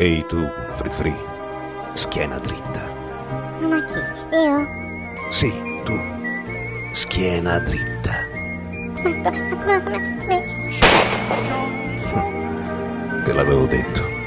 [0.00, 1.16] Ehi tu, Free Free,
[1.94, 2.82] schiena dritta.
[3.58, 3.98] Ma chi?
[4.30, 4.68] Io?
[5.28, 5.98] Sì, tu,
[6.92, 8.12] schiena dritta.
[9.02, 10.44] Ma, come?
[13.24, 14.17] Te l'avevo detto.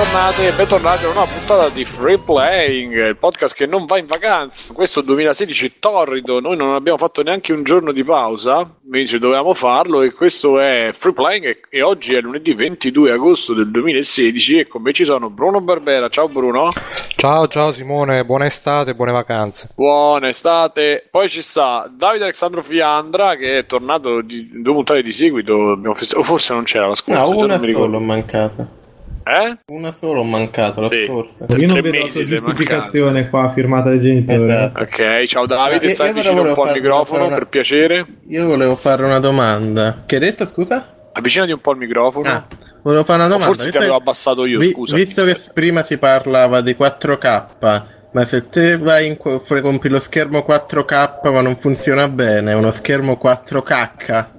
[0.00, 4.06] Bentornati e bentornati a una puntata di Free Playing, il podcast che non va in
[4.06, 4.72] vacanza.
[4.72, 10.00] Questo 2016 torrido, noi non abbiamo fatto neanche un giorno di pausa, invece dovevamo farlo
[10.00, 14.68] e questo è Free Playing e, e oggi è lunedì 22 agosto del 2016 e
[14.68, 16.08] con me ci sono Bruno Barbera.
[16.08, 16.70] Ciao Bruno.
[17.16, 19.68] Ciao ciao Simone, buona estate, buone vacanze.
[19.74, 21.08] Buona estate.
[21.10, 26.18] Poi ci sta Davide Alessandro Fiandra che è tornato di due puntate di seguito, festa-
[26.18, 27.86] o forse non c'era la scorsa, No, una non mi ricordo.
[27.92, 28.78] solo ho mancato.
[29.22, 29.58] Eh?
[29.72, 31.04] Una solo ho mancato, la Sì.
[31.06, 31.44] scorsa.
[31.48, 34.44] Io non tre vedo la mesi giustificazione qua firmata dai genitori.
[34.44, 34.80] Esatto.
[34.82, 38.06] Ok, ciao Davide, Ma io- stai io vicino un po' al microfono una- per piacere.
[38.28, 40.02] Io volevo fare una domanda.
[40.06, 40.94] Che hai detto, scusa?
[41.12, 42.28] Avvicinati un po' al microfono.
[42.28, 42.46] Ah,
[42.82, 43.46] volevo fare una O domanda.
[43.46, 44.96] forse ti Visto avevo che- abbassato io, vi- scusa.
[44.96, 50.42] Visto che prima si parlava di 4K, ma se te vai in compri lo schermo
[50.42, 54.38] 4K ma non funziona bene, è uno schermo 4K.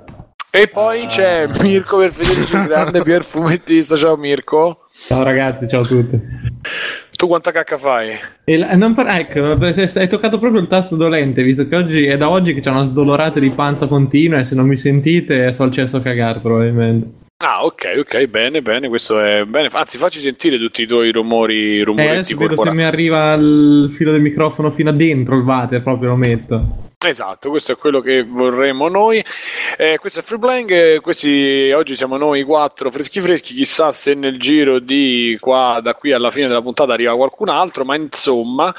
[0.53, 3.95] E poi c'è Mirko per il grande Pier fumettista.
[3.95, 4.85] Ciao Mirko.
[4.94, 6.19] Ciao ragazzi, ciao a tutti.
[7.16, 8.17] Tu quanta cacca fai?
[8.44, 11.75] E la- non par- ecco, se- se hai toccato proprio il tasto dolente, visto che
[11.75, 14.75] oggi è da oggi che c'è una sdolorata di panza continua e se non mi
[14.77, 17.19] sentite so il cesso a cagare probabilmente.
[17.44, 19.69] Ah, ok, ok, bene, bene, questo è bene.
[19.72, 22.77] Anzi, facci sentire tutti i tuoi rumori, rumoretti Eh, adesso vedo se corporali.
[22.77, 26.89] mi arriva il filo del microfono fino a dentro il water, proprio lo metto.
[27.03, 29.25] Esatto, questo è quello che vorremmo noi.
[29.75, 34.39] Eh, questo è Free eh, questi oggi siamo noi quattro freschi freschi, chissà se nel
[34.39, 38.72] giro di qua da qui alla fine della puntata arriva qualcun altro, ma insomma,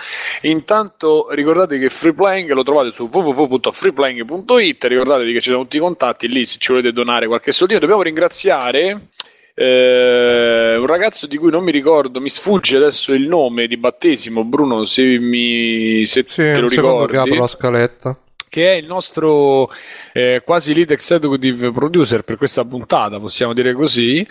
[0.43, 6.28] intanto ricordate che Free lo trovate su www.freeplaying.it, ricordatevi che ci sono tutti i contatti
[6.28, 7.81] lì se ci volete donare qualche soldino.
[7.81, 9.09] Dobbiamo ringraziare
[9.55, 14.45] eh, un ragazzo di cui non mi ricordo, mi sfugge adesso il nome di battesimo,
[14.45, 18.19] Bruno, se, mi, se Sì, te lo secondo che ricordi apro la scaletta.
[18.53, 19.71] Che è il nostro
[20.13, 24.27] eh, quasi lead executive producer per questa puntata, possiamo dire così.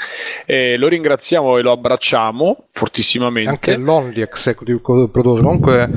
[0.45, 3.49] Eh, lo ringraziamo e lo abbracciamo fortissimamente.
[3.49, 5.41] Anche l'only executive producer.
[5.41, 5.89] Comunque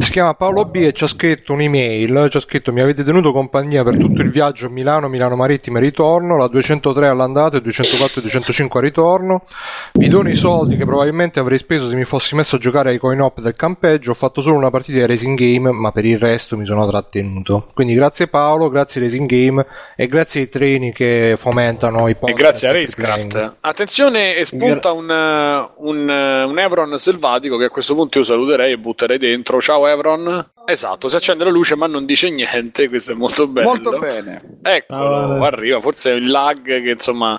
[0.00, 2.28] si chiama Paolo B e ci ha scritto un'email.
[2.28, 5.80] Ci ha scritto: Mi avete tenuto compagnia per tutto il viaggio Milano, Milano Marittima e
[5.80, 6.36] ritorno.
[6.36, 9.46] La 203 all'andata e 204 e 205 al ritorno.
[9.94, 12.98] Vi dono i soldi che probabilmente avrei speso se mi fossi messo a giocare ai
[12.98, 14.10] coin op del campeggio.
[14.10, 17.61] Ho fatto solo una partita di Racing Game, ma per il resto mi sono trattenuto.
[17.74, 19.64] Quindi grazie Paolo, grazie Racing Game
[19.96, 22.38] e grazie ai treni che fomentano i E podcast.
[22.38, 23.32] grazie a e free playing.
[23.32, 23.56] Racecraft.
[23.60, 28.24] Attenzione, e spunta un, uh, un, uh, un Evron selvatico che a questo punto io
[28.24, 29.60] saluterei e butterei dentro.
[29.60, 30.50] Ciao Evron.
[30.66, 33.68] Esatto, si accende la luce ma non dice niente, questo è molto bello.
[33.68, 34.58] Molto bene.
[34.62, 35.44] Eccolo, Ciao.
[35.44, 37.38] arriva, forse è il lag che insomma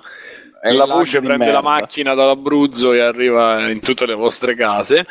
[0.60, 1.60] È il la voce prende la merda.
[1.62, 5.06] macchina dall'Abruzzo e arriva in tutte le vostre case.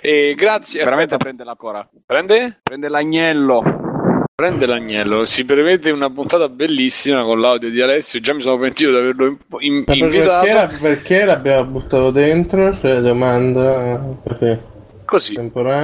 [0.00, 0.82] E grazie.
[0.82, 1.88] Veramente aspetta, prende la cora.
[2.06, 2.60] prende?
[2.62, 3.62] Prende l'agnello.
[4.40, 5.24] Prende l'agnello.
[5.24, 8.20] Si prevede una puntata bellissima con l'audio di Alessio.
[8.20, 10.44] Già mi sono pentito di averlo in- invitato.
[10.46, 12.78] perché, perché l'abbiamo buttato dentro?
[12.78, 14.62] Cioè, domanda perché?
[15.08, 15.32] Così.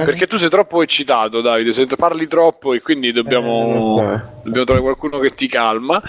[0.05, 1.71] Perché tu sei troppo eccitato, Davide.
[1.71, 5.99] Se parli troppo, e quindi dobbiamo, Eh, dobbiamo trovare qualcuno che ti calma,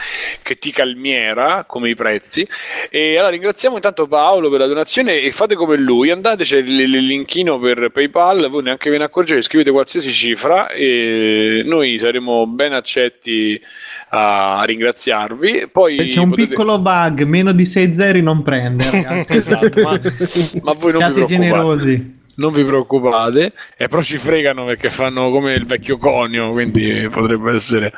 [0.42, 2.46] che ti calmiera come i prezzi.
[2.90, 6.10] E allora ringraziamo intanto Paolo per la donazione e fate come lui.
[6.10, 8.50] Andate, c'è il, il linkino per PayPal.
[8.50, 13.58] Voi neanche ve ne accorgete, scrivete qualsiasi cifra e noi saremo ben accetti
[14.10, 15.68] a ringraziarvi.
[15.72, 18.84] Poi C'è un potete- piccolo bug, meno di 6 zeri non prende.
[19.28, 19.98] Esatto, ma,
[20.62, 21.24] ma voi non vi Siate preoccupate.
[21.24, 22.14] generosi.
[22.36, 27.54] Non vi preoccupate, e però ci fregano perché fanno come il vecchio conio, quindi potrebbe
[27.54, 27.92] essere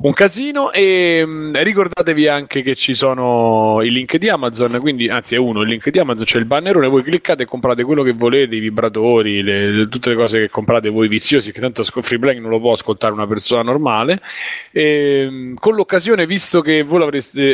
[0.00, 0.72] un casino.
[0.72, 5.62] E mh, ricordatevi anche che ci sono i link di Amazon, quindi anzi è uno
[5.62, 8.60] il link di Amazon, c'è il bannerone, voi cliccate e comprate quello che volete, i
[8.60, 12.50] vibratori, le- le- tutte le cose che comprate voi viziosi, che tanto Free Playing non
[12.50, 14.20] lo può ascoltare una persona normale.
[14.70, 17.00] E, mh, con l'occasione, visto che voi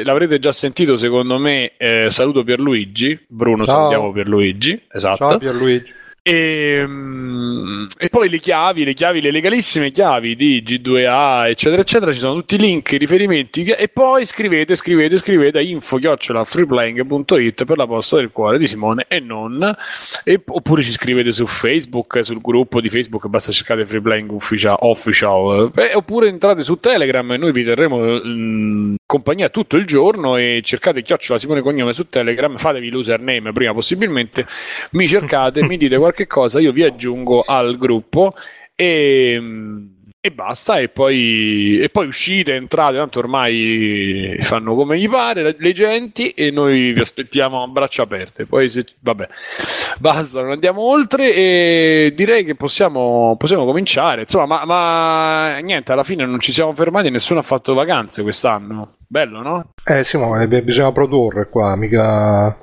[0.05, 3.75] l'avrete già sentito, secondo me, eh, saluto Pierluigi, Bruno Ciao.
[3.75, 5.17] salutiamo Pierluigi, esatto.
[5.17, 6.03] Ciao Pierluigi.
[6.27, 12.13] E, mm, e poi le chiavi, le chiavi, le legalissime chiavi di G2A, eccetera, eccetera.
[12.15, 13.65] Ci sono tutti i link, i riferimenti.
[13.65, 19.05] E poi scrivete, scrivete, scrivete a info freeplaying.it per la posta del cuore di Simone
[19.07, 19.77] e non.
[20.25, 24.77] E- oppure ci scrivete su Facebook, sul gruppo di Facebook, basta cercare Freeplaying Official.
[24.81, 25.73] official.
[25.77, 30.63] Eh, oppure entrate su Telegram e noi vi terremo mm, compagnia tutto il giorno e
[30.65, 34.47] cercate chiocciola Simone Cognome su Telegram, fatevi l'username prima possibilmente,
[34.93, 38.35] mi cercate, mi dite qualche cosa, io vi aggiungo al gruppo
[38.77, 39.41] e,
[40.21, 45.73] e basta e poi, e poi uscite, entrate, tanto ormai fanno come gli pare le
[45.73, 48.47] genti e noi vi aspettiamo a braccia aperte.
[48.47, 49.29] Poi se, vabbè,
[49.99, 54.23] basta, non andiamo oltre e direi che possiamo, possiamo cominciare.
[54.23, 58.97] Insomma, ma, ma niente, alla fine non ci siamo fermati, nessuno ha fatto vacanze quest'anno.
[59.07, 59.73] Bello, no?
[59.85, 62.57] Eh sì, ma bisogna produrre qua, mica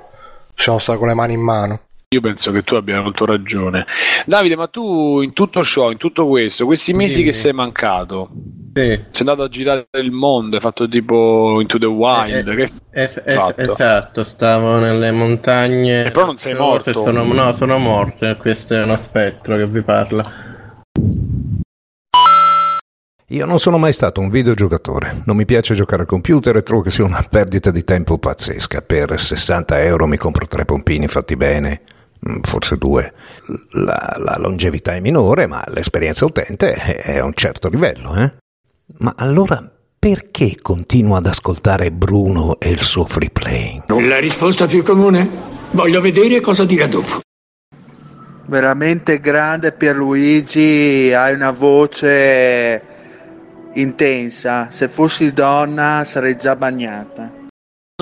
[0.54, 1.80] possiamo stare con le mani in mano.
[2.12, 3.86] Io penso che tu abbia molto ragione.
[4.26, 7.30] Davide, ma tu in tutto ciò, in tutto questo, questi mesi Dimmi.
[7.30, 8.28] che sei mancato,
[8.74, 8.80] Sì.
[8.82, 13.22] sei andato a girare il mondo, hai fatto tipo Into the Wild, Eh, che Es-
[13.24, 13.60] es- fatto?
[13.62, 16.04] esatto, stavo nelle montagne.
[16.04, 16.92] Eh, però non sei morto.
[16.92, 18.26] Sono, no, sono morto.
[18.28, 20.50] e Questo è uno spettro che vi parla.
[23.28, 26.82] Io non sono mai stato un videogiocatore, non mi piace giocare al computer e trovo
[26.82, 28.82] che sia una perdita di tempo pazzesca.
[28.82, 31.80] Per 60 euro mi compro tre pompini fatti bene,
[32.42, 33.12] forse due.
[33.72, 38.30] La, la longevità è minore, ma l'esperienza utente è è a un certo livello, eh?
[38.98, 43.84] Ma allora perché continuo ad ascoltare Bruno e il suo free playing?
[44.00, 45.28] La risposta più comune?
[45.70, 47.20] Voglio vedere cosa dirà dopo.
[48.46, 52.82] veramente grande Pierluigi, hai una voce
[53.74, 54.68] intensa.
[54.70, 57.41] Se fossi donna sarei già bagnata.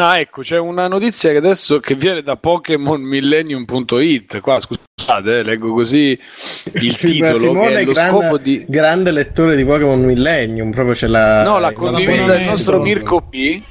[0.00, 4.41] Ah, ecco, c'è una notizia che adesso che viene da PokémonMillennium.it.
[4.41, 6.19] Qua scusate, eh, leggo così
[6.75, 10.94] il titolo Simone che è lo grande, scopo di grande lettore di Pokémon Millennium, proprio
[10.94, 11.43] ce l'ha.
[11.44, 13.62] No, l'ha condivisa il nostro Mirko P,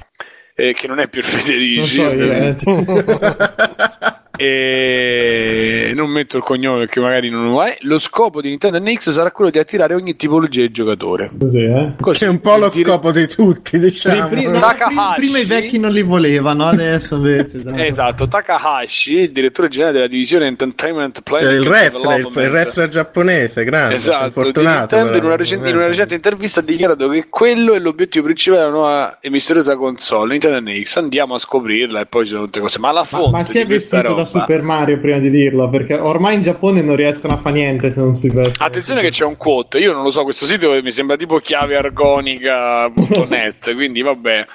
[0.55, 1.95] eh, che non è più il Non Federici.
[1.95, 2.55] so eh.
[4.41, 7.77] e non metto il cognome perché magari non lo è.
[7.81, 11.30] Lo scopo di Nintendo NX sarà quello di attirare ogni tipologia di giocatore.
[11.38, 11.91] Così, eh.
[12.00, 14.27] Così, Che è un po' lo dire- scopo di tutti, diciamo.
[14.27, 14.94] Pri- pri- no, Takahashi.
[14.95, 17.62] prima, prima i vecchi non li volevano, adesso invece.
[17.63, 17.88] dai.
[17.88, 23.63] Esatto, Takahashi, il direttore generale della divisione Entertainment Eh, Planning il wrestler, il, wrestler giapponese,
[23.63, 23.95] grande.
[23.95, 24.95] Esatto, di fortunato.
[24.95, 28.62] Nintendo in una, recente, in una recente intervista ha dichiarato che quello è l'obiettivo principale
[28.62, 30.97] della nuova e misteriosa console Nintendo NX.
[30.97, 32.80] Andiamo a scoprirla e poi ci sono tutte cose.
[32.80, 35.29] Ma la Ma, fonte ma si è di questa vestito da Super Mario prima di
[35.29, 38.63] dirlo, perché ormai in Giappone non riescono a fare niente se non si veste.
[38.63, 43.73] Attenzione che c'è un quote, io non lo so, questo sito mi sembra tipo chiaveargonica.net,
[43.75, 44.45] quindi vabbè.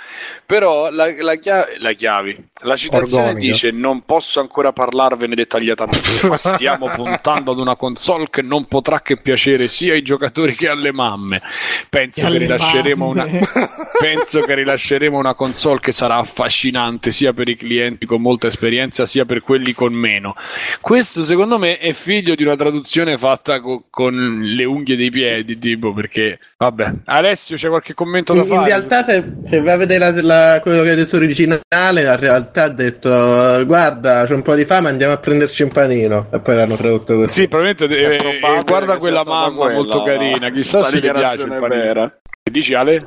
[0.46, 3.52] Però la, la, chia- la chiavi, la citazione Organica.
[3.52, 9.00] dice non posso ancora parlarvene dettagliatamente, ma stiamo puntando ad una console che non potrà
[9.00, 11.40] che piacere sia ai giocatori che alle mamme.
[11.88, 13.48] Penso che rilasceremo una mamme.
[13.98, 19.06] penso che rilasceremo una console che sarà affascinante sia per i clienti con molta esperienza
[19.06, 20.36] sia per quelli con meno.
[20.80, 25.58] Questo secondo me è figlio di una traduzione fatta co- con le unghie dei piedi,
[25.58, 26.92] tipo perché vabbè.
[27.06, 28.68] Alessio c'è qualche commento da In, in fare?
[28.68, 30.32] realtà, se, se vai a vedere la- la-
[30.62, 33.08] quello che ha detto originale, in realtà ha detto:
[33.64, 36.28] Guarda, c'è un po' di fame, andiamo a prenderci un panino.
[36.30, 37.42] E poi l'hanno tradotto così.
[37.42, 41.42] Sì, probabilmente eh, eh, guarda quella mamma quella molto carina, chissà la se le piace
[41.42, 41.68] il panino.
[41.68, 42.18] vera.
[42.42, 43.06] Che dici Ale?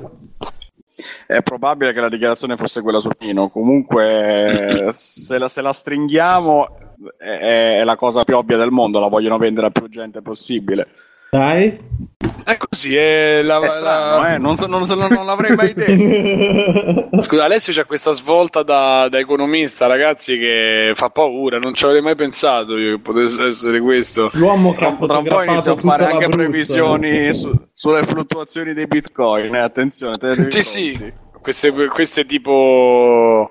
[1.28, 3.50] È probabile che la dichiarazione fosse quella sul Pino.
[3.50, 6.78] Comunque, se la, se la stringhiamo,
[7.18, 9.00] è, è la cosa più ovvia del mondo.
[9.00, 10.88] La vogliono vendere a più gente possibile.
[11.30, 11.78] Dai.
[12.46, 14.38] È così, è la, È strano, la- eh?
[14.38, 17.22] Non, so- non so- non l'avrei mai detto.
[17.22, 21.58] Scusa, Alessio c'ha questa svolta da, da economista, ragazzi, che fa paura.
[21.60, 24.30] Non ci avrei mai pensato io che potesse essere questo.
[24.34, 28.74] L'uomo che Tra, ha tra un po' inizio a fare anche previsioni su- sulle fluttuazioni
[28.74, 29.54] dei bitcoin.
[29.54, 29.60] Eh?
[29.60, 30.64] Attenzione, Sì, pronti.
[30.64, 33.50] sì, queste, queste tipo.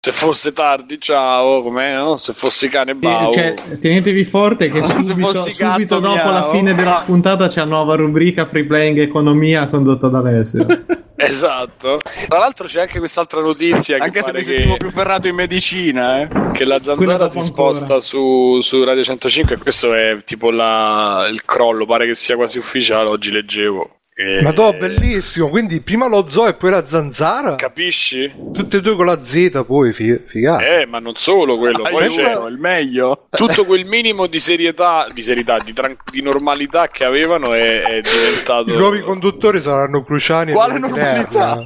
[0.00, 1.94] Se fosse tardi, ciao, com'è?
[1.96, 2.16] No?
[2.16, 3.32] Se fossi cane, bau.
[3.32, 6.50] Cioè, tenetevi forte che Se subito, fossi gatto, subito dopo la miau.
[6.52, 10.66] fine della puntata c'è una nuova rubrica Free Playing Economia condotta da Alessio.
[11.20, 11.98] Esatto.
[12.28, 15.34] Tra l'altro, c'è anche quest'altra notizia che, Anche se mi sentivo che, più ferrato in
[15.34, 16.28] medicina, eh.
[16.52, 19.56] che la zanzara si sposta su, su Radio 105.
[19.56, 21.86] E questo è tipo la- il crollo.
[21.86, 23.08] Pare che sia quasi ufficiale.
[23.08, 23.97] Oggi leggevo.
[24.20, 25.48] E- Ma no, bellissimo.
[25.48, 27.54] Quindi prima lo zoo e poi la zanzara.
[27.54, 28.28] Capisci?
[28.52, 30.80] Tutte e due con la Z, poi fi- figata.
[30.80, 31.84] Eh, ma non solo quello.
[31.88, 33.28] Poi c'è il meglio.
[33.30, 38.00] tutto quel minimo di serietà, di, serietà, di, tran- di normalità che avevano è, è
[38.00, 38.72] diventato.
[38.72, 41.64] I nuovi conduttori saranno Cruciani Quale normalità?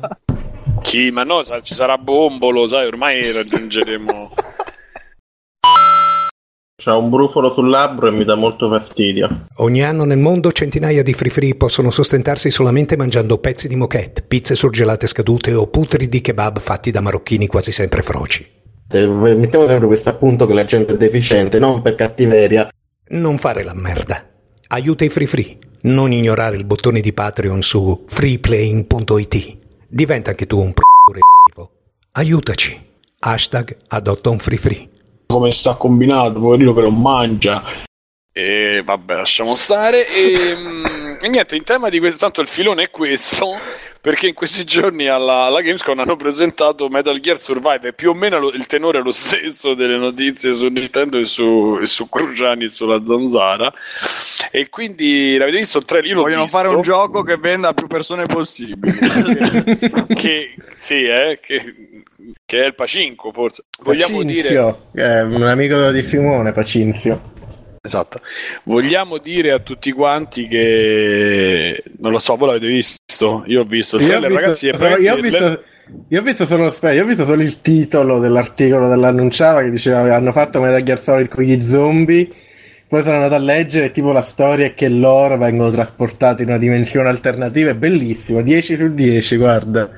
[0.83, 1.11] Chi?
[1.11, 4.31] Ma no, sa- ci sarà Bombolo, sai, ormai raggiungeremo.
[6.85, 9.47] C'ha un brufolo sul labbro e mi dà molto fastidio.
[9.59, 14.23] Ogni anno nel mondo centinaia di free free possono sostentarsi solamente mangiando pezzi di moquette,
[14.23, 18.45] pizze surgelate scadute o putri di kebab fatti da marocchini quasi sempre froci.
[18.91, 22.69] Eh, Mettiamo sempre questo appunto che la gente è deficiente, non per cattiveria.
[23.11, 24.27] Non fare la merda.
[24.67, 25.57] Aiuta i free free.
[25.83, 29.57] Non ignorare il bottone di Patreon su freeplaying.it.
[29.87, 31.71] Diventa anche tu un pro
[32.15, 32.91] Aiutaci.
[33.21, 34.89] Hashtag adotta un free free.
[35.33, 37.63] Come sta combinato, poverino però mangia.
[38.35, 40.09] E vabbè, lasciamo stare.
[40.09, 43.59] E, mm, e niente, in tema di questo, tanto il filone è questo,
[44.01, 48.39] perché in questi giorni alla, alla Gamescom hanno presentato Metal Gear Survive, più o meno
[48.39, 52.65] lo- il tenore è lo stesso delle notizie su Nintendo e su, e su Cruciani
[52.65, 53.71] e sulla Zanzara.
[54.51, 56.15] E quindi l'avete visto il trailer?
[56.15, 56.57] Vogliono visto.
[56.57, 58.97] fare un gioco che venda a più persone possibili.
[60.15, 62.03] che sì, eh, che,
[62.47, 63.65] che è il Pacinco, forse.
[63.83, 64.49] Vogliamo dire
[64.95, 67.32] è un amico di Simone, Pacinzio.
[67.85, 68.21] Esatto.
[68.63, 73.43] Vogliamo dire a tutti quanti che non lo so, voi l'avete visto?
[73.47, 74.67] Io ho visto il Io ho trailer, visto- ragazzi,
[75.03, 75.63] io ho visto,
[76.09, 80.15] io ho visto solo aspetta, io ho visto solo il titolo dell'articolo dell'annunciava che diceva
[80.15, 82.29] hanno fatto Metal Gear Solid con gli zombie.
[82.87, 86.59] Poi sono andato a leggere tipo la storia è che loro vengono trasportati in una
[86.59, 87.71] dimensione alternativa.
[87.71, 89.91] È bellissimo, 10 su 10, guarda.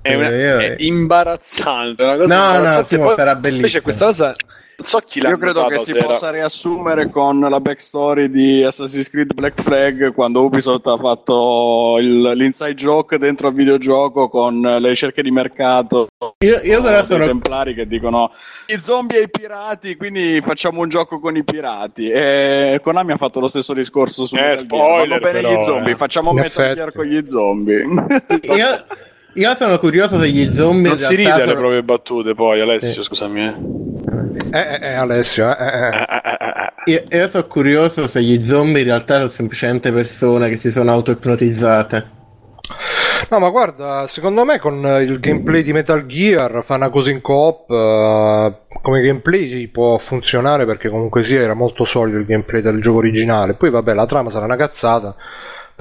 [0.00, 2.88] è, una- è imbarazzante, una cosa No, no, imbarazzante.
[2.88, 3.56] Simo, Poi- sarà bellissimo.
[3.56, 4.34] Invece questa cosa
[4.76, 8.62] non so chi l'ha Io credo che si era- possa riassumere con la backstory di
[8.64, 14.60] Assassin's Creed Black Flag quando Ubisoft ha fatto il- l'inside joke dentro al videogioco con
[14.60, 16.06] le ricerche di mercato.
[16.44, 18.30] Io, io però dei sono templari che dicono
[18.74, 22.08] i zombie e i pirati, quindi facciamo un gioco con i pirati.
[22.10, 25.62] E Konami ha fatto lo stesso discorso su Eh, Metal spoiler, Vanno bene però, gli
[25.62, 25.96] zombie, eh.
[25.96, 26.74] facciamo Metal.
[26.74, 27.82] Gear con gli zombie.
[28.42, 28.84] io,
[29.34, 33.44] io sono curioso se gli zombie Non si ride sono- proprie battute, poi Alessio, scusami.
[33.46, 33.91] eh.
[34.50, 36.72] Eh, eh, eh, Alessio, eh, eh, eh.
[36.84, 40.90] Io, io sono curioso se gli zombie in realtà sono semplicemente persone che si sono
[40.90, 42.20] auto-ipnotizzate.
[43.30, 47.10] No, ma guarda, secondo me con eh, il gameplay di Metal Gear, fa una cosa
[47.10, 52.60] in coop, eh, come gameplay può funzionare perché comunque sia era molto solido il gameplay
[52.60, 53.54] del gioco originale.
[53.54, 55.16] Poi vabbè, la trama sarà una cazzata,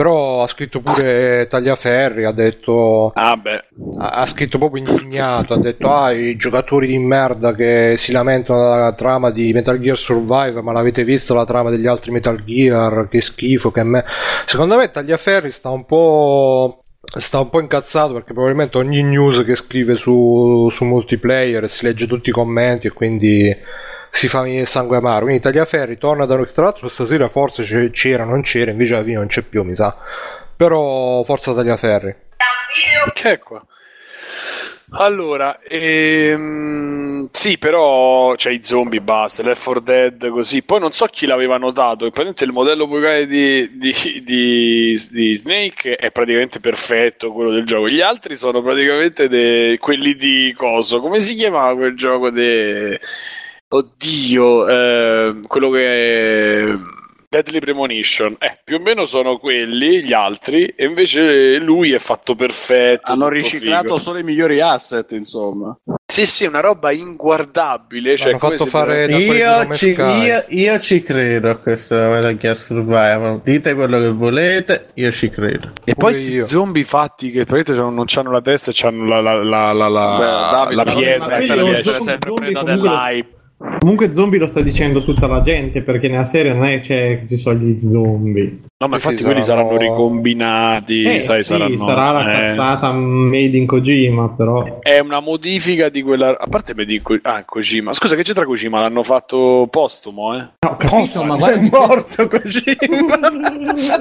[0.02, 3.12] però ha scritto pure Tagliaferri, ha detto...
[3.14, 3.66] Ah, beh.
[4.00, 8.94] ha scritto proprio indignato, ha detto ah i giocatori di merda che si lamentano della
[8.94, 13.22] trama di Metal Gear Survive ma l'avete visto la trama degli altri Metal Gear, che
[13.22, 14.04] schifo, che me...
[14.48, 16.84] Secondo me Tagliaferri sta un po'...
[17.04, 22.08] Sta un po' incazzato perché probabilmente ogni news che scrive su, su multiplayer si legge
[22.08, 23.56] tutti i commenti e quindi
[24.12, 25.24] si fa venire il sangue amaro.
[25.24, 26.52] Quindi Tagliaferri torna da noi.
[26.52, 29.96] Tra l'altro stasera forse c'era, non c'era, invece alla fine non c'è più, mi sa.
[30.56, 32.16] Però forza Tagliaferri.
[33.14, 33.66] Che è qua?
[34.94, 40.64] Allora, ehm, sì, però c'è i zombie, basta, Left 4 Dead, così.
[40.64, 43.94] Poi non so chi l'aveva notato, il modello vocale di, di,
[44.26, 47.88] di, di Snake è praticamente perfetto, quello del gioco.
[47.88, 51.00] Gli altri sono praticamente de- quelli di Coso.
[51.00, 52.30] Come si chiamava quel gioco?
[52.30, 53.00] De...
[53.74, 56.78] Oddio, eh, quello che...
[57.32, 62.36] Deadly Premonition, eh, più o meno sono quelli, gli altri, e invece lui è fatto
[62.36, 63.10] perfetto.
[63.10, 63.98] Hanno riciclato figo.
[63.98, 65.74] solo i migliori asset, insomma.
[66.06, 68.18] Sì, sì, una roba inguardabile.
[68.18, 73.40] Cioè, fatto fare da Io ci, io, io ci credo a questo Metal Gear Survival.
[73.42, 75.72] Dite quello che volete, io ci credo.
[75.86, 76.46] E Pure poi questi io.
[76.46, 80.18] zombie fatti che praticamente non hanno la testa e hanno la, la, la, la, la,
[80.18, 81.56] Beh, Davide, la pietra.
[81.56, 83.40] lo essere zombie- sempre preda dell'hype.
[83.80, 87.38] Comunque zombie lo sta dicendo tutta la gente perché nella serie non è che ci
[87.38, 88.60] sono gli zombie.
[88.78, 91.78] No, ma Sì, infatti sì, quelli saranno- saranno ricombinati, Eh, sai, sì, saranno...
[91.78, 92.48] sarà la eh.
[92.48, 94.80] cazzata made in Kojima, però.
[94.82, 96.38] È una modifica di quella...
[96.38, 97.16] A parte me dico...
[97.22, 97.94] Ah, Kojima.
[97.94, 98.80] Scusa, che c'entra Kojima?
[98.80, 100.48] L'hanno fatto postumo, eh?
[100.60, 102.64] No, capito, ma È guarda morto così.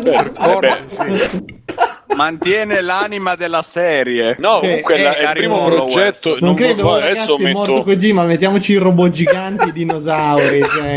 [0.02, 1.88] Beh, eh, beh.
[2.16, 4.36] Mantiene l'anima della serie.
[4.38, 6.36] No, Che- comunque eh, la- è il primo progetto...
[6.40, 7.84] Non vo- credo, ragazzi, adesso è morto metto...
[7.84, 10.60] Kojima, mettiamoci i robot giganti e dinosauri.
[10.70, 10.94] Cioè...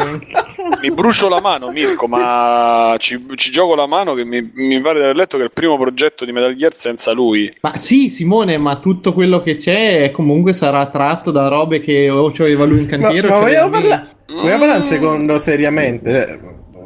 [0.81, 4.99] Mi brucio la mano, Mirko, ma ci, ci gioco la mano che mi, mi pare
[4.99, 7.53] di aver letto che è il primo progetto di Metal Gear senza lui.
[7.61, 12.31] Ma sì, Simone, ma tutto quello che c'è comunque sarà tratto da robe che o
[12.31, 16.39] c'aveva lui in Ma, cantiere ma o vogliamo, parla- vogliamo parlare un secondo seriamente?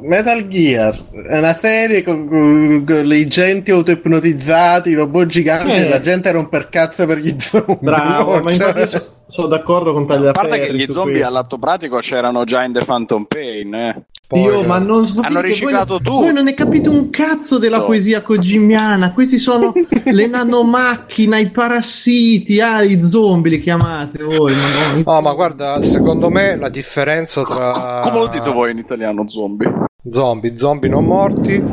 [0.08, 0.98] Metal Gear
[1.30, 5.86] è una serie con, con- con i genti autoipnotizzati, i robot giganti Eh.
[5.86, 7.78] e la gente romper cazzo per gli zombie.
[7.82, 8.42] Bravo, no?
[8.44, 11.28] ma Cioè- infatti sono d'accordo con A parte che Tagliaferri gli zombie questo.
[11.30, 14.06] all'atto pratico c'erano già in The Phantom Pain, eh.
[14.32, 16.12] Io, ma non Hanno capite che riciclato voi, tutto.
[16.20, 17.86] Voi non ne capite un cazzo della No.
[17.86, 19.14] poesia kojimiana.
[19.14, 19.74] Questi sono
[20.04, 24.54] le nanomacchine, i parassiti, ah, i zombie li chiamate voi.
[24.54, 25.02] madonna.
[25.06, 29.86] No, ma guarda, secondo me la differenza tra Come lo dite voi in italiano, zombie?
[30.12, 31.64] Zombie, zombie non morti.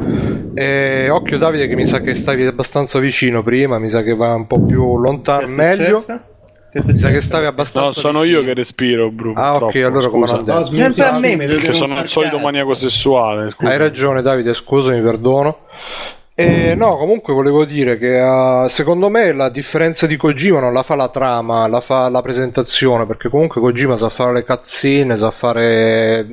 [0.54, 4.34] E occhio Davide che mi sa che stavi abbastanza vicino prima, mi sa che va
[4.34, 6.04] un po' più lontano, meglio.
[6.04, 8.40] Che Mi sa che stavi abbastanza No, sono vicino.
[8.40, 9.40] io che respiro, Bruno.
[9.40, 10.36] Ah, ok, troppo, allora come scusa.
[10.36, 10.58] non detto.
[10.58, 13.50] No, Sempre a me, mi dovete Perché sono il solito maniaco sessuale.
[13.50, 13.70] scusa.
[13.70, 15.58] Hai ragione Davide, scusami, perdono.
[16.36, 20.82] E no, comunque volevo dire che eh, secondo me la differenza di Kojima non la
[20.82, 25.30] fa la trama, la fa la presentazione, perché comunque Kojima sa fare le cazzine, sa
[25.30, 26.26] fare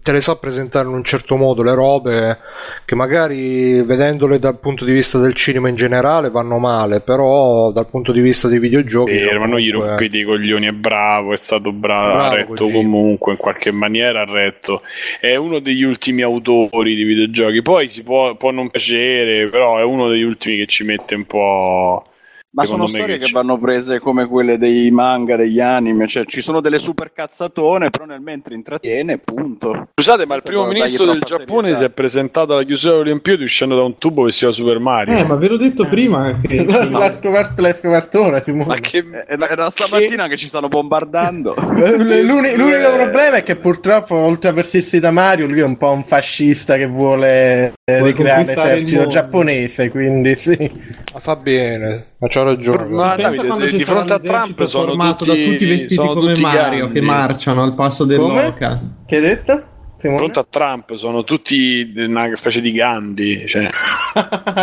[0.00, 2.38] te le sa presentare in un certo modo le robe
[2.84, 7.88] che magari vedendole dal punto di vista del cinema in generale vanno male, però dal
[7.88, 11.36] punto di vista dei videogiochi Eh, sono ma gli rompete i coglioni, è bravo, è
[11.36, 12.74] stato bravo, Bravo, ha retto Kojima.
[12.74, 14.82] comunque, in qualche maniera ha retto.
[15.18, 19.82] È uno degli ultimi autori di videogiochi, poi si può, può non piacere, però è
[19.82, 22.04] uno degli ultimi che ci mette un po'...
[22.50, 26.40] Ma sono storie che che vanno prese come quelle dei manga, degli anime, cioè ci
[26.40, 29.88] sono delle super cazzatone, però nel mentre intrattiene, punto.
[29.94, 31.78] Scusate, ma il Senza primo ministro del Giappone serietà.
[31.78, 35.18] si è presentato alla chiusura delle Olimpiadi uscendo da un tubo vestito da Super Mario.
[35.18, 38.42] Eh, ma ve l'ho detto prima che L'ha scoperto, l'hai scoperto ora.
[38.46, 39.04] Ma che...
[39.26, 41.54] È da, è da stamattina che ci stanno bombardando.
[41.60, 45.90] L'uni- L'unico problema è che purtroppo, oltre a vestirsi da Mario, lui è un po'
[45.90, 50.70] un fascista che eh, Vuole ricreare l'esercito giapponese, quindi sì.
[51.12, 52.84] Ma fa bene, ma c'ha ragione.
[52.86, 56.84] Ma Davide, di, fronte a Trump sono formato tutti, da tutti vestiti come tutti Mario
[56.84, 57.00] Gandhi.
[57.00, 58.16] che marciano al passo Come?
[58.16, 58.80] dell'oca.
[59.06, 59.62] Che hai detto?
[60.00, 63.46] Di fronte a Trump sono tutti una specie di Gandhi.
[63.48, 63.68] Cioè.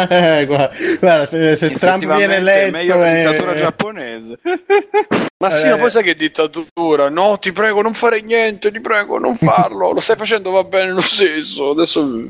[0.09, 4.39] Eh, guarda, guarda, se, se Trump viene Effettivamente è eletto meglio eh, dittatura giapponese.
[5.39, 5.69] Ma sì, Eh.
[5.71, 7.09] ma poi sai che dittatura?
[7.09, 9.91] No, ti prego, non fare niente, ti prego, non farlo.
[9.91, 11.71] Lo stai facendo, va bene lo stesso.
[11.71, 12.29] Adesso.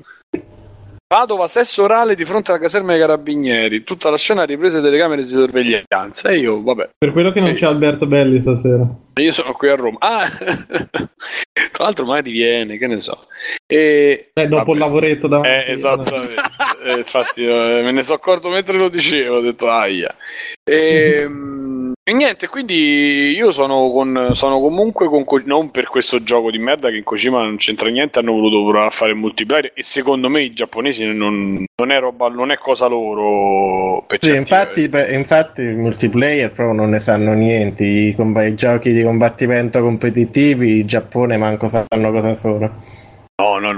[1.07, 3.83] Padova, sesso orale di fronte alla caserma dei carabinieri.
[3.83, 6.29] Tutta la scena ripresa dalle camere di sorveglianza.
[6.29, 7.61] E io, vabbè, Per quello che non Sì.
[7.61, 8.87] c'è Alberto Belli stasera.
[9.21, 9.97] io sono qui a Roma.
[9.99, 10.27] Ah,
[11.71, 13.27] tra l'altro, magari viene, che ne so.
[13.67, 14.71] E, Eh, dopo vabbè.
[14.71, 15.69] il lavoretto davanti.
[15.69, 16.33] Eh, esattamente.
[16.85, 19.35] Eh, infatti, eh, me ne sono accorto mentre lo dicevo.
[19.37, 20.13] Ho detto, aia.
[20.63, 21.74] E, mm,
[22.07, 25.23] e niente, quindi io sono, con, sono comunque con.
[25.23, 28.19] Ko- Non per questo gioco di merda che in Kojima non c'entra niente.
[28.19, 29.71] Hanno voluto provare a fare il multiplayer.
[29.73, 34.03] E secondo me i giapponesi non, non è roba, non è cosa loro.
[34.05, 37.83] Per Sì, infatti, beh, infatti il multiplayer proprio non ne sanno niente.
[37.83, 42.83] I, comb- i giochi di combattimento competitivi, in Giappone manco sanno cosa sono.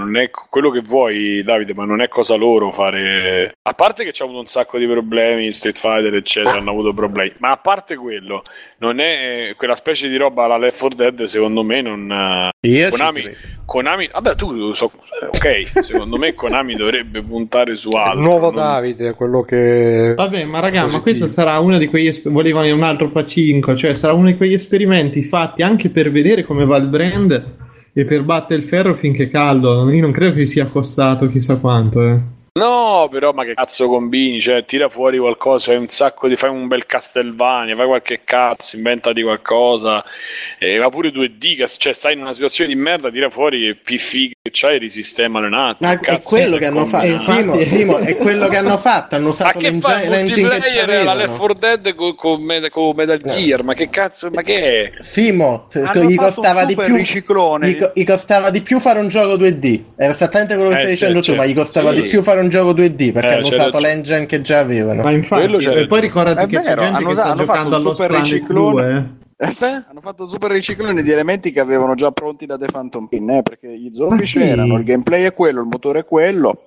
[0.07, 3.51] No, no, non è quello che vuoi, Davide, ma non è cosa loro fare.
[3.61, 7.33] A parte che c'è avuto un sacco di problemi, Street Fighter, eccetera, hanno avuto problemi.
[7.37, 8.41] Ma a parte quello,
[8.79, 12.49] non è quella specie di roba alla Left 4 Dead, secondo me, non.
[12.61, 13.35] Io ci Konami.
[13.65, 14.89] Konami, vabbè, tu so,
[15.31, 18.21] ok, secondo me Konami dovrebbe puntare su Il altro.
[18.21, 20.13] nuovo non- Davide, quello che...
[20.15, 23.93] Vabbè, ma raga, ma questo sarà uno di quegli esper- volevano un altro Pacinco, cioè
[23.93, 27.55] sarà uno di quegli esperimenti fatti anche per vedere come va il brand
[27.97, 29.89] e per battere il ferro finché è caldo.
[29.89, 32.19] Io non credo che sia costato chissà quanto, eh.
[32.57, 34.41] No, però, ma che cazzo combini?
[34.41, 36.35] Cioè, tira fuori qualcosa, fai un sacco di.
[36.35, 40.03] fai un bel Castelvania, fai qualche cazzo, inventati qualcosa.
[40.57, 43.75] E va pure 2D, che- cioè, stai in una situazione di merda, tira fuori e
[43.75, 45.89] piffi che c'hai e risistemalo un attimo.
[45.89, 47.19] Ma è Cazzo, quello stai che hanno fatto.
[47.19, 49.15] Simo, Simo, è quello che hanno fatto.
[49.15, 51.13] Hanno usato l'engine, che multiplayer la.
[51.13, 53.63] Left 4 Dead con, con, Med- con Metal Gear?
[53.63, 54.91] Ma che cazzo, ma che è?
[55.73, 56.95] Hanno gli costava di più.
[56.97, 59.81] Gli, co- gli costava di più fare un gioco 2D.
[59.95, 62.01] Era esattamente quello che Eh, stai dicendo certo, tu, ma gli costava sì.
[62.01, 63.81] di più fare un gioco 2D perché Eh, hanno usato ragione.
[63.87, 65.01] l'engine che già avevano.
[65.03, 67.45] Ma infatti, e poi ricordati È che c'è vero, gente hanno che sta hanno fatto
[67.45, 68.81] giocando un allo super riciclone.
[68.81, 69.45] 2, eh.
[69.45, 73.05] Eh sì, hanno fatto super riciclone di elementi che avevano già pronti da The Phantom
[73.07, 74.39] Pin, eh, perché gli zombie Ma sì.
[74.39, 76.61] c'erano, il gameplay è quello, il motore è quello.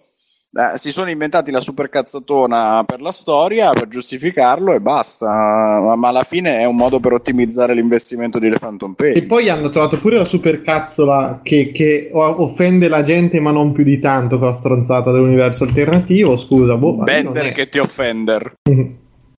[0.53, 5.27] Eh, si sono inventati la super cazzatona per la storia per giustificarlo e basta.
[5.27, 9.27] Ma, ma alla fine è un modo per ottimizzare l'investimento di The Phantom E Pain.
[9.29, 14.01] poi hanno trovato pure la supercazzola che, che offende la gente, ma non più di
[14.01, 16.37] tanto con la stronzata dell'universo alternativo.
[16.37, 18.55] Scusa, boh, Bender che ti offender.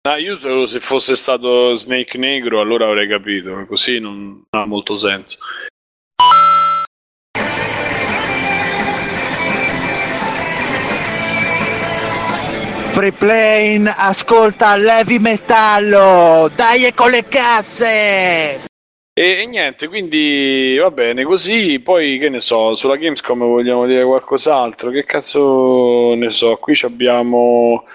[0.03, 4.65] Ah, io solo se fosse stato Snake Negro allora avrei capito, ma così non ha
[4.65, 5.37] molto senso.
[12.91, 18.65] Free Plane ascolta l'heavy metallo, dai con le casse!
[19.13, 21.79] E, e niente, quindi va bene così.
[21.79, 24.89] Poi che ne so, sulla Gamescom vogliamo dire qualcos'altro?
[24.89, 26.57] Che cazzo ne so?
[26.57, 27.85] Qui ci abbiamo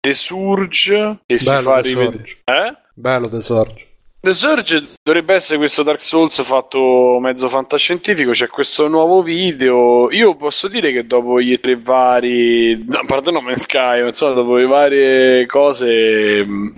[0.00, 2.24] The Surge che si Bello fa The rivedere.
[2.44, 2.76] Eh?
[2.94, 3.86] Bello The Surge.
[4.26, 8.32] The Surge dovrebbe essere questo Dark Souls fatto mezzo fantascientifico.
[8.32, 10.10] C'è questo nuovo video.
[10.10, 12.84] Io posso dire che dopo i tre vari.
[12.88, 16.74] No, pardon, No Sky, ma insomma, dopo le varie cose, mh,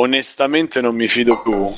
[0.00, 1.72] onestamente non mi fido più.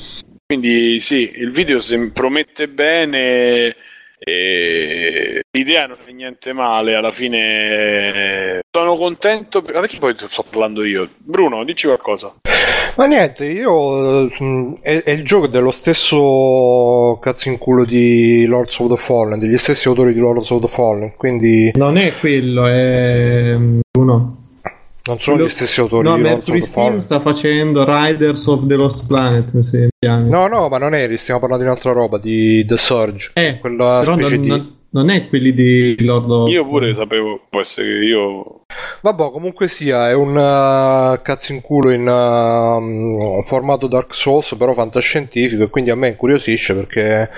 [0.45, 3.75] Quindi sì, il video sem- promette bene.
[4.17, 6.95] E l'idea non è niente male.
[6.95, 9.61] Alla fine sono contento.
[9.61, 11.09] per- Ma perché poi sto parlando io?
[11.17, 12.33] Bruno, dici qualcosa.
[12.97, 18.79] Ma niente, io mm, è, è il gioco dello stesso cazzo in culo di Lords
[18.79, 22.65] of the Fallen, degli stessi autori di Lords of the Fallen, quindi Non è quello,
[22.67, 23.53] è
[23.97, 24.43] uno.
[25.07, 28.75] Non sono Quello- gli stessi autori No, di Mercury Steam sta facendo Riders of the
[28.75, 29.89] Lost Planet, mi sembra.
[30.17, 33.31] No, no, ma non eri, stiamo parlando di un'altra roba, di The Surge.
[33.33, 34.47] Eh, quella specie non, di...
[34.47, 36.49] non- non è quelli di Lord of...
[36.49, 38.61] Io pure sapevo, può essere che io
[39.01, 44.73] Vabbè, comunque sia, è un uh, cazzo in culo in uh, formato Dark Souls, però
[44.73, 47.29] fantascientifico, e quindi a me incuriosisce perché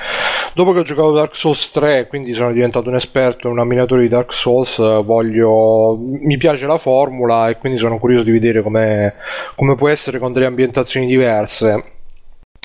[0.54, 4.08] dopo che ho giocato Dark Souls 3, quindi sono diventato un esperto un amminatore di
[4.08, 5.98] Dark Souls, voglio...
[6.00, 9.16] mi piace la formula e quindi sono curioso di vedere come,
[9.56, 11.97] come può essere con delle ambientazioni diverse.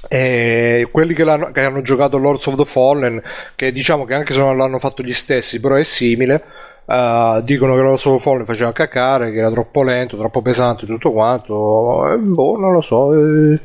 [0.08, 3.22] E quelli che, che hanno giocato Lords of the Fallen,
[3.54, 6.42] che diciamo che anche se non l'hanno fatto gli stessi, però è simile,
[6.86, 10.86] eh, dicono che Lords of the Fallen faceva cacare, che era troppo lento, troppo pesante,
[10.86, 12.12] tutto quanto.
[12.12, 13.14] Eh, boh, non lo so.
[13.14, 13.60] eh.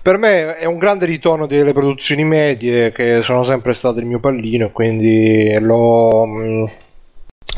[0.00, 4.20] Per me è un grande ritorno delle produzioni medie che sono sempre state il mio
[4.20, 6.64] pallino, quindi lo, mm,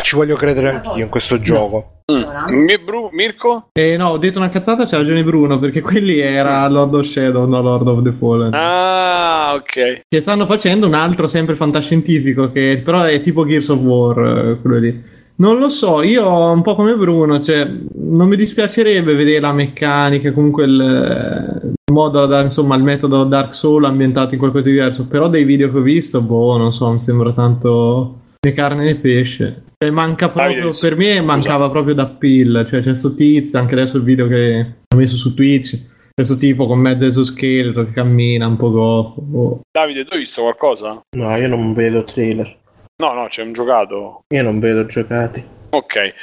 [0.02, 1.95] ci voglio credere anch'io in questo gioco.
[2.08, 3.70] Mi- Bru- Mirko?
[3.72, 7.48] Eh no, ho detto una cazzata, c'ha ragione Bruno, perché quelli era Lord of Shadow,
[7.48, 8.54] no Lord of the Fallen.
[8.54, 10.02] Ah, ok.
[10.08, 14.60] Che stanno facendo un altro sempre fantascientifico, che però è tipo Gears of War, eh,
[14.60, 15.02] quello lì.
[15.38, 20.32] Non lo so, io un po' come Bruno, cioè, non mi dispiacerebbe vedere la meccanica,
[20.32, 25.08] comunque il, il modo, da, insomma, il metodo Dark Soul ambientato in qualcosa di diverso,
[25.08, 28.94] però dei video che ho visto, boh, non so, mi sembra tanto né carne né
[28.94, 29.64] pesce.
[29.78, 33.98] Cioè, manca proprio, per me mancava proprio da pill, cioè c'è sto tizio, anche adesso
[33.98, 35.78] il video che ho messo su Twitch,
[36.14, 39.20] questo tipo con mezzo esoscheletro che cammina un po' goffo.
[39.20, 39.60] boh.
[39.70, 41.02] Davide, tu hai visto qualcosa?
[41.14, 42.56] No, io non vedo trailer.
[43.02, 44.22] No, no, c'è un giocato.
[44.34, 45.44] Io non vedo giocati.
[45.68, 45.96] Ok.
[45.96, 46.14] E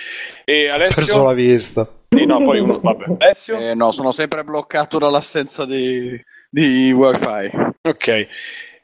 [0.45, 1.23] Perso Alessio?
[1.23, 1.87] la vista.
[2.09, 2.79] Sì, no, poi uno.
[2.79, 3.05] Vabbè.
[3.19, 3.59] Alessio?
[3.59, 7.51] Eh, no, sono sempre bloccato dall'assenza di, di wifi.
[7.81, 8.27] Ok.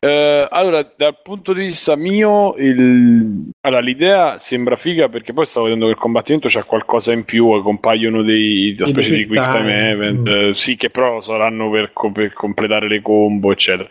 [0.01, 5.65] Eh, allora, dal punto di vista mio, il- allora, l'idea sembra figa perché poi stavo
[5.65, 9.89] vedendo che il combattimento c'ha qualcosa in più, compaiono dei una specie di quick time
[9.89, 10.27] event, Mm.
[10.27, 13.89] eh, sì, che però saranno per, per completare le combo, eccetera.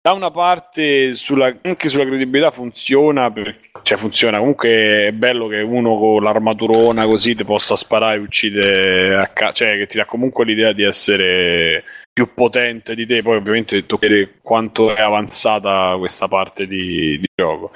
[0.00, 5.60] Da una parte, sulla- anche sulla credibilità funziona, per- cioè funziona, comunque è bello che
[5.60, 10.04] uno con l'armaturona così ti possa sparare e uccide, a ca- cioè che ti dà
[10.04, 11.82] comunque l'idea di essere
[12.18, 17.70] più potente di te, poi ovviamente toccare quanto è avanzata questa parte di, di gioco.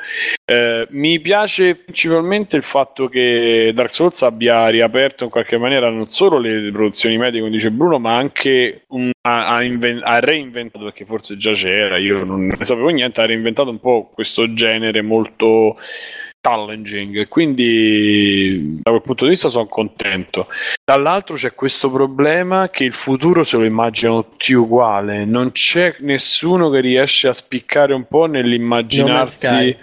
[0.45, 6.09] Eh, mi piace principalmente il fatto che Dark Souls abbia riaperto in qualche maniera non
[6.09, 11.05] solo le produzioni medie, come dice Bruno, ma anche un- ha, inven- ha reinventato, perché
[11.05, 15.77] forse già c'era, io non ne sapevo niente, ha reinventato un po' questo genere molto
[16.43, 20.49] challenging quindi da quel punto di vista sono contento
[20.85, 26.69] dall'altro c'è questo problema che il futuro se lo immaginano tutti uguale non c'è nessuno
[26.69, 29.77] che riesce a spiccare un po' nell'immaginarsi.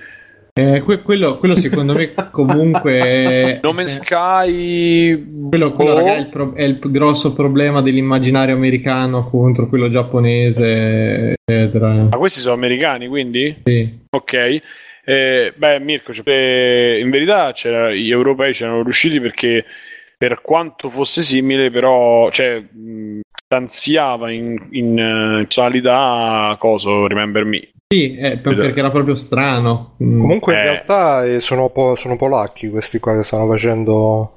[0.52, 3.60] Eh, que- quello, quello secondo me comunque...
[3.64, 8.56] No Man's se- Sky Quello, quello, raga, è il, pro- è il grosso problema dell'immaginario
[8.56, 12.08] americano contro quello giapponese, eccetera.
[12.10, 13.56] ma questi sono americani quindi?
[13.64, 14.00] Sì.
[14.10, 14.62] Ok,
[15.04, 19.66] Eh, beh, Mirko, cioè, eh, in verità c'era- gli europei c'erano riusciti perché
[20.18, 27.70] per quanto fosse simile, però cioè, mh, stanziava in, in eh, personalità coso, Remember Me.
[27.92, 29.96] Sì, eh, per- perché era proprio strano.
[30.04, 30.20] Mm.
[30.20, 30.64] Comunque in Eh.
[30.64, 34.34] realtà eh, sono, po- sono polacchi questi qua che stanno facendo...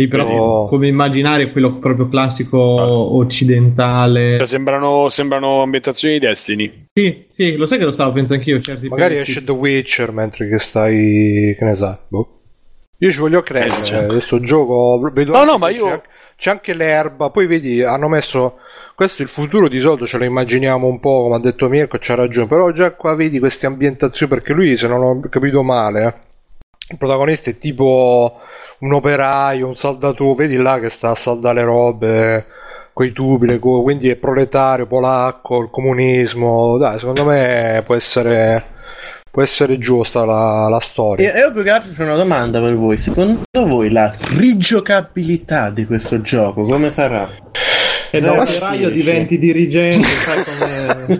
[0.00, 0.68] Sì, però Oh.
[0.68, 4.38] come immaginario è quello proprio classico occidentale.
[4.38, 6.86] Cioè, sembrano, sembrano ambientazioni di Destiny.
[6.92, 8.60] Sì, sì, lo sai che lo stavo pensando anch'io.
[8.60, 9.30] Certi Magari pezzi.
[9.30, 11.54] esce The Witcher mentre che stai...
[11.58, 12.40] che ne sai, boh.
[12.98, 14.12] Io ci voglio credere, Eh, certo.
[14.12, 15.10] questo gioco...
[15.12, 16.00] Vedo No, no, ma io- C'è,
[16.36, 18.56] c'è anche l'erba, poi vedi, hanno messo...
[18.94, 22.14] Questo il futuro di solito ce lo immaginiamo un po', come ha detto Mirko, c'ha
[22.14, 26.14] ragione, però già qua vedi queste ambientazioni, perché lui, se non ho capito male, eh,
[26.90, 28.40] il protagonista è tipo
[28.80, 32.46] un operaio, un saldatore, vedi là che sta a saldare le robe
[32.92, 38.62] coi tubi, le co- quindi è proletario, polacco, il comunismo, dai, secondo me può essere,
[39.30, 41.36] può essere giusta la, la E storia.
[41.38, 42.98] io più che altro c'ho una domanda per voi.
[42.98, 47.28] Secondo voi la rigiocabilità di questo gioco come sarà?
[48.10, 51.19] E da operaio diventi dirigente, sai come...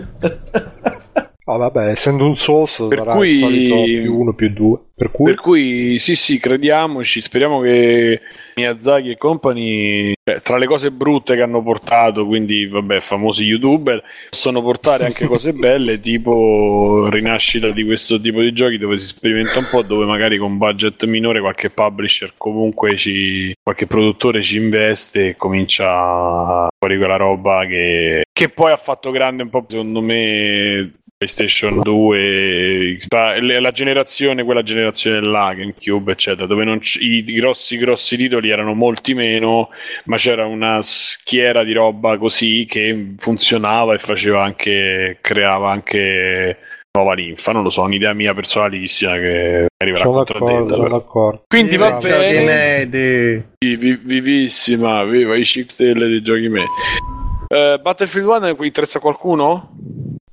[1.51, 4.79] Oh, vabbè, essendo un Souls Per sarà cui- il solito più uno più due.
[4.95, 8.21] Per cui Per cui sì, sì, crediamoci, speriamo che
[8.55, 14.01] Miyazaki e company, cioè, tra le cose brutte che hanno portato, quindi vabbè, famosi youtuber,
[14.29, 19.59] possono portare anche cose belle, tipo rinascita di questo tipo di giochi dove si sperimenta
[19.59, 25.29] un po', dove magari con budget minore qualche publisher comunque ci, qualche produttore ci investe
[25.29, 30.01] e comincia a fuori quella roba che, che poi ha fatto grande un po' secondo
[30.01, 37.23] me PlayStation 2, la la generazione, quella generazione là, GameCube, eccetera, dove non c- i,
[37.27, 39.69] i grossi grossi titoli erano molti meno,
[40.05, 46.57] ma c'era una schiera di roba così che funzionava e faceva anche, creava anche
[46.91, 51.43] nuova linfa, non lo so, un'idea mia personalissima che arriverà sono a d'accordo, sono d'accordo.
[51.47, 53.43] Quindi va Giochi bene, medi.
[53.59, 56.65] Sì, vi- vivissima, viva i chip dei giochi me.
[57.47, 59.69] Eh, Battlefield 1 qui interessa a qualcuno?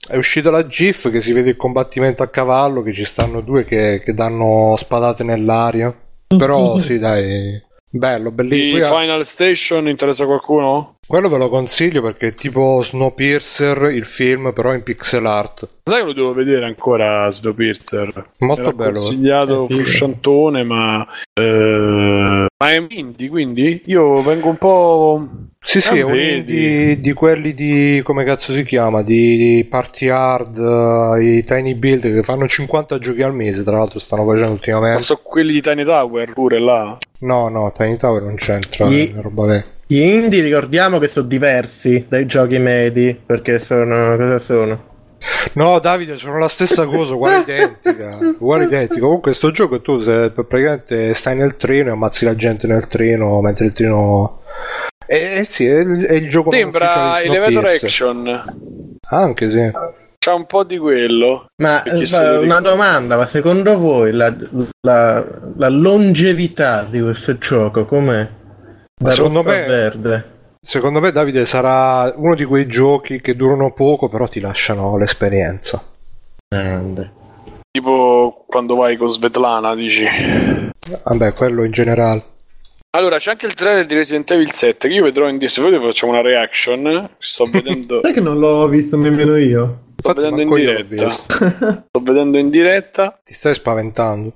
[0.09, 3.65] È uscita la GIF che si vede il combattimento a cavallo, che ci stanno due
[3.65, 5.95] che, che danno spadate nell'aria.
[6.27, 8.87] Però sì, dai, bello, bellissimo.
[8.87, 10.97] Ah, Final Station interessa qualcuno?
[11.09, 15.67] quello ve lo consiglio perché è tipo Snowpiercer, il film, però in pixel art.
[15.85, 18.31] Sai che lo devo vedere ancora Snowpiercer?
[18.41, 19.01] Molto Era bello.
[19.01, 19.81] consigliato figo.
[19.81, 21.07] frusciantone, ma...
[21.33, 21.43] eh,
[22.61, 23.83] ma è indie, quindi?
[23.87, 25.29] Io vengo un po'...
[25.61, 29.03] Sì, sì, Ah, è un indie di quelli di come cazzo si chiama?
[29.03, 30.57] Di, di Party Hard,
[31.19, 34.53] eh, i Tiny Build che fanno 50 giochi al mese, tra l'altro stanno facendo Ma
[34.55, 35.03] ultimamente.
[35.03, 36.97] so quelli di Tiny Tower pure là?
[37.21, 39.73] No, no, Tiny Tower non c'entra, Gli- è roba vecchia.
[39.87, 44.17] Gli indie ricordiamo che sono diversi dai giochi medi, perché sono...
[44.17, 44.85] cosa sono?
[45.55, 48.19] No, Davide, sono la stessa cosa, uguale identica.
[48.39, 49.01] Uguale identica.
[49.01, 53.41] Comunque, sto gioco tu se, praticamente stai nel treno e ammazzi la gente nel treno
[53.41, 54.43] mentre il treno.
[55.07, 57.65] Eh, eh sì, è il, è il gioco Sembra Elevator.
[57.67, 58.45] Action.
[59.11, 59.71] Anche sì.
[60.21, 61.47] C'ha un po' di quello.
[61.63, 64.35] Ma Perché eh, ma una domanda, ma secondo voi la,
[64.83, 65.25] la-
[65.57, 68.29] la longevità di questo gioco com'è?
[69.01, 70.25] Da Secondo me- verde.
[70.61, 75.83] Secondo me, Davide sarà uno di quei giochi che durano poco, però ti lasciano l'esperienza.
[76.49, 77.13] Grande.
[77.71, 80.05] Tipo quando vai con Svetlana, dici...
[81.05, 82.23] Vabbè, quello in generale.
[82.97, 85.85] Allora, c'è anche il trailer di Resident Evil 7 che io vedrò in se volete
[85.85, 87.11] facciamo una reaction.
[87.19, 89.83] Sto vedendo, Sai che non l'ho visto nemmeno io?
[89.97, 91.11] sto Infatti, vedendo in diretta.
[91.11, 93.21] Sto vedendo in diretta.
[93.23, 94.33] Ti stai spaventando.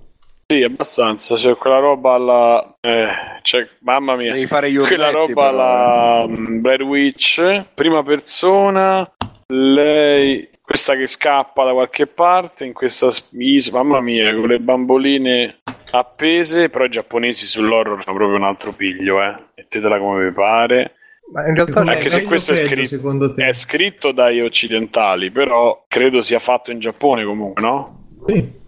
[0.52, 1.36] Sì, abbastanza.
[1.36, 2.76] C'è quella roba alla.
[2.78, 3.06] Eh,
[3.40, 4.34] c'è, mamma mia.
[4.34, 7.64] Devi fare gli Quella roba però, alla mm, Blair Witch.
[7.72, 9.10] Prima persona.
[9.46, 10.50] Lei.
[10.60, 12.66] Questa che scappa da qualche parte.
[12.66, 13.82] In questa isola.
[13.82, 15.60] Mamma mia, con le bamboline
[15.92, 16.68] appese.
[16.68, 19.34] Però i giapponesi sull'horror sono proprio un altro piglio, eh.
[19.56, 20.96] Mettetela come vi pare.
[21.32, 21.80] Ma in realtà?
[21.80, 23.46] Anche se questo è peggio, scritto, secondo te?
[23.46, 28.00] è scritto dai occidentali, però credo sia fatto in Giappone comunque, no?
[28.26, 28.60] Sì.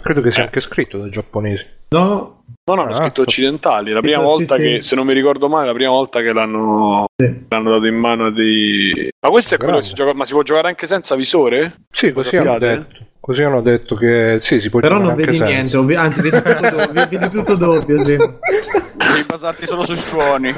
[0.00, 0.46] Credo che sia Eh.
[0.46, 1.64] anche scritto dai giapponesi.
[1.90, 2.36] No,
[2.70, 3.90] No, no, è Ah, scritto occidentali.
[3.90, 4.62] La prima Sì, volta sì.
[4.62, 7.46] che, se non mi ricordo male, la prima volta che l'hanno, Sì.
[7.48, 9.08] l'hanno dato in mano a dei.
[9.24, 10.14] Ma questo è quello che si gioca.
[10.14, 11.80] Ma si può giocare anche senza visore?
[11.90, 12.98] Sì, così hanno detto.
[13.18, 15.52] Così hanno detto che sì, si può però giocare non vedi senza.
[15.52, 18.16] niente, ovvi- anzi vedi tutto doppio, vedi tutto doppio, sì.
[18.16, 20.54] Devi basarti solo sui suoni.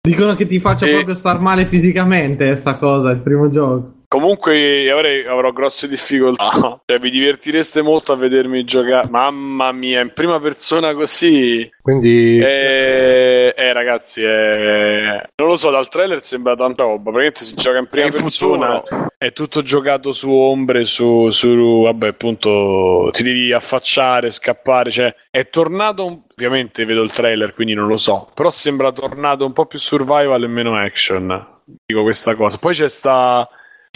[0.00, 3.92] Dicono che ti faccia E- proprio star male fisicamente sta cosa, il primo gioco.
[4.08, 6.48] Comunque avrei- avrò grosse difficoltà.
[6.88, 9.06] Cioè, vi divertireste molto a vedermi giocare.
[9.10, 11.70] Mamma mia, in prima persona così.
[11.82, 17.10] Quindi Eh, eh, ragazzi, eh, non lo so, dal trailer sembra tanta roba.
[17.10, 18.80] Praticamente si gioca in prima il persona.
[18.80, 19.06] futuro.
[19.18, 24.90] È tutto giocato su ombre, su, su vabbè, appunto, ti devi affacciare, scappare.
[24.90, 26.06] Cioè, è tornato.
[26.06, 28.30] un- Ovviamente vedo il trailer, quindi non lo so.
[28.32, 31.46] Però sembra tornato un po' più survival e meno action.
[31.84, 32.56] Dico questa cosa.
[32.58, 33.46] Poi c'è sta.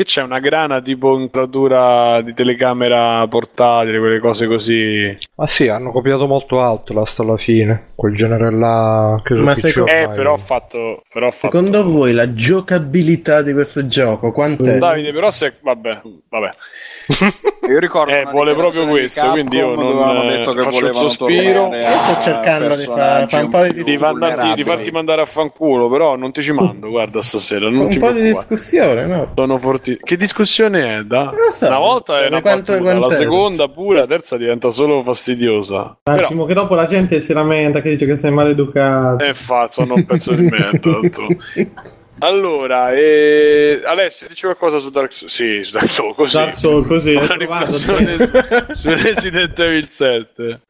[0.03, 5.17] Che c'è una grana tipo inquadratura di telecamera portatile, quelle cose così.
[5.37, 10.09] Ah sì, hanno copiato molto Outlast alla fine, quel genere là che Ma secondo- Eh,
[10.09, 11.03] però ho fatto.
[11.13, 11.57] Però ho fatto...
[11.57, 14.79] Secondo voi la giocabilità di questo gioco quant'è?
[14.79, 15.55] Davide, però se.
[15.61, 16.51] Vabbè, vabbè.
[17.69, 21.73] Io ricordo Eh, vuole proprio questo, quindi io non, eh, detto che faccio un sospiro.
[21.73, 25.25] Io sto cercando di personaggi fare un po' di Di, mandarti, di farti mandare a
[25.27, 27.69] fanculo, però non ti ci mando, guarda, stasera.
[27.69, 29.29] Non un ti po' di discussione, no?
[29.37, 29.97] Sono forti.
[30.03, 31.03] Che discussione è?
[31.03, 31.33] Da?
[31.55, 31.67] So.
[31.67, 35.97] Una volta è una Quanto- battuta, la seconda pure, la terza diventa solo fastidiosa.
[36.03, 39.25] Però, Massimo, che dopo la gente si lamenta, che dice che sei maleducato.
[39.25, 40.99] eh, fa, sono un pezzo di merda.
[42.23, 45.33] Allora, eh, Alessio, dici qualcosa su Dark Souls?
[45.33, 46.37] Sì, su Dark Souls, così.
[46.37, 48.31] Dark Souls, così, Una riflessione su,
[48.75, 50.61] su Resident Evil 7.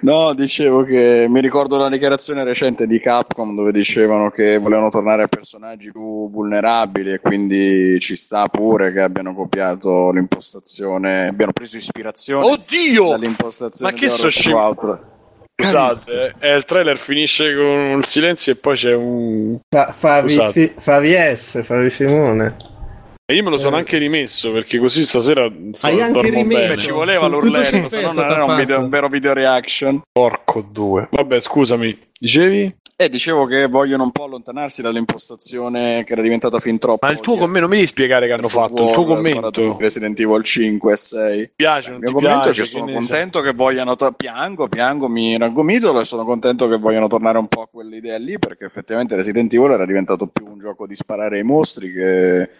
[0.00, 5.24] No, dicevo che mi ricordo una dichiarazione recente di Capcom dove dicevano che volevano tornare
[5.24, 11.76] a personaggi più vulnerabili e quindi ci sta pure che abbiano copiato l'impostazione, abbiano preso
[11.76, 13.08] ispirazione Oddio!
[13.08, 15.11] dall'impostazione Ma che di so Horror Quattro.
[15.62, 19.58] Scusate, eh, il trailer finisce con il silenzio e poi c'è un...
[19.68, 20.52] Fa, Favi, Scusate.
[20.52, 22.56] Si- Favi S, Favi Simone.
[23.24, 26.78] E io me lo sono anche rimesso perché così stasera so, Hai anche rimesso?
[26.80, 30.00] ci voleva Tutto l'urletto, se no non era un, video- un vero video reaction.
[30.12, 31.06] Porco due.
[31.10, 32.74] Vabbè, scusami, dicevi?
[33.02, 37.04] E dicevo che vogliono un po' allontanarsi dall'impostazione che era diventata fin troppo.
[37.04, 39.60] Ma il tuo commento, non mi devi spiegare che hanno fatto, il tuo commento.
[39.60, 41.50] Mi Resident Evil 5 e 6.
[41.56, 45.08] piace, non Il mio commento è piace, che sono contento che vogliano to- piango, piango,
[45.08, 49.16] mi raggomitolo e sono contento che vogliano tornare un po' a quell'idea lì perché effettivamente
[49.16, 52.50] Resident Evil era diventato più un gioco di sparare ai mostri che,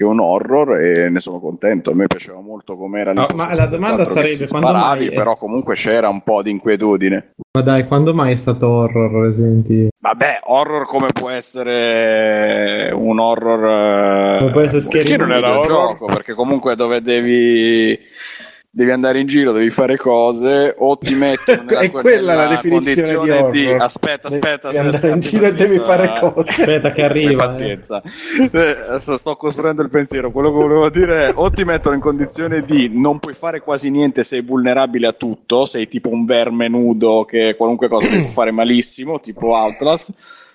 [0.00, 1.90] che un horror e ne sono contento.
[1.90, 5.08] A me piaceva molto com'era No, ma la domanda del 4 che sarebbe, sparavi, mai
[5.08, 7.32] è- però comunque c'era un po' di inquietudine.
[7.52, 9.88] Ma dai, quando mai è stato horror Resident Evil?
[9.98, 15.48] Vabbè, horror come può essere un horror Come può essere eh, Scary Perché non era
[15.50, 15.60] horror?
[15.60, 17.98] videogioco, perché comunque dove devi
[18.72, 22.46] devi andare in giro, devi fare cose o ti mettono nella, È quella la nella
[22.46, 23.80] definizione di condizione di, horror.
[23.82, 26.62] aspetta, aspetta, Devi aspetta, andare in aspetta, giro e devi fare cose.
[26.62, 27.30] Aspetta che arriva.
[27.32, 27.34] eh.
[27.34, 28.02] Pazienza,
[28.50, 30.30] Eh, sto sto costruendo il pensiero.
[30.30, 33.90] Quello che volevo dire è: o ti mettono in condizione di non puoi fare quasi
[33.90, 38.28] niente, sei vulnerabile a tutto, sei tipo un verme nudo che qualunque cosa ti può
[38.30, 40.12] fare malissimo, tipo Outlast.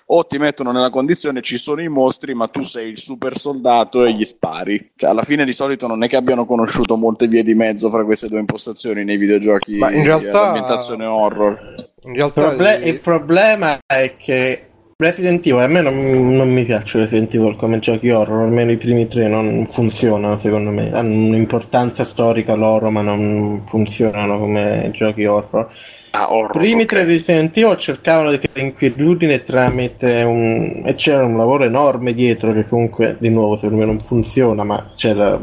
[0.08, 4.04] O ti mettono nella condizione ci sono i mostri, ma tu sei il super soldato
[4.04, 4.92] e gli spari.
[4.94, 8.04] Cioè, alla fine di solito non è che abbiano conosciuto molte vie di mezzo fra
[8.04, 11.74] queste due impostazioni nei videogiochi Ma in realtà- ambientazione horror.
[12.04, 14.60] In Il, realtà proble- i- il problema è che
[14.96, 18.76] Resident Evil, a me non, non mi piacciono Resident Evil come giochi horror, almeno i
[18.76, 25.24] primi tre non funzionano secondo me, hanno un'importanza storica loro ma non funzionano come giochi
[25.26, 25.68] horror.
[26.18, 26.88] Ah, horror, primi ok.
[26.88, 30.82] tre Resident Evil cercavano di creare inquietudine tramite un...
[30.86, 34.92] e c'era un lavoro enorme dietro che comunque di nuovo secondo me non funziona ma
[34.96, 35.38] c'era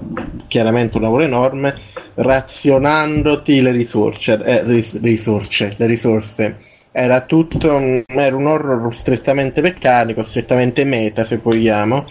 [0.48, 1.76] chiaramente un lavoro enorme
[2.16, 6.58] razionandoti le risorse, eh, ris- risorse, le risorse
[6.92, 12.06] era tutto un, era un horror strettamente meccanico, strettamente meta se vogliamo.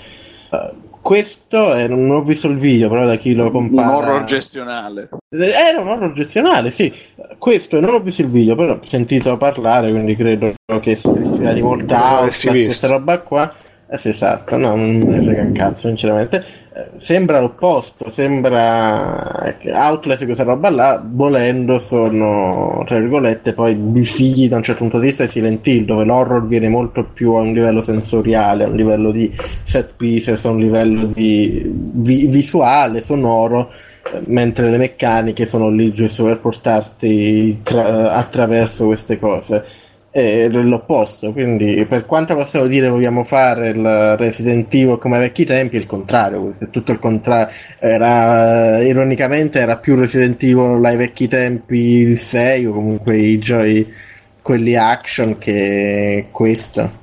[0.51, 3.95] Eh, questo era un nuovo visual video, però da chi lo Un compara.
[3.97, 5.09] horror gestionale.
[5.31, 6.93] Era un horror gestionale, sì.
[7.39, 11.21] Questo non ho visto il video, però ho sentito parlare, quindi credo che si sia
[11.21, 12.65] ispirati molto a L'avresti Outlast, visto.
[12.67, 13.53] questa roba qua.
[13.91, 16.43] Eh sì, esatto, no, non ne frega un cazzo, sinceramente.
[16.99, 24.05] Sembra l'opposto, sembra che Outlast e questa roba là, volendo, sono, tra virgolette, poi i
[24.07, 27.33] figli da un certo punto di vista di Silent Hill, dove l'horror viene molto più
[27.33, 29.31] a un livello sensoriale, a un livello di
[29.65, 33.71] set pieces, a un livello di vi- visuale, sonoro,
[34.27, 39.65] mentre le meccaniche sono lì giusto per portarti tra- attraverso queste cose.
[40.15, 45.77] È l'opposto, quindi per quanto possiamo dire vogliamo fare il Resident Evil come vecchi tempi,
[45.77, 47.49] è il contrario, è tutto il contrario.
[47.79, 53.91] Era, ironicamente era più Resident Evil ai vecchi tempi il 6 o comunque i giochi,
[54.43, 57.01] quelli action che questo.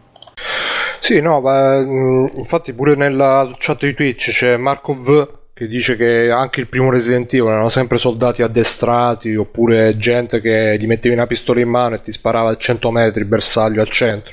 [1.00, 5.98] Sì, no, ma mh, infatti pure nella chat di Twitch c'è Marco V che dice
[5.98, 11.14] che anche il primo Resident Evil erano sempre soldati addestrati oppure gente che gli mettevi
[11.14, 14.32] una pistola in mano e ti sparava a 100 metri bersaglio al centro.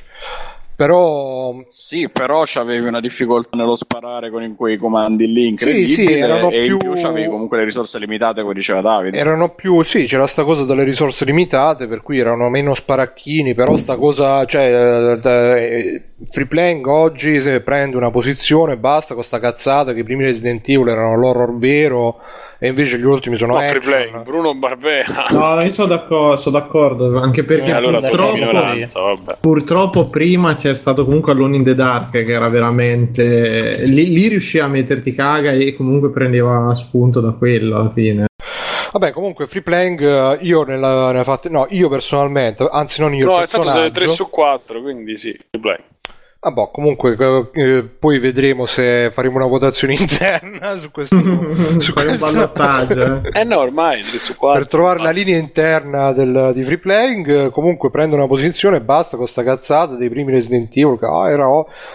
[0.76, 6.12] Però Sì, però c'avevi una difficoltà nello sparare con quei comandi lì incredibili Sì, sì,
[6.12, 9.16] erano e in più- più c'avevi comunque le risorse limitate, come diceva Davide.
[9.16, 13.76] erano più, sì, c'era sta cosa delle risorse limitate, per cui erano meno sparacchini, però
[13.78, 19.40] sta cosa, cioè, eh, eh, free playing oggi se prende una posizione basta con sta
[19.40, 22.18] cazzata che i primi Resident Evil erano l'horror vero
[22.58, 25.26] e invece gli ultimi sono No, free play, Bruno Barbera.
[25.30, 31.04] No, io sono d'accordo, sono d'accordo, anche perché Eh, allora purtroppo, purtroppo prima c'è stato
[31.04, 33.82] comunque Alone in the Dark che era veramente...
[33.86, 38.24] Lì, lì riusciva a metterti caga e comunque prendeva spunto da quello alla fine.
[38.92, 43.26] Vabbè, comunque free playing eh, io nella, nella fatte, no, io personalmente, anzi non io,
[43.26, 43.92] No, il è stato personaggio.
[43.92, 45.76] 3 su 4, quindi sì, free play.
[46.38, 51.16] Ah, boh, comunque eh, eh, poi vedremo se faremo una votazione interna su questo
[51.80, 53.22] su questo- ballottaggio.
[53.32, 53.40] eh.
[53.40, 54.60] Eh no, ormai 3 su 4.
[54.60, 58.80] per trovare la linea interna del- di free playing eh, comunque prendo una posizione e
[58.80, 61.48] basta con sta cazzata dei primi Resident Evil che ah, era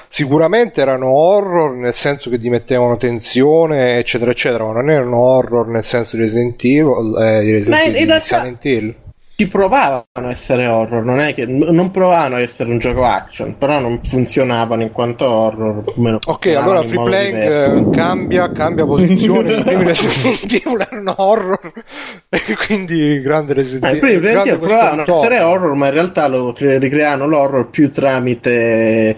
[0.09, 5.67] sicuramente erano horror nel senso che ti mettevano tensione eccetera eccetera ma non erano horror
[5.67, 8.95] nel senso di Resident Evil eh, di Resident Ma in- Evil, in realtà- Silent Hill
[9.41, 13.57] ci provavano a essere horror, non è che non provavano a essere un gioco action,
[13.57, 15.83] però non funzionavano in quanto horror.
[16.25, 19.53] Ok, allora Free Playing eh, cambia, cambia posizione.
[19.61, 21.59] I primi Resident Evil erano horror,
[22.29, 23.97] e quindi grande Resident Eh, Evil.
[23.97, 27.69] i primi Resident Evil provavano a essere horror, ma in realtà lo cre- ricreano l'horror
[27.69, 29.15] più tramite eh,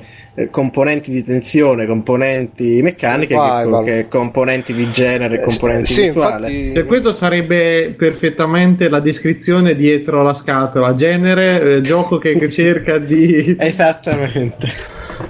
[0.49, 6.51] componenti di tensione, componenti meccaniche che, che componenti di genere, Eh, componenti sì, visuale.
[6.51, 10.95] infatti- E questo sarebbe perfettamente la descrizione dietro la scatola.
[10.95, 13.55] Genere, eh, gioco che cerca di...
[13.59, 14.67] Esattamente.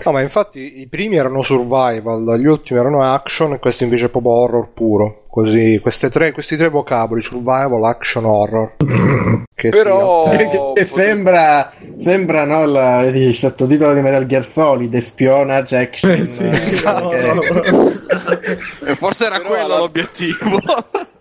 [0.06, 4.10] No, ma infatti i primi erano survival, gli ultimi erano action e questo invece è
[4.10, 5.26] proprio horror puro.
[5.30, 8.76] Così, queste tre, questi tre vocaboli, survival, action, horror.
[9.56, 10.28] Che Però
[10.74, 11.72] che sembra,
[12.02, 16.12] sembra no, la- il sottotitolo di Metal Gear Solid, espionage, action.
[16.12, 17.92] Eh sì, eh, no, che- no.
[18.86, 20.60] E forse era Però quello alla- l'obiettivo.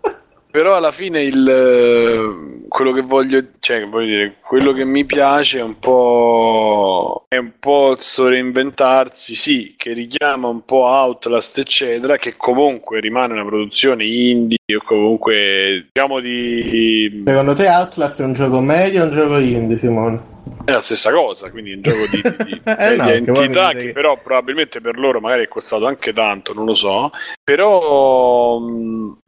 [0.52, 5.60] Però alla fine il, eh, quello che voglio, cioè, voglio dire, quello che mi piace
[5.60, 12.18] è un po' è un po' sto reinventarsi, sì, che richiama un po' Outlast, eccetera,
[12.18, 18.32] che comunque rimane una produzione indie o comunque diciamo di Secondo te Outlast è un
[18.34, 20.20] gioco medio o un gioco indie, Simone?
[20.64, 23.86] È la stessa cosa, quindi è un gioco di, di, di Eh no, entità che
[23.86, 27.10] che- però probabilmente per loro magari è costato anche tanto, non lo so,
[27.42, 29.18] però mh,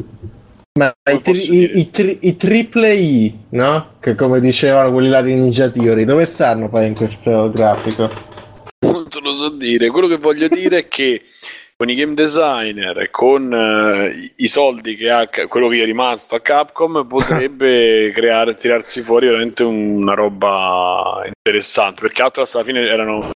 [0.78, 3.94] Ma i, tri- i, i tri- i triple I, no?
[4.00, 8.10] Che come dicevano quelli là di Ninja Theory, dove stanno poi in questo grafico?
[8.84, 9.88] Non te lo so dire.
[9.88, 11.22] Quello che voglio dire è che
[11.76, 16.34] con i game designer e con eh, i- soldi che ha quello che è rimasto
[16.36, 23.30] a Capcom potrebbe creare tirarsi fuori veramente una roba interessante perché Atlas alla fine erano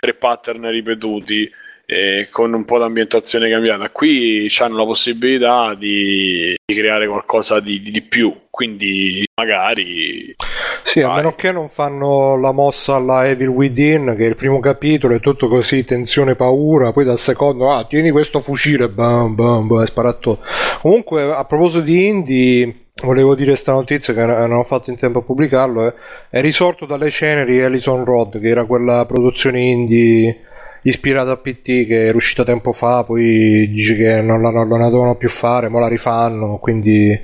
[0.00, 1.48] tre pattern ripetuti
[1.86, 7.80] e con un po' d'ambientazione cambiata qui hanno la possibilità di, di creare qualcosa di,
[7.80, 10.34] di- di più quindi magari
[10.82, 11.16] Sì, a Vai.
[11.16, 15.20] meno che non fanno la mossa alla Evil Within, che è il primo capitolo, è
[15.20, 20.14] tutto così, tensione, paura, poi dal secondo, ah, tieni questo fucile, bam, bam, bam, spara
[20.14, 20.42] tutto.
[20.80, 25.18] Comunque, a proposito di indie, volevo dire questa notizia che non ho fatto in tempo
[25.18, 25.94] a pubblicarlo, eh.
[26.30, 30.40] è risorto dalle ceneri Ellison Road, che era quella produzione indie
[30.88, 34.88] ispirata a PT che era uscita tempo fa, poi dice che non la, non la
[34.88, 37.18] dovevano più fare, ma la rifanno, quindi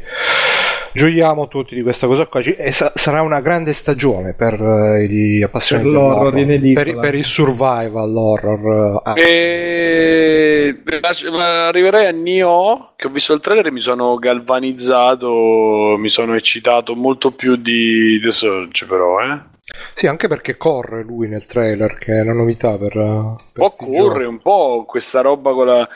[0.95, 5.43] gioiamo tutti di questa cosa qua e sa- sarà una grande stagione per eh, gli
[5.43, 6.85] appassionati Per l'horror in edicola.
[6.85, 9.15] per, per il survival horror eh, ah.
[9.17, 10.83] E...
[11.31, 16.35] ma Arriverei a Nioh, che ho visto il trailer e mi sono galvanizzato, mi sono
[16.35, 19.52] eccitato molto più di The Surge però, eh.
[19.95, 23.63] Sì anche perché corre lui nel trailer che è una novità per, eh, Un per
[23.63, 24.25] po' sti corre, giochi.
[24.25, 25.89] un po' questa roba con, la,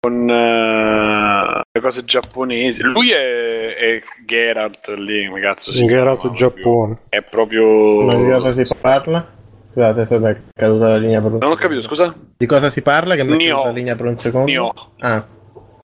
[0.00, 2.82] con eh, le cose giapponesi.
[2.82, 8.02] Lui è, è Geralt lì, come cazzo si Geralt Giappone È proprio...
[8.02, 9.40] Ma di cosa si parla?
[9.72, 12.14] Scusate, è caduta la linea per un Non ho capito, scusa?
[12.36, 13.14] Di cosa si parla?
[13.14, 14.50] Che mi è caduta la linea per un secondo?
[14.50, 14.72] Nioh.
[14.98, 15.26] Ah,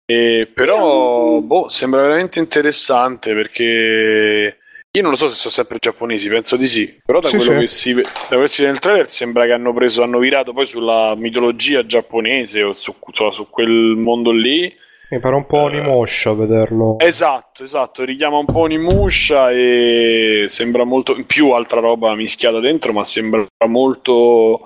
[0.05, 4.59] E però, boh, sembra veramente interessante perché
[4.99, 7.01] io non lo so se sono sempre giapponesi, penso di sì.
[7.05, 7.59] Però da Sì, quello sì.
[7.61, 10.53] che si da quello che si vede nel trailer sembra che hanno preso, hanno virato
[10.53, 14.73] poi sulla mitologia giapponese o su, su- su quel mondo lì.
[15.11, 21.17] mi pare un po' Onimusha vederlo Esatto, esatto, richiama un po' Onimusha e sembra molto
[21.17, 24.61] in più altra roba mischiata dentro, ma sembra molto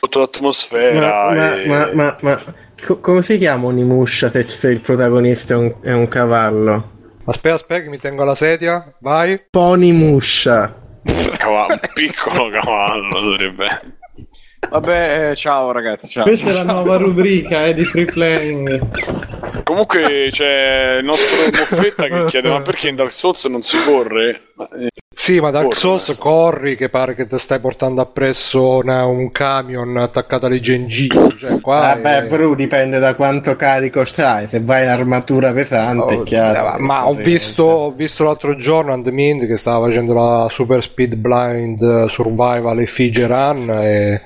[0.00, 1.28] molto l'atmosfera.
[1.30, 2.40] ma, ma, e- ma, ma, ma
[2.84, 6.90] co- come si chiama Onimusha se, se il protagonista è un, è un cavallo?
[7.24, 10.82] Aspetta aspetta che mi tengo alla sedia vai Ponimusha.
[11.36, 13.96] Cavallo, un piccolo cavallo dovrebbe.
[14.70, 16.08] Vabbè, eh, ciao ragazzi.
[16.08, 16.24] Ciao.
[16.24, 19.62] Questa è la nuova rubrica eh, di free playing.
[19.62, 24.40] Comunque c'è il nostro Moffetta che chiede: Ma perché in Dark Souls non si corre?
[24.56, 26.18] Ma, eh, Sì, ma Dark Corre, Souls adesso.
[26.20, 31.34] corri che pare che ti stai portando appresso una- un camion attaccato alle gengive.
[31.38, 34.46] Cioè, qua Vabbè, è- però dipende da quanto carico c'hai.
[34.48, 36.76] Se vai in armatura pesante, Oh, è chiaro.
[36.76, 41.14] eh, ma ho visto, ho visto l'altro giorno Andmind che stava facendo la Super Speed
[41.14, 44.20] Blind Survival e Fige Run e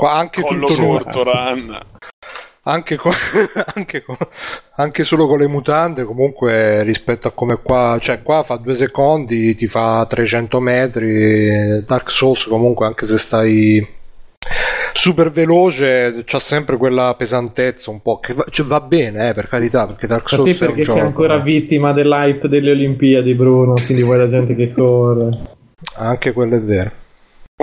[0.00, 1.80] qua anche collo tutto nudo, corto, run.
[2.62, 3.10] anche, co-
[3.74, 4.16] anche, co-
[4.76, 9.54] anche solo con le mutande comunque rispetto a come qua cioè qua fa due secondi
[9.54, 13.98] ti fa 300 metri Dark Souls comunque anche se stai
[14.92, 19.48] super veloce c'ha sempre quella pesantezza un po' che va, cioè, va bene eh, per
[19.48, 23.34] carità perché Dark A Souls te un perché sei gioco ancora vittima dell'hype delle Olimpiadi,
[23.34, 25.28] Bruno, quindi vuoi la gente che corre.
[25.96, 26.90] anche quello è vero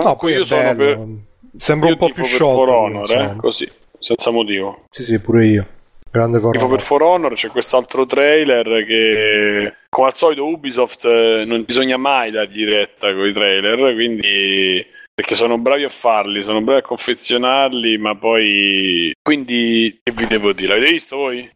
[0.02, 1.26] no poi io è sono bello per.
[1.58, 4.84] Sembra io un po' più per sciolto For lui, Honor, eh, così, senza motivo.
[4.90, 5.66] sì sì pure io
[6.10, 6.70] grande For Honor.
[6.70, 12.30] per For Honor, c'è quest'altro trailer che come al solito Ubisoft eh, non bisogna mai
[12.30, 14.84] dargli retta con i trailer, quindi
[15.18, 20.52] perché sono bravi a farli, sono bravi a confezionarli, ma poi quindi che vi devo
[20.52, 20.68] dire?
[20.74, 21.50] L'avete visto voi?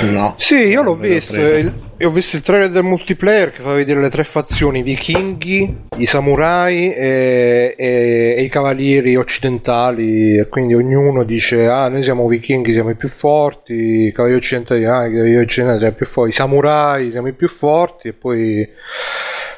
[0.00, 0.34] No.
[0.36, 1.32] Sì, io l'ho Non ve lo visto.
[1.32, 1.58] prego.
[1.58, 5.84] il- Ho visto il trailer del multiplayer che fa vedere le tre fazioni: i vichinghi,
[5.98, 10.36] i samurai e, e- e i cavalieri occidentali.
[10.36, 14.06] E quindi ognuno dice: Ah, noi siamo vichinghi, siamo i più forti.
[14.08, 16.30] I cavalieri occidentali, ah, i cavalieri occidentali siamo i più forti.
[16.30, 18.08] I samurai siamo i più forti.
[18.08, 18.68] E poi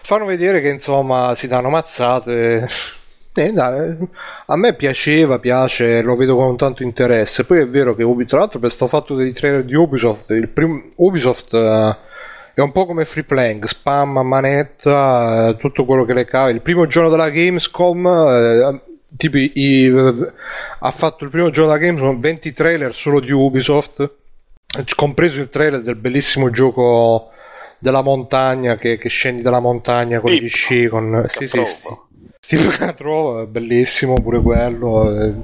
[0.03, 2.69] fanno vedere che insomma si danno mazzate.
[3.39, 3.97] Eh, dai,
[4.47, 7.45] a me piaceva, piace, lo vedo con tanto interesse.
[7.45, 10.49] Poi è vero che Ubi, tra l'altro per sto fatto dei trailer di Ubisoft, il
[10.49, 11.97] prim- Ubisoft eh,
[12.55, 16.51] è un po' come free playing, spam manetta, eh, tutto quello che le cava.
[16.51, 18.80] Il primo giorno della Gamescom, eh,
[19.16, 19.93] tipo i- i-
[20.80, 24.11] ha fatto il primo giorno della Gamescom 20 trailer solo di Ubisoft,
[24.97, 27.30] compreso il trailer del bellissimo gioco
[27.78, 30.43] della montagna che, che scendi dalla montagna con Tipo.
[30.45, 31.89] gli sci con sì, sì, sì.
[32.41, 35.11] Steve Catrova, bellissimo pure quello.
[35.20, 35.34] eh.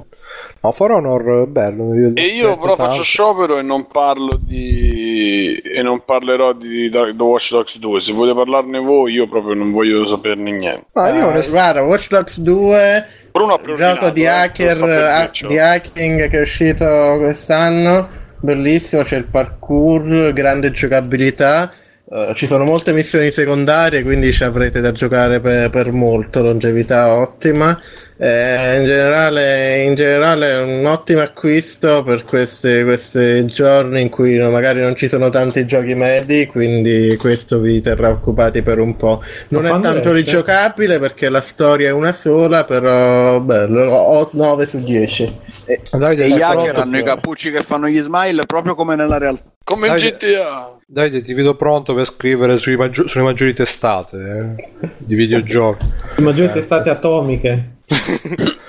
[0.61, 1.93] No, For Honor è bello.
[2.15, 7.51] E io però faccio sciopero e non parlo di e non parlerò di The Watch
[7.51, 8.01] Dogs 2.
[8.01, 10.87] Se volete parlarne voi, io proprio non voglio saperne niente.
[10.93, 14.27] Ma io Ah, onest- guarda, Watch Dogs 2 Bruno ha il preordinato, gioco di eh,
[14.27, 15.49] hacker, ha- dircelo.
[15.51, 21.71] di hacking che è uscito quest'anno, bellissimo, c'è il parkour, grande giocabilità,
[22.07, 27.15] eh, ci sono molte missioni secondarie, quindi ci avrete da giocare per, per molto, longevità
[27.15, 27.81] ottima.
[28.17, 34.37] Eh, in, generale, in generale è un ottimo acquisto per questi, questi giorni in cui
[34.37, 39.23] magari non ci sono tanti giochi medi, quindi questo vi terrà occupati per un po'.
[39.49, 40.13] Non è tanto esce?
[40.13, 45.39] rigiocabile perché la storia è una sola, però bello, ho 9 su 10.
[45.65, 49.17] E- Davide, E gli hacker hanno i cappucci che fanno gli smile proprio come nella
[49.17, 49.51] realtà.
[49.63, 50.74] Come in GTA.
[50.87, 55.83] Davide, ti vedo pronto per scrivere sui maggi- sulle maggiori testate eh, di videogiochi.
[56.17, 57.77] Le maggiori testate atomiche.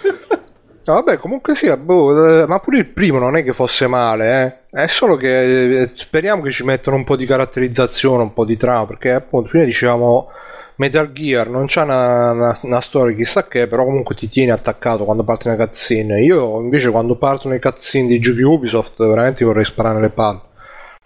[0.87, 4.61] No, vabbè, comunque sia, boh, eh, ma pure il primo non è che fosse male,
[4.71, 4.83] eh.
[4.85, 8.57] È solo che eh, speriamo che ci mettano un po' di caratterizzazione, un po' di
[8.57, 10.29] trama, perché appunto prima dicevamo
[10.77, 15.05] Metal Gear non c'ha una, una- una storia chissà che, però comunque ti tieni attaccato
[15.05, 16.23] quando parte una cutscene.
[16.23, 20.41] Io invece quando partono le cutscene di giochi Ubisoft veramente vorrei sparare le palle.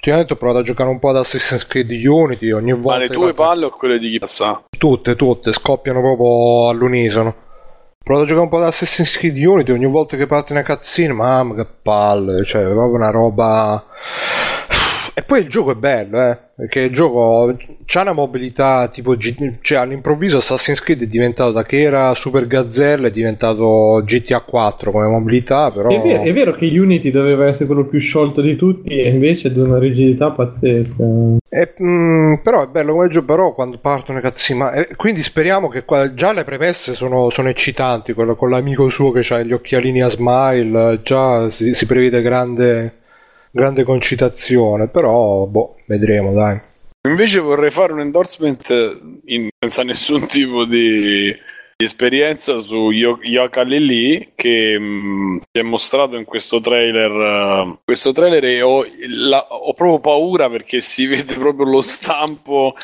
[0.00, 3.00] Ultimamente ho provato a giocare un po' ad Assassin's Creed Unity, ogni Ma volta...
[3.00, 4.64] le che tue palle o quelle di chi passa?
[4.78, 7.28] Tutte, tutte, scoppiano proprio all'unisono.
[7.28, 10.64] Ho provato a giocare un po' ad Assassin's Creed Unity, ogni volta che parte una
[10.64, 13.84] cutscene, mamma che palle, cioè è proprio una roba...
[15.20, 17.54] E poi il gioco è bello, eh, perché il gioco
[17.84, 19.14] c'ha una mobilità tipo...
[19.18, 24.90] Cioè all'improvviso Assassin's Creed è diventato da che era Super Gazzella, è diventato GTA 4
[24.90, 25.90] come mobilità, però...
[25.90, 29.48] È, vero, è vero che Unity doveva essere quello più sciolto di tutti e invece
[29.48, 31.04] è di una rigidità pazzesca.
[31.50, 35.22] E, mm, però è bello come gioco, però quando partono i cazzi, ma eh, quindi
[35.22, 39.42] speriamo che qua, già le premesse sono, sono eccitanti, quello con l'amico suo che ha
[39.42, 42.99] gli occhialini a smile, già si, si prevede grande,
[43.50, 46.60] grande concitazione, però boh, vedremo dai.
[47.08, 48.68] Invece vorrei fare un endorsement
[49.24, 51.34] in- senza nessun tipo di,
[51.80, 57.10] di esperienza su Yo- Yoka Lili che mh, si è mostrato in questo trailer.
[57.10, 62.74] eh, questo trailer e ho, la- ho proprio paura perché si vede proprio lo stampo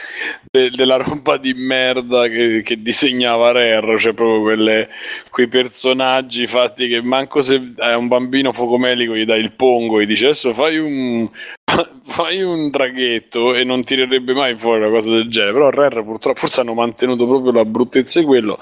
[0.51, 4.89] de- della roba di merda che, che disegnava Rare, cioè proprio quelle,
[5.31, 10.07] quei personaggi fatti che manco se è un bambino focomelico gli dai il pongo e
[10.07, 11.29] dice adesso fai un
[12.07, 16.39] fai un draghetto e non tirerebbe mai fuori una cosa del genere però Rare purtroppo
[16.41, 18.59] forse hanno mantenuto proprio la bruttezza di quello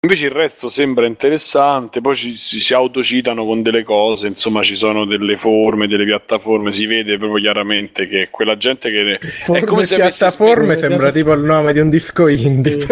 [0.00, 4.76] invece il resto sembra interessante poi ci- si, si autocitano con delle cose insomma ci
[4.76, 9.64] sono delle forme delle piattaforme si vede proprio chiaramente che quella gente che Forme è
[9.64, 12.80] come se piattaforme sembra tipo il nome di un disco indie.
[12.80, 12.86] Sì.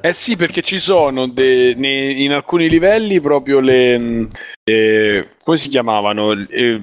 [0.00, 4.28] Eh sì, perché ci sono de- ne- in alcuni livelli proprio le.
[4.62, 6.32] eh, come si chiamavano?
[6.48, 6.80] Eh,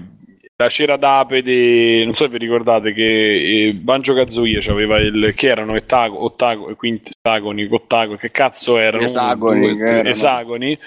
[0.64, 2.04] la cera d'ape di.
[2.06, 5.34] Non so se vi ricordate che eh, Banjo Kazooie aveva il.
[5.36, 9.04] che erano ettago, ottago, quintagoni, ottagoni, che cazzo erano?
[9.04, 10.10] Esagoni, Due, che erano.
[10.10, 10.78] esagoni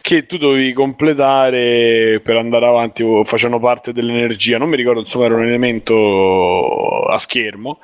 [0.00, 4.58] che tu dovevi completare per andare avanti facevano parte dell'energia.
[4.58, 7.78] Non mi ricordo, insomma, era un elemento a schermo.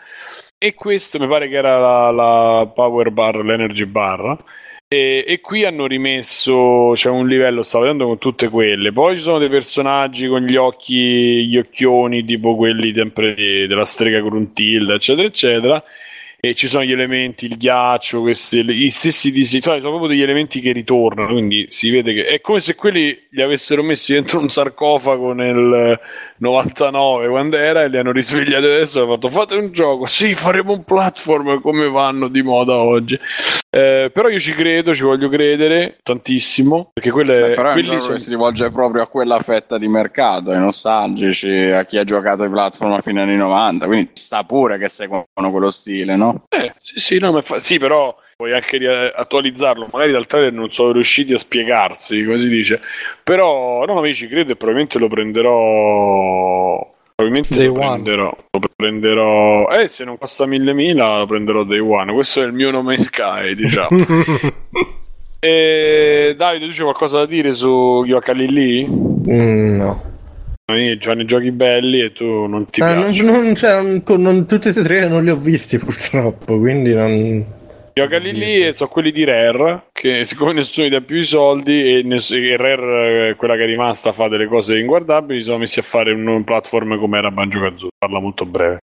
[0.58, 4.36] E questo mi pare che era la, la power bar, l'energy bar.
[4.88, 8.92] E, e qui hanno rimesso, c'è un livello, stavo vedendo con tutte quelle.
[8.92, 13.34] Poi ci sono dei personaggi con gli occhi, gli occhioni, tipo quelli sempre
[13.66, 15.82] della strega Gruntilda, eccetera, eccetera.
[16.38, 20.60] e ci sono gli elementi, il ghiaccio, questi, gli stessi disegni, sono proprio degli elementi
[20.60, 24.50] che ritornano, quindi si vede che è come se quelli li avessero messi dentro un
[24.50, 25.98] sarcofago nel
[26.38, 30.34] 99 quando era e li hanno risvegliati adesso e hanno fatto fate un gioco, sì
[30.34, 33.18] faremo un platform come vanno di moda oggi.
[33.68, 37.82] Eh, però io ci credo, ci voglio credere tantissimo perché quelle Beh, però è un
[37.82, 41.98] gioco sono- che si rivolge proprio a quella fetta di mercato, ai nostalgici, a chi
[41.98, 46.16] ha giocato ai platform a fine anni 90, quindi sta pure che seguono quello stile,
[46.16, 46.44] no?
[46.48, 48.78] Eh, sì, sì, no, ma fa- sì, però puoi anche
[49.14, 49.88] attualizzarlo.
[49.92, 52.80] Magari dal trailer non sono riusciti a spiegarsi, come si dice.
[53.24, 56.90] Però, no, ci credo e probabilmente lo prenderò.
[57.16, 57.86] Probabilmente Day lo one.
[58.02, 58.36] prenderò.
[58.50, 59.68] Lo prenderò.
[59.70, 62.12] Eh, se non costa mille mila, lo prenderò day one.
[62.12, 63.88] Questo è il mio nome Sky, diciamo.
[65.40, 68.86] e Davide, tu c'è qualcosa da dire su Yokali lì?
[68.86, 70.02] Mm, no.
[70.98, 73.22] Giovanni giochi belli e tu non ti Ah, non, piace.
[73.22, 77.44] non, cioè, non- con- non- tutti questi trailer non li ho visti purtroppo, quindi non...
[77.98, 81.96] Gioca lì e sono quelli di Rare che siccome nessuno gli dà più i soldi
[81.96, 85.56] e, ness- e Rare eh, quella che è rimasta fa delle cose inguardabili si sono
[85.56, 88.80] messi a fare un, un platform come era Banjo Kazooie parla molto breve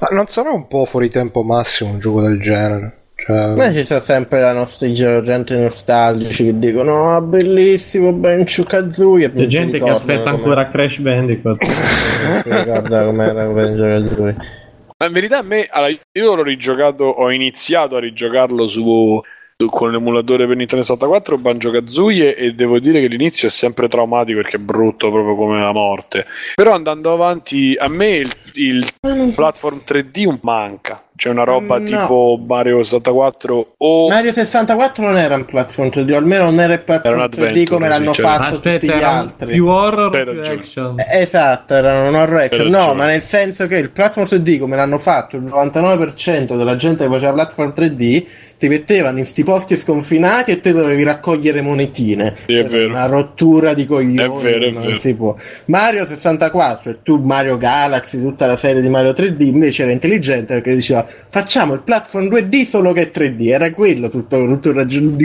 [0.00, 2.96] Ma non sarà un po' fuori tempo massimo un gioco del genere?
[3.14, 9.32] Cioè, Ma ci sono sempre la nostalgia, gente nostalgici che dicono ah bellissimo Banjo Kazooie
[9.32, 11.62] C'è gente che aspetta ancora Crash Bandicoot.
[12.42, 14.57] ricorda com'era Banjo Kazooie.
[14.98, 19.20] Ma in verità a me allora, io l'ho rigiocato ho iniziato a rigiocarlo su,
[19.66, 24.40] con l'emulatore per Nintendo 64 Banjo Kazooie e devo dire che l'inizio è sempre traumatico
[24.40, 28.86] perché è brutto proprio come la morte però andando avanti a me il, il
[29.34, 31.84] platform 3D un manca c'è una roba No.
[31.84, 36.74] tipo Mario 64 o Mario 64 non era un platform 3D, o almeno non era
[36.74, 38.30] il Era platform un 3D adventure, come l'hanno certo.
[38.30, 39.52] fatto tutti Aspetta, gli era altri.
[39.52, 40.94] più horror, più.
[40.94, 42.68] Eh, Esatto, erano un horror action.
[42.68, 47.02] No, ma nel senso che il platform 3D come l'hanno fatto il 99% della gente
[47.04, 48.26] che faceva platform 3D
[48.58, 52.34] ti mettevano in sti posti sconfinati e te dovevi raccogliere monetine.
[52.46, 52.88] Sì, è vero.
[52.88, 54.98] Una rottura di coglioni, È vero, è non vero.
[54.98, 55.36] si può.
[55.66, 60.54] Mario 64 e tu Mario Galaxy, tutta la serie di Mario 3D invece era intelligente
[60.54, 63.46] perché diceva facciamo il platform 2D solo che è 3D.
[63.48, 65.16] Era quello tutto, tutto il, ragion-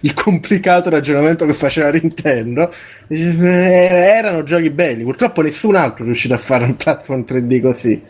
[0.00, 2.72] il complicato ragionamento che faceva Nintendo.
[3.08, 8.02] Eh, Erano giochi belli, purtroppo nessun altro è riuscito a fare un platform 3D così.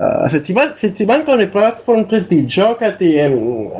[0.00, 3.16] Uh, se, ti, man- se ti mancano i platform 3D, giocati.
[3.16, 3.70] ehm,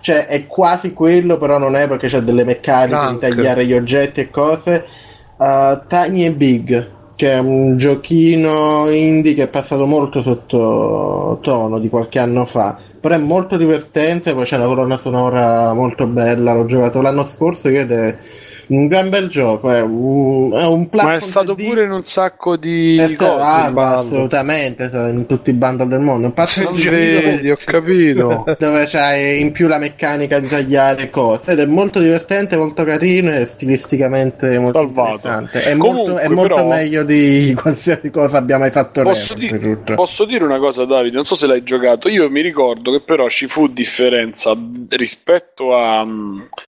[0.00, 3.12] cioè, è quasi quello, però non è perché c'è delle meccaniche Clank.
[3.12, 4.84] di tagliare gli oggetti e cose.
[5.36, 11.78] Uh, Tiny and Big, che è un giochino indie che è passato molto sotto tono
[11.78, 12.76] di qualche anno fa.
[13.00, 16.54] Però è molto divertente, poi c'è una colonna sonora molto bella.
[16.54, 18.18] L'ho giocato l'anno scorso io ed è
[18.68, 19.70] un gran bel gioco.
[19.70, 21.64] È un, è un ma è stato 3D.
[21.66, 26.26] pure in un sacco di Eh, cose ah, assolutamente in tutti i bundle del mondo.
[26.26, 28.44] Un pazzo di vedi, ho capito.
[28.58, 33.30] dove c'hai in più la meccanica di tagliare cose ed è molto divertente, molto carino
[33.32, 35.10] e stilisticamente molto Salvato.
[35.14, 35.62] interessante.
[35.62, 39.58] È Comunque, molto, è molto però- meglio di qualsiasi cosa abbia mai fatto Posso, Rare,
[39.84, 41.16] di- posso dire una cosa, Davide?
[41.16, 42.08] Non so se l'hai giocato.
[42.08, 44.56] Io mi ricordo che però ci fu differenza
[44.90, 46.06] rispetto a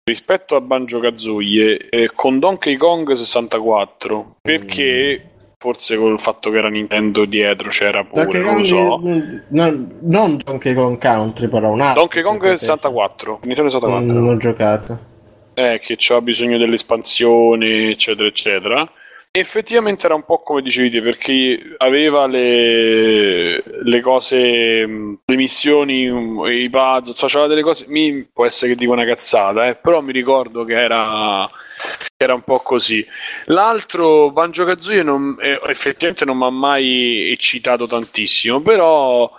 [0.04, 5.22] rispetto a Banjo Kazooie eh, con Donkey Kong 64 perché
[5.58, 8.98] forse col fatto che era Nintendo dietro c'era pure, Donkey non lo Kong, so.
[9.04, 12.02] mm, non, non Donkey Kong Country, però un altro.
[12.02, 14.06] Donkey Kong 64, Nintendo 64.
[14.12, 14.98] Non, non ho giocato.
[15.54, 18.88] eh, che c'ha bisogno dell'espansione, eccetera, eccetera.
[19.30, 26.08] Effettivamente era un po' come dicevi te, perché aveva le, le cose, mh, le missioni,
[26.08, 27.84] mh, i puzzle, cioè c'aveva delle cose.
[27.88, 31.48] Mi, può essere che dico una cazzata, eh, però mi ricordo che era,
[32.16, 33.06] era un po' così.
[33.46, 39.30] L'altro, Banjo Kazooie, non, eh, effettivamente non mi ha mai eccitato tantissimo, però.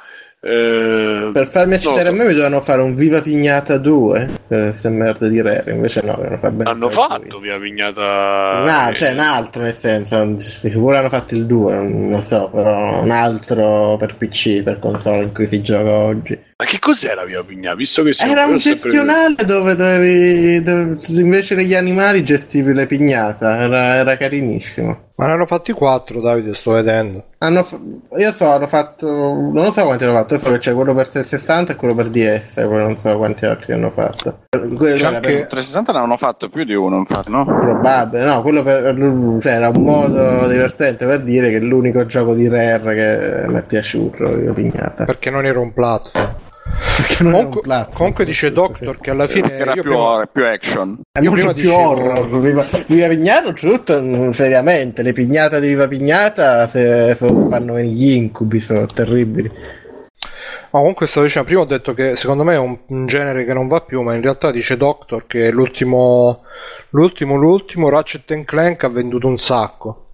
[0.41, 2.09] eh, Per farmi eccitare so.
[2.09, 6.01] a me mi dovevano fare un Viva Pignata 2 per queste merda di Rare, invece
[6.01, 6.17] no.
[6.63, 8.63] Hanno fatto via Pignata.
[8.65, 12.49] No, eh, cioè un altro nel senso, sicuro hanno fatto il 2, non lo so,
[12.53, 16.47] però un altro per PC, per console in cui si gioca oggi.
[16.61, 17.77] Ma che cos'era Via Pignata?
[17.77, 22.73] Visto che Era un io ho sempre- gestionale dove dovevi, dove invece degli animali gestivi
[22.73, 25.07] le pignata, era, era carinissimo.
[25.15, 27.23] Ma ne hanno fatti 4, Davide, sto vedendo.
[27.37, 27.79] Hanno, fa-
[28.17, 30.93] io so, hanno fatto, non lo so quanti hanno fatto, io so che c'è quello
[30.93, 34.39] per 360 e quello per DS, poi non so quanti altri hanno fatto.
[34.49, 37.45] Quello anche per- 360 ne hanno fatto più di uno, infatti, no?
[37.45, 38.95] Probabile, no, quello per,
[39.41, 43.59] cioè, era un modo divertente per dire che è l'unico gioco di Rare che mi
[43.59, 45.05] è piaciuto, io pignata.
[45.05, 46.35] Perché non era un platform.
[46.97, 49.81] Perché non era un Comunque, platform, comunque dice Doctor che alla fine Era io più,
[49.91, 51.01] prima- horror, più action.
[51.11, 52.39] È Io molto prima più horror.
[52.39, 55.01] Viva, Viva Pignata, tutto mm, seriamente.
[55.01, 59.51] Le pignate di Viva Pignata se, so- fanno gli incubi, sono terribili.
[60.71, 63.53] Ma comunque stavo dicendo, prima ho detto che secondo me è un, un genere che
[63.53, 66.43] non va più, ma in realtà dice Doctor che l'ultimo,
[66.91, 70.08] l'ultimo, l'ultimo Ratchet Clank ha venduto un sacco.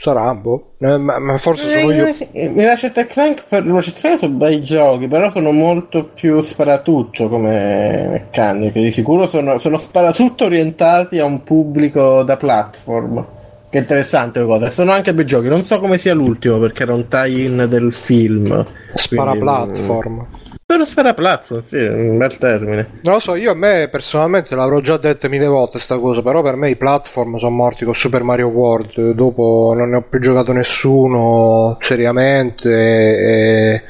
[0.00, 0.76] Sarà, boh.
[0.78, 2.08] Eh, ma, ma forse sono io.
[2.32, 8.80] I Ratchet Clank, per, Clank sono bei giochi, però sono molto più sparatutto come meccaniche.
[8.80, 13.26] Di sicuro sono, sono sparatutto orientati a un pubblico da platform.
[13.68, 14.70] Che interessante cosa.
[14.70, 15.48] Sono anche bei giochi.
[15.48, 18.66] Non so come sia l'ultimo perché era un tie-in del film.
[18.94, 20.16] Spara quindi, platform.
[20.16, 20.39] Però
[20.84, 23.00] spara platform, sì, un bel termine.
[23.02, 26.42] Non lo so, io a me personalmente l'avrò già detto mille volte sta cosa, però
[26.42, 30.18] per me i platform sono morti con Super Mario World, dopo non ne ho più
[30.20, 33.72] giocato nessuno seriamente e...
[33.74, 33.82] e-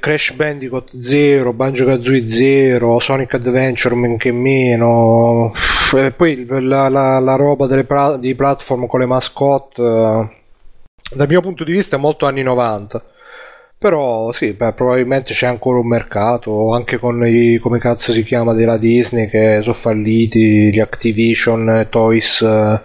[0.00, 5.52] Crash Bandicoot 0, Banjo Kazooie 0, Sonic Adventure men che meno,
[5.94, 10.30] e poi la, la- la roba delle pra- di platform con le mascotte, eh,
[11.14, 13.04] dal mio punto di vista è molto anni 90.
[13.82, 18.54] Però sì, beh, probabilmente c'è ancora un mercato, anche con i, come cazzo si chiama,
[18.54, 22.80] della Disney che sono falliti, gli Activision, eh, Toys, eh,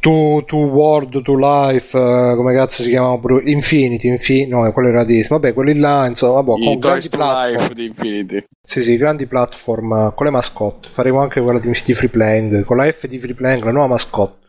[0.00, 4.88] To, to World, To Life, eh, come cazzo si chiamano pure, Infinity, Infi- no, quello
[4.88, 7.52] era Disney, vabbè, quelli là, insomma, I con grandi Toys to platform.
[7.52, 8.44] Life di Infinity.
[8.66, 10.88] Sì, sì, grandi platform con le mascotte.
[10.90, 13.86] Faremo anche quella di, di Free Playing, con la F di Free Playing, la nuova
[13.86, 14.45] mascotte.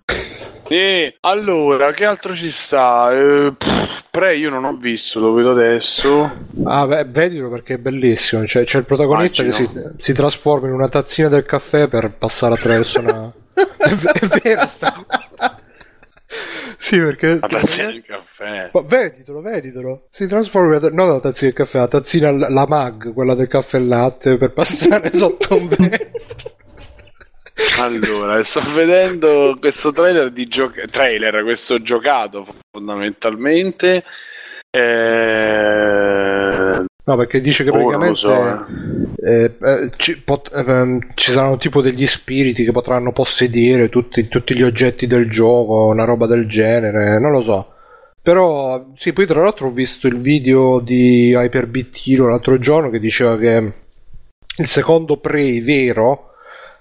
[0.69, 3.11] E allora, che altro ci sta?
[3.13, 6.31] Eh, pff, Pre io non ho visto, lo vedo adesso.
[6.65, 8.43] Ah, beh, vedilo perché è bellissimo.
[8.43, 9.93] C'è, c'è il protagonista che si, Immagino.
[9.97, 13.31] si trasforma in una tazzina del caffè per passare attraverso una.
[13.53, 15.59] è, v- è vera sta cosa.
[16.79, 17.37] Sì, perché.
[17.39, 18.69] La tazzina di caffè.
[18.73, 20.07] Ma veditelo, veditelo.
[20.11, 23.47] Si trasforma in una- non la tazzina del caffè, la tazzina, la mag, quella del
[23.47, 26.55] caffè e latte per passare sotto un vetro.
[27.79, 34.03] Allora, sto vedendo questo trailer di gioco trailer, questo giocato fondamentalmente.
[34.69, 35.57] Eh...
[37.03, 38.65] No, perché dice che Oh, praticamente so,
[39.23, 44.55] eh, eh, ci, pot- ehm, ci saranno tipo degli spiriti che potranno possedere tutti, tutti
[44.55, 47.73] gli oggetti del gioco, una roba del genere, non lo so.
[48.21, 52.99] Però, sì, poi tra l'altro ho visto il video di Hyperbeat Hero l'altro giorno che
[52.99, 53.73] diceva che
[54.57, 56.26] il secondo Prey vero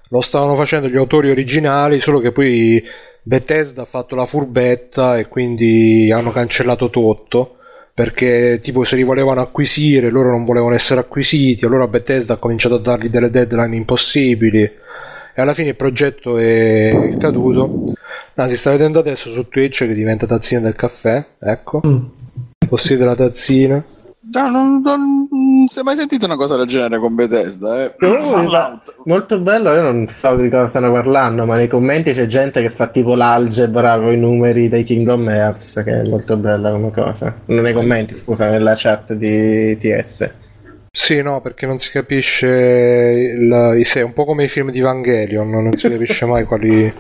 [0.09, 2.83] lo stavano facendo gli autori originali, solo che poi
[3.23, 7.57] Bethesda ha fatto la furbetta e quindi hanno cancellato tutto
[7.97, 12.75] perché tipo se li volevano acquisire loro non volevano essere acquisiti allora Bethesda ha cominciato
[12.75, 14.61] a dargli delle deadline impossibili.
[14.61, 17.95] E alla fine il progetto è caduto.
[18.35, 21.81] Ah, si sta vedendo adesso su Twitch che diventa tazzina del caffè ecco.
[22.69, 23.83] Possiede la tazzina
[24.33, 27.95] No, non, non- non si è mai sentito una cosa del genere con Bethesda, eh.
[29.05, 32.71] Molto bello, io non so di cosa stanno parlando, ma nei commenti c'è gente che
[32.71, 37.33] fa tipo l'algebra con i numeri dei Kingdom Hearts, che è molto bella come cosa.
[37.47, 40.31] Nei commenti, scusa, nella chat di TS.
[40.99, 44.79] Sì no perché non si capisce il, sé, è un po' come i film di
[44.79, 46.91] Evangelion non si capisce mai quali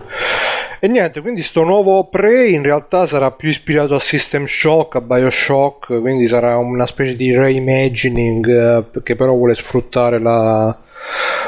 [0.78, 5.00] e niente quindi sto nuovo Prey in realtà sarà più ispirato a System Shock a
[5.00, 8.46] Bioshock quindi sarà una specie di reimagining
[8.94, 10.78] eh, che però vuole sfruttare la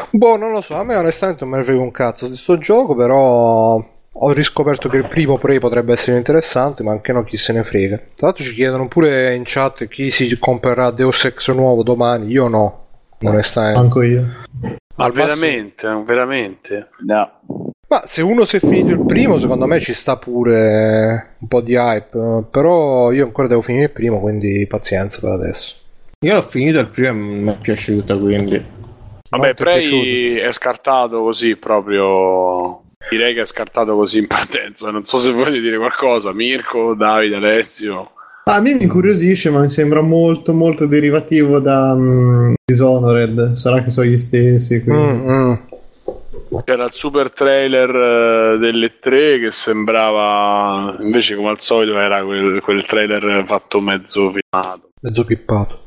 [0.09, 2.57] boh non lo so a me onestamente non me ne frega un cazzo di sto
[2.57, 3.85] gioco però
[4.21, 7.63] ho riscoperto che il primo Prey potrebbe essere interessante ma anche no chi se ne
[7.63, 12.31] frega tra l'altro ci chiedono pure in chat chi si comprerà Deus Ex nuovo domani
[12.31, 12.87] io no
[13.21, 14.23] onestamente Manco io.
[14.99, 16.89] Ma Al massimo- veramente, veramente.
[17.07, 17.31] No.
[17.89, 21.61] Ma se uno si è finito il primo, secondo me ci sta pure un po'
[21.61, 22.19] di hype.
[22.19, 25.75] eh, Però io ancora devo finire il primo, quindi pazienza per adesso.
[26.21, 28.61] Io l'ho finito il primo e mi è piaciuto, quindi.
[29.31, 32.83] Vabbè, Prey è scartato così proprio.
[33.11, 34.91] Direi che è scartato così in partenza.
[34.91, 36.33] Non so se voglio dire qualcosa.
[36.33, 38.11] Mirko, Davide, Alessio.
[38.45, 43.53] A me mi incuriosisce, ma mi sembra molto, molto derivativo da mm, Dishonored.
[43.53, 44.83] Sarà che sono gli stessi.
[44.89, 45.55] Mm, mm.
[46.65, 52.61] C'era il super trailer eh, delle tre che sembrava invece, come al solito, era quel,
[52.63, 54.91] quel trailer fatto mezzo filmato.
[55.01, 55.81] Mezzo pippato.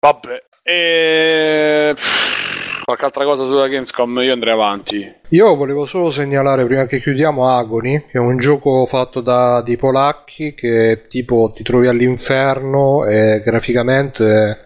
[0.00, 1.92] Vabbè, e...
[1.94, 4.18] pff, qualche altra cosa sulla Gamescom?
[4.20, 5.12] Io andrei avanti.
[5.30, 9.76] Io volevo solo segnalare prima che chiudiamo Agony, che è un gioco fatto da dei
[9.76, 14.58] polacchi che tipo ti trovi all'inferno e graficamente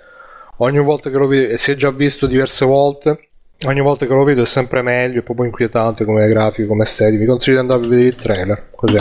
[0.58, 3.28] ogni volta che lo vedi, e si è già visto diverse volte,
[3.66, 7.18] ogni volta che lo vedo è sempre meglio, è proprio inquietante come grafico, come estetica.
[7.18, 8.98] Vi consiglio di andare a vedere il trailer, così.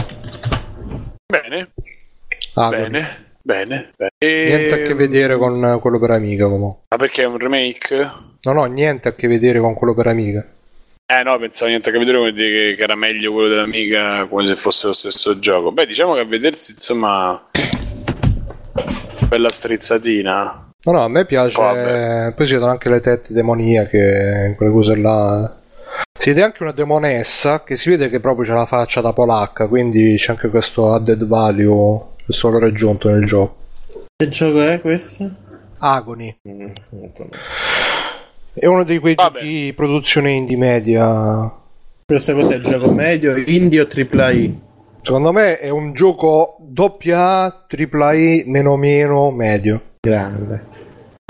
[1.25, 1.69] Bene,
[2.53, 2.81] Agony.
[2.81, 3.91] bene, bene.
[3.97, 4.11] bene.
[4.19, 6.83] E- Niente a che vedere con quello per Amiga, comunque.
[6.89, 8.11] Ma perché è un remake?
[8.47, 10.45] No, no, niente a che vedere con quello per Amiga.
[11.05, 14.25] Eh no, pensavo niente a che vedere come dire che, che era meglio quello dell'amica
[14.27, 15.73] come se fosse lo stesso gioco.
[15.73, 17.45] Beh, diciamo che a vedersi, insomma,
[19.27, 20.71] bella strizzatina.
[20.81, 21.61] No, no, a me piace.
[21.61, 22.33] Vabbè.
[22.37, 25.59] Poi si vedono anche le tette demoniache, quelle cose là.
[26.17, 29.67] Si vede anche una demonessa che si vede che proprio c'ha la faccia da polacca,
[29.67, 33.55] quindi c'è anche questo added value, questo valore aggiunto nel gioco.
[34.15, 35.29] Che gioco è questo?
[35.79, 36.37] Agony.
[36.47, 36.71] Mm,
[38.59, 39.39] È uno di quei Vabbè.
[39.39, 41.51] giochi di produzione indie media.
[42.05, 43.35] Questo cos'è il gioco medio?
[43.35, 44.49] Indie o AAA?
[45.01, 49.81] Secondo me è un gioco doppia A, tripla I, meno meno, medio.
[49.99, 50.75] Grande.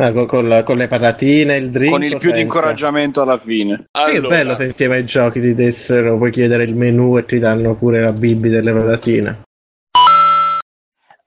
[0.02, 1.92] Ah, con, con la- con le patatine, il drink.
[1.92, 2.40] Con il più di senza?
[2.40, 3.76] incoraggiamento alla fine.
[3.92, 7.26] Sì, Che Allora, bello se insieme ai giochi ti dessero, puoi chiedere il menù e
[7.26, 9.42] ti danno pure la bibi delle patatine.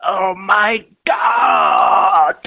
[0.09, 2.39] Oh my god!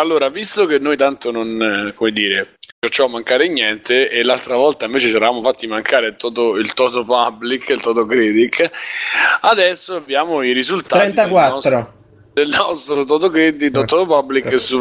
[0.00, 4.86] Allora, visto che noi tanto non, eh, come dire, facciamo mancare niente e l'altra volta
[4.86, 8.70] invece ci eravamo fatti mancare il Toto, il Toto Public, il Toto Critic,
[9.42, 11.54] adesso abbiamo i risultati del 34.
[11.54, 11.94] nostro,
[12.32, 14.78] del nostro Toto Critic, Toto Public su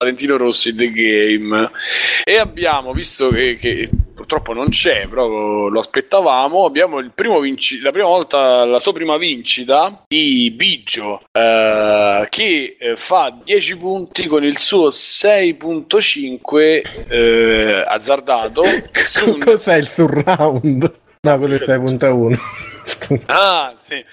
[0.00, 1.70] Valentino Rossi The Game
[2.22, 7.80] e abbiamo visto che, che purtroppo non c'è proprio lo aspettavamo abbiamo il primo vinci-
[7.80, 14.28] la prima volta la sua prima vincita di Biggio eh, che eh, fa 10 punti
[14.28, 18.62] con il suo 6.5 eh, azzardato
[19.04, 20.94] su Cos'è il surround?
[21.20, 22.38] No, quello è 6.1.
[23.26, 24.04] Ah, sì.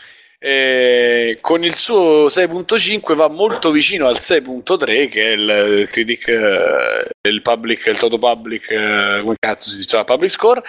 [0.47, 7.07] Eh, con il suo 6.5 va molto vicino al 6.3 che è il critic eh,
[7.27, 10.61] il public il toto public eh, come cazzo si dice public score.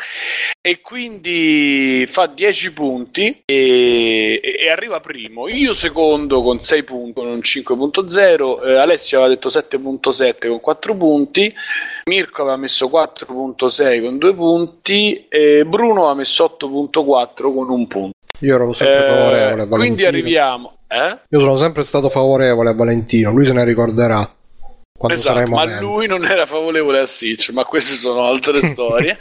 [0.62, 5.46] E quindi fa 10 punti e, e- arriva primo.
[5.46, 10.96] Io secondo con 6 punti con un 5.0 eh, Alessio aveva detto 7.7 con 4
[10.96, 11.54] punti.
[12.06, 15.26] Mirko aveva messo 4.6 con 2 punti.
[15.28, 19.76] E Bruno aveva messo 8.4 con un punto Io ero sempre eh, favorevole a Valentino.
[19.76, 20.76] quindi arriviamo.
[20.88, 21.18] Eh?
[21.28, 24.30] Io sono sempre stato favorevole a Valentino, lui se ne ricorderà.
[25.08, 25.84] Esatto, ma momento.
[25.84, 29.18] lui non era favorevole a Sitch, ma queste sono altre storie.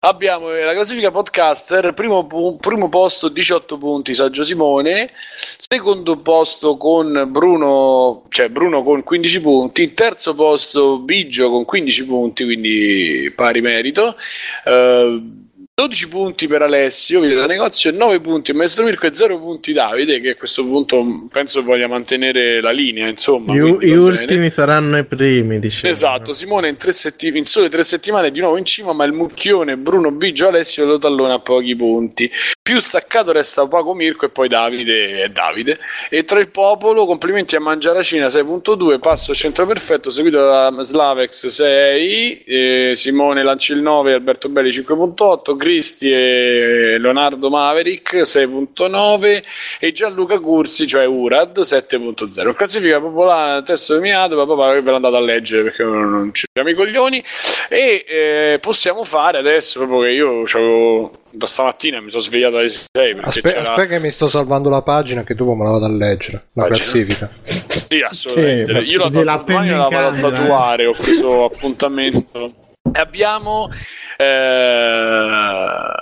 [0.00, 2.26] Abbiamo eh, la classifica podcaster, primo,
[2.58, 5.10] primo posto 18 punti Saggio Simone,
[5.58, 12.44] secondo posto con Bruno, cioè Bruno con 15 punti, terzo posto Biggio con 15 punti,
[12.44, 14.16] quindi pari merito.
[14.64, 15.40] Eh,
[15.74, 19.72] 12 punti per Alessio, Villa da negozio, e 9 punti Maestro Mirko e 0 punti
[19.72, 23.54] Davide, che a questo punto mh, penso voglia mantenere la linea, insomma.
[23.54, 24.00] Gli, quindi gli bene.
[24.00, 25.90] ultimi saranno i primi, diciamo.
[25.90, 29.78] Esatto, Simone in, setti- in sole tre settimane di nuovo in cima, ma il mucchione
[29.78, 32.30] Bruno Biggio Alessio lo tallona a pochi punti.
[32.62, 35.78] Più staccato resta Paco Mirko e poi Davide è Davide.
[36.10, 42.42] E tra il popolo, complimenti a Mangiaracina 6.2, passo centro perfetto, seguito da Slavex 6,
[42.44, 49.42] eh, Simone il 9, Alberto Belli 5.8, Cristi e Leonardo Maverick 6.9
[49.78, 52.52] e Gianluca Curzi, cioè Urad 7.0.
[52.54, 56.76] Classifica popolare, testo dominato, ma papà ve l'andate a leggere perché non ci abbiamo i
[56.76, 57.22] coglioni.
[57.68, 62.68] E eh, possiamo fare adesso, proprio che io c'avevo da stamattina mi sono svegliato alle
[62.68, 65.70] 6 perché Aspetta, c'era aspetta che mi sto salvando la pagina che dopo me la
[65.70, 66.48] vado a leggere.
[66.52, 66.76] La Pagina?
[66.84, 67.30] classifica.
[67.40, 68.84] Sì, assolutamente.
[68.84, 72.52] Sì, Io la, la la in vado a camera, tatuare, ho preso appuntamento.
[72.94, 73.70] E abbiamo
[74.16, 75.92] eh...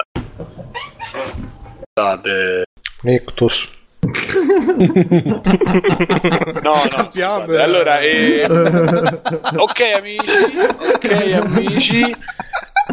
[1.95, 2.65] Scusate.
[3.03, 3.69] Nictus.
[6.63, 7.59] No, no, scusate.
[7.61, 10.31] Allora, eh, ok amici,
[10.95, 12.17] ok amici.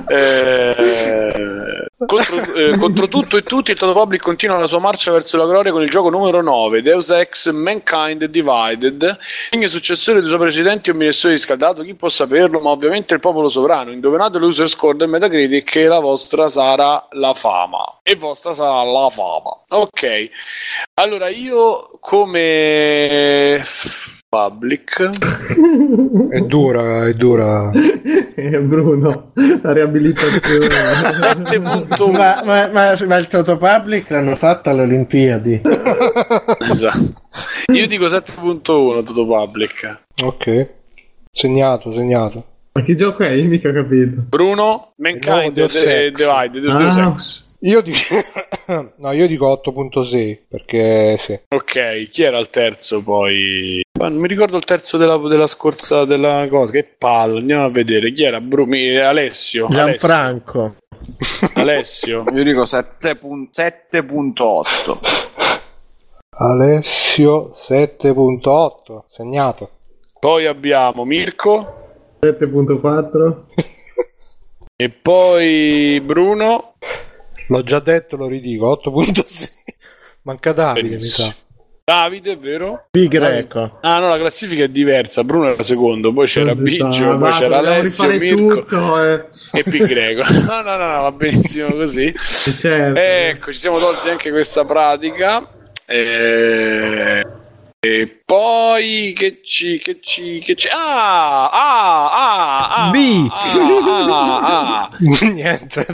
[0.07, 5.37] Eh, contro, eh, contro tutto e tutti il Toto Public continua la sua marcia verso
[5.37, 9.17] la gloria con il gioco numero 9 Deus Ex Mankind Divided.
[9.51, 13.91] Il successore dei suoi precedenti minestrone riscaldato chi può saperlo ma ovviamente il popolo sovrano
[13.91, 17.99] indovinate l'user score del Metacritic e la vostra sarà la fama.
[18.03, 19.63] E vostra sarà la fama.
[19.69, 20.29] Ok.
[20.95, 23.65] Allora io come
[24.29, 25.09] public
[26.29, 27.71] È dura, è dura.
[28.39, 29.31] Eh, Bruno,
[29.63, 30.67] la riabilitazione.
[30.67, 35.61] 7.1 Ma, ma, ma, ma il Toto Public l'hanno fatto alle Olimpiadi.
[36.59, 37.13] Esatto.
[37.73, 40.01] Io dico 7.1 Toto Public.
[40.23, 40.69] Ok.
[41.31, 42.45] Segnato, segnato.
[42.73, 43.31] Ma che gioco è?
[43.31, 44.21] Io mica ho capito.
[44.29, 45.83] Bruno, Mankind, Ex.
[46.13, 47.07] Divide, Deus Ah.
[47.07, 47.46] Ex.
[47.61, 48.15] Io dico...
[48.97, 51.39] no, io dico 8.6 perché sì.
[51.55, 53.81] Ok, chi era il terzo poi?
[53.99, 56.71] Ma non mi ricordo il terzo della, della scorsa della cosa.
[56.71, 58.11] Che palle, andiamo a vedere.
[58.13, 58.39] Chi era?
[58.39, 59.67] Bru- mi- Alessio.
[59.69, 60.75] Gianfranco.
[61.53, 62.21] Alessio.
[62.23, 62.23] Alessio.
[62.33, 64.99] Io dico 7 pun- 7.8.
[66.39, 69.69] Alessio 7.8, segnato.
[70.19, 71.95] Poi abbiamo Mirko.
[72.21, 73.35] 7.4.
[74.75, 76.73] E poi Bruno.
[77.47, 79.49] L'ho già detto, lo ridico, 8.6.
[80.23, 81.33] Manca Davide, mi sa.
[81.83, 82.87] Davide, è vero?
[82.91, 83.79] Pi greco.
[83.81, 85.23] Ah no, la classifica è diversa.
[85.23, 89.25] Bruno era secondo, poi c'era sa, Biggio, poi c'era Alessio, Mirko tutto, eh.
[89.53, 90.21] e Pi Greco.
[90.43, 92.13] No, no, no, no, va benissimo così.
[92.21, 92.99] Certo.
[92.99, 95.49] Ecco, ci siamo tolti anche questa pratica.
[95.85, 97.25] Eh,
[97.79, 100.67] E poi che ci, che ci, che ci...
[100.67, 103.27] Ah, ah, ah, ah, B.
[103.29, 104.89] ah, ah, ah.
[105.31, 105.85] Niente.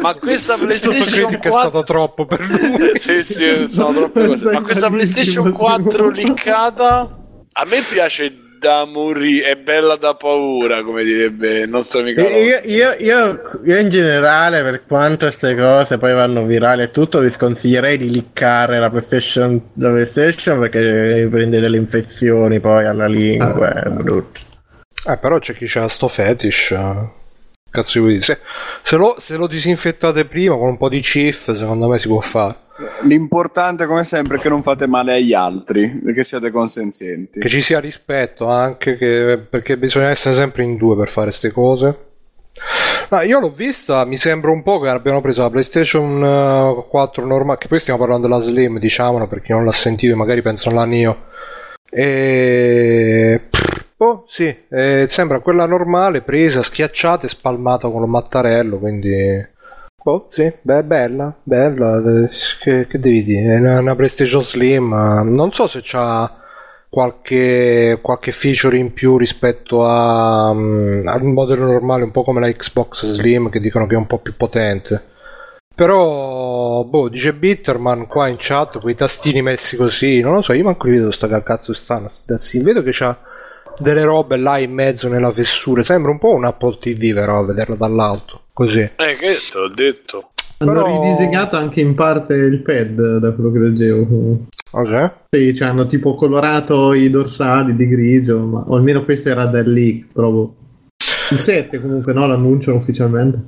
[0.00, 2.92] Ma questa PlayStation critic è 4 stato troppo per lui.
[2.94, 4.52] sì, sì, sono troppe cose.
[4.52, 7.18] Ma questa PlayStation 4 linkata
[7.58, 12.20] a me piace da morire, è bella da paura, come direbbe il nostro amico.
[12.20, 17.20] Io, io- io- io in generale, per quanto queste cose poi vanno virali e tutto,
[17.20, 23.84] vi sconsiglierei di liccare la PlayStation, la PlayStation perché prende delle infezioni poi alla lingua,
[23.84, 24.40] è brutto.
[25.08, 26.72] Eh, però c'è chi c'ha sto fetish.
[26.72, 27.10] eh.
[27.70, 28.22] Cazzo vuoi dire?
[28.24, 28.38] Se,
[28.82, 32.20] se lo, se lo disinfettate prima con un po' di cif, secondo me si può
[32.20, 32.56] fare.
[33.02, 37.40] L'importante, come sempre, è che non fate male agli altri che siate consenzienti.
[37.40, 41.50] Che ci sia rispetto anche, che- perché bisogna essere sempre in due per fare queste
[41.50, 41.98] cose.
[43.08, 47.24] No, io l'ho vista, mi sembra un po' che abbiamo preso la PlayStation eh, 4
[47.24, 50.42] normale, che poi stiamo parlando della Slim, diciamolo, per chi non l'ha sentito e magari
[50.42, 51.24] pensa alla Nio.
[51.90, 53.48] E...
[53.98, 59.54] Oh, sì, eh, sembra quella normale, presa, schiacciata e spalmata con lo mattarello, quindi...
[60.08, 62.30] Oh, sì, beh, bella, bella, eh,
[62.60, 63.56] che, che devi dire?
[63.56, 66.32] È una, PlayStation Slim, eh, non so se c'ha
[66.88, 72.52] qualche, qualche feature in più rispetto a, mm, al modello normale, un po' come la
[72.52, 75.02] Xbox Slim, che dicono che è un po' più potente.
[75.74, 80.62] Però, boh, dice Bitterman qua in chat, quei tastini messi così, non lo so, io
[80.62, 82.62] manco li vedo sta cazzo stanno, tastini.
[82.62, 83.18] Vedo che c'ha
[83.78, 87.44] delle robe là in mezzo nella fessura, sembra un po' un Apple TV però a
[87.44, 88.80] vederlo dall'alto, così.
[88.80, 90.30] Eh, che te l'ho detto.
[90.58, 94.46] Hanno Però- ridisegnato anche in parte il pad, da quello che leggevo.
[94.70, 95.10] Ok?
[95.30, 99.70] Sì, cioè hanno tipo colorato i dorsali di grigio, ma o almeno questo era del
[99.70, 100.54] leak, proprio.
[101.30, 102.26] Il 7 comunque, no?
[102.26, 103.38] L'annunciano ufficialmente.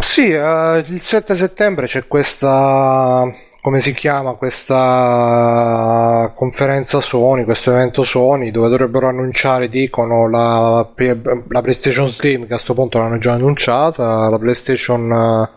[0.00, 3.24] Sì, eh, il 7 settembre c'è questa,
[3.60, 11.62] come si chiama, questa conferenza Sony, questo evento Sony, dove dovrebbero annunciare, dicono, la, la
[11.62, 15.48] PlayStation Slim, che a questo punto l'hanno già annunciata, la PlayStation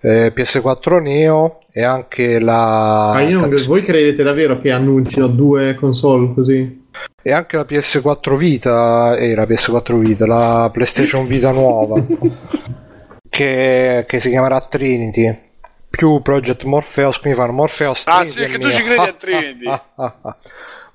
[0.00, 3.10] eh, PS4 Neo e anche la...
[3.14, 6.82] Ma io non- cazzo- voi credete davvero che annunciano due console così?
[7.20, 12.00] E anche la PS4 Vita, e la PS4 Vita, la PlayStation Vita nuova,
[13.28, 15.52] che, che si chiamerà Trinity,
[15.96, 19.64] più Project Morpheus, quindi fanno Morpheus Ah, sì, è che tu ci credi a Trinity.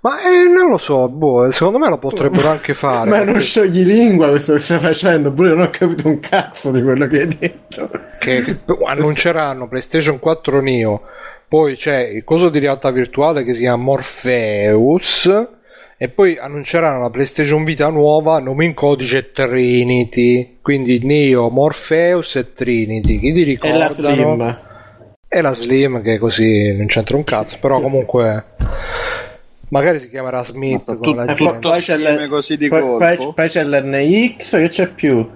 [0.01, 3.09] Ma eh, non lo so, boh, secondo me lo potrebbero anche fare.
[3.09, 6.71] Ma è perché- sciogli lingua questo che stai facendo, pure non ho capito un cazzo
[6.71, 7.89] di quello che hai detto.
[8.17, 11.01] che annunceranno PlayStation 4 Neo,
[11.49, 15.47] poi c'è il coso di realtà virtuale che si chiama Morpheus
[15.97, 22.53] e poi annunceranno la PlayStation Vita nuova, nome in codice Trinity, quindi Neo, Morpheus e
[22.53, 23.19] Trinity.
[23.19, 23.79] Chi ti E ricordano?
[23.79, 24.59] la Slim.
[25.31, 28.45] E la Slim che così non c'entra un cazzo, però comunque
[29.69, 31.51] magari si chiamerà Smith Mazza, come la E gente.
[31.53, 32.97] tutto assieme così di poi, colpo?
[32.97, 35.29] poi- poi c'è l'NX, che c'è più?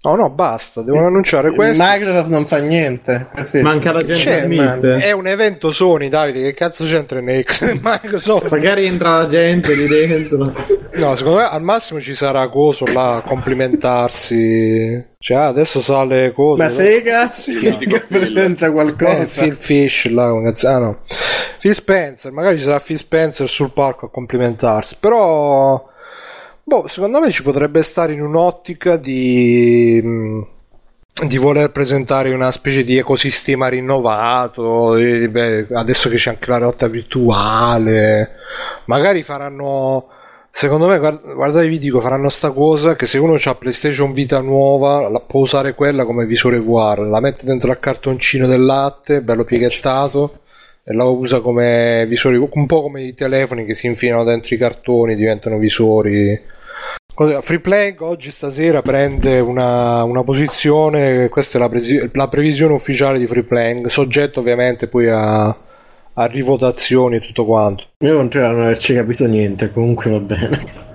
[0.00, 1.82] No, no, basta, devono annunciare questo.
[1.84, 3.30] Microsoft non fa niente.
[3.50, 3.58] Sì.
[3.58, 4.96] Manca la gente.
[4.98, 7.24] È un evento Sony, Davide, che cazzo c'entra in
[7.82, 8.48] Microsoft?
[8.48, 10.52] Magari entra la gente lì dentro.
[10.94, 15.04] No, secondo me al massimo ci sarà coso là a complimentarsi.
[15.18, 16.62] Cioè, ah, adesso sale coso.
[16.62, 16.70] Ma?
[16.70, 19.18] Sega Sì, che presenta qualcosa.
[19.18, 20.98] Eh, Phil Fish là, cazzo- ah, no.
[21.58, 24.96] Phil Spencer, magari ci sarà Phil Spencer sul palco a complimentarsi.
[25.00, 25.88] Però,
[26.68, 30.00] boh, secondo me ci potrebbe stare in un'ottica di.
[30.02, 30.46] mh,
[31.26, 36.58] di voler presentare una specie di ecosistema rinnovato, e, beh, adesso che c'è anche la
[36.58, 38.36] realtà virtuale,
[38.84, 40.06] magari faranno,
[40.52, 44.40] secondo me, guard- guardate vi dico, faranno sta cosa che se uno ha PlayStation Vita
[44.40, 49.20] nuova, la- può usare quella come visore VR, la mette dentro al cartoncino del latte,
[49.20, 50.40] bello pieghettato,
[50.84, 54.58] e la usa come visori, un po' come i telefoni che si infilano dentro i
[54.58, 56.40] cartoni, diventano visori.
[57.40, 63.18] Free Playing oggi stasera prende una, una posizione, questa è la, presi- la previsione ufficiale
[63.18, 67.86] di Free Playing, soggetto ovviamente poi a, a rivotazioni e tutto quanto.
[67.98, 70.86] Io continuo a non averci capito niente, comunque va bene.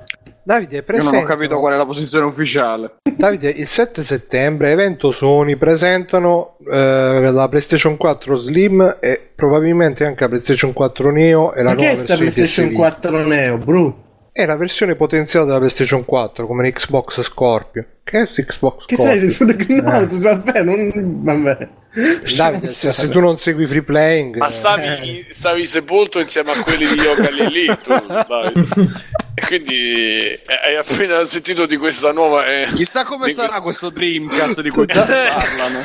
[0.46, 2.96] Davide, Io presenta, non ho capito qual è la posizione ufficiale.
[3.16, 10.24] Davide, il 7 settembre, evento Sony, presentano eh, la PlayStation 4 Slim e probabilmente anche
[10.24, 13.28] la PlayStation 4 Neo e la Ma che nuova è sta versione PlayStation PS 4
[13.28, 14.03] Neo, bro?
[14.34, 17.86] È la versione potenziata della PlayStation 4 come l'Xbox Scorpio.
[18.04, 19.30] Che è Xbox Che Scorpio?
[19.32, 19.82] sai?
[19.82, 20.08] No, Eh.
[20.08, 20.92] vabbè, non...
[21.24, 21.70] vabbè.
[22.36, 26.64] Davide, se, se tu non segui free playing, Ma eh, stavi, stavi sepolto insieme a
[26.64, 28.92] quelli di Yoga Davide.
[29.36, 32.46] E quindi eh, hai appena sentito di questa nuova.
[32.46, 35.84] eh, Chissà come sarà questo Dreamcast di cui tutti parlano.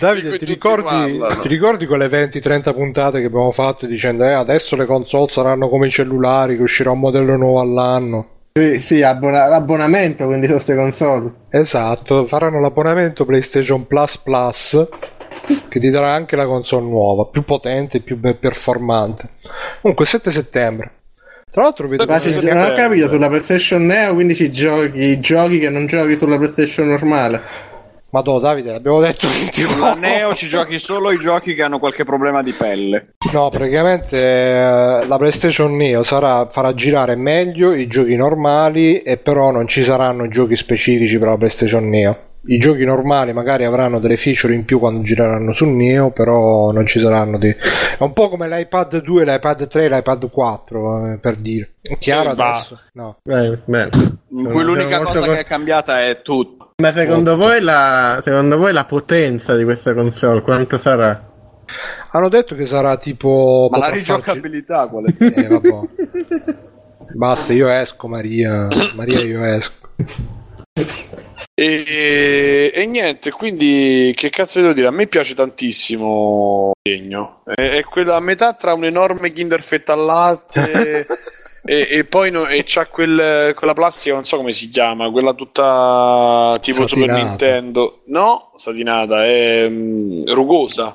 [0.00, 0.82] Davide, ti ricordi,
[1.16, 1.40] parlano.
[1.42, 5.86] ti ricordi quelle 20-30 puntate che abbiamo fatto dicendo eh, adesso le console saranno come
[5.86, 8.30] i cellulari, che uscirà un modello nuovo all'anno?
[8.54, 11.30] Sì, sì, abbona- l'abbonamento quindi su queste console.
[11.50, 14.86] Esatto, faranno l'abbonamento PlayStation Plus Plus
[15.68, 19.28] che ti darà anche la console nuova, più potente, più be- performante.
[19.80, 20.90] Comunque 7 settembre.
[21.50, 24.98] Tra l'altro vedo Ma che ci- non ho capito, sulla PlayStation Neo quindi ci giochi
[24.98, 27.64] i giochi che non giochi sulla PlayStation normale.
[28.10, 32.04] Madonna Davide, l'abbiamo detto 20 Sulla Neo ci giochi solo i giochi che hanno qualche
[32.04, 33.14] problema di pelle.
[33.32, 39.50] No, praticamente eh, la PlayStation Neo sarà, farà girare meglio i giochi normali e però
[39.50, 42.16] non ci saranno giochi specifici per la PlayStation Neo.
[42.48, 46.86] I giochi normali magari avranno delle feature in più quando gireranno sul Neo, però non
[46.86, 47.50] ci saranno dei...
[47.52, 51.72] È un po' come l'iPad 2, l'iPad 3, l'iPad 4, eh, per dire.
[51.82, 52.80] È chiaro Eh, adesso?
[52.92, 53.16] No.
[53.22, 53.88] Beh, bene.
[54.30, 56.72] In cui Sono l'unica cosa con- che è cambiata è tutto.
[56.76, 61.32] Ma secondo voi, la, secondo voi la potenza di questa console quanto sarà?
[62.12, 63.66] Hanno detto che sarà tipo...
[63.70, 65.78] Ma la potrà farci- rigiocabilità quale Eh, vabbè.
[67.14, 68.68] Basta, io esco, Maria.
[68.94, 69.72] Maria, io esco.
[71.58, 74.88] E, e niente, quindi che cazzo devo dire?
[74.88, 77.40] A me piace tantissimo il disegno.
[77.46, 81.06] È, è quella a metà tra un enorme Kinder fetta al latte
[81.64, 85.32] e, e poi no- e c'ha quel- quella plastica, non so come si chiama, quella
[85.32, 87.26] tutta tipo Super Satinata.
[87.26, 88.00] Nintendo.
[88.08, 90.92] No, satinata, è mm, rugosa.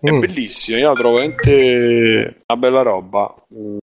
[0.00, 0.20] È Mm.
[0.20, 3.34] bellissima, io la trovo veramente una bella roba.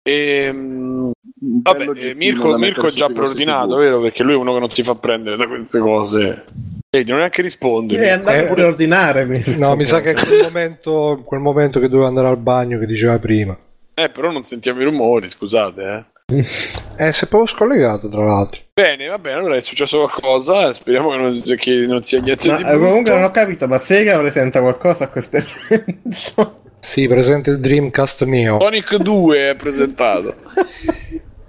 [0.03, 1.11] E, mm,
[1.43, 4.01] Un Vabbè, eh, Mirko, Mirko è già preordinato, vero?
[4.01, 6.45] Perché lui è uno che non si fa prendere da queste cose.
[6.91, 7.97] Vedi, non neanche risponde.
[7.97, 9.25] È andato Eh, pure a ordinare.
[9.25, 9.53] Mirko.
[9.57, 12.85] No, mi sa che è quel momento, quel momento che doveva andare al bagno che
[12.87, 13.57] diceva prima.
[13.95, 16.05] Eh, però non sentiamo i rumori, scusate, eh.
[16.33, 18.61] Eh, si è proprio scollegato, tra l'altro.
[18.75, 22.57] Bene, va bene, allora è successo qualcosa, speriamo che non, che non sia niente Ma,
[22.57, 22.87] di eh, brutto.
[22.87, 26.59] comunque non ho capito, ma Sega presenta qualcosa a questo evento?
[26.81, 28.59] Sì, presente il Dreamcast Neo.
[28.59, 30.35] Sonic 2 è presentato.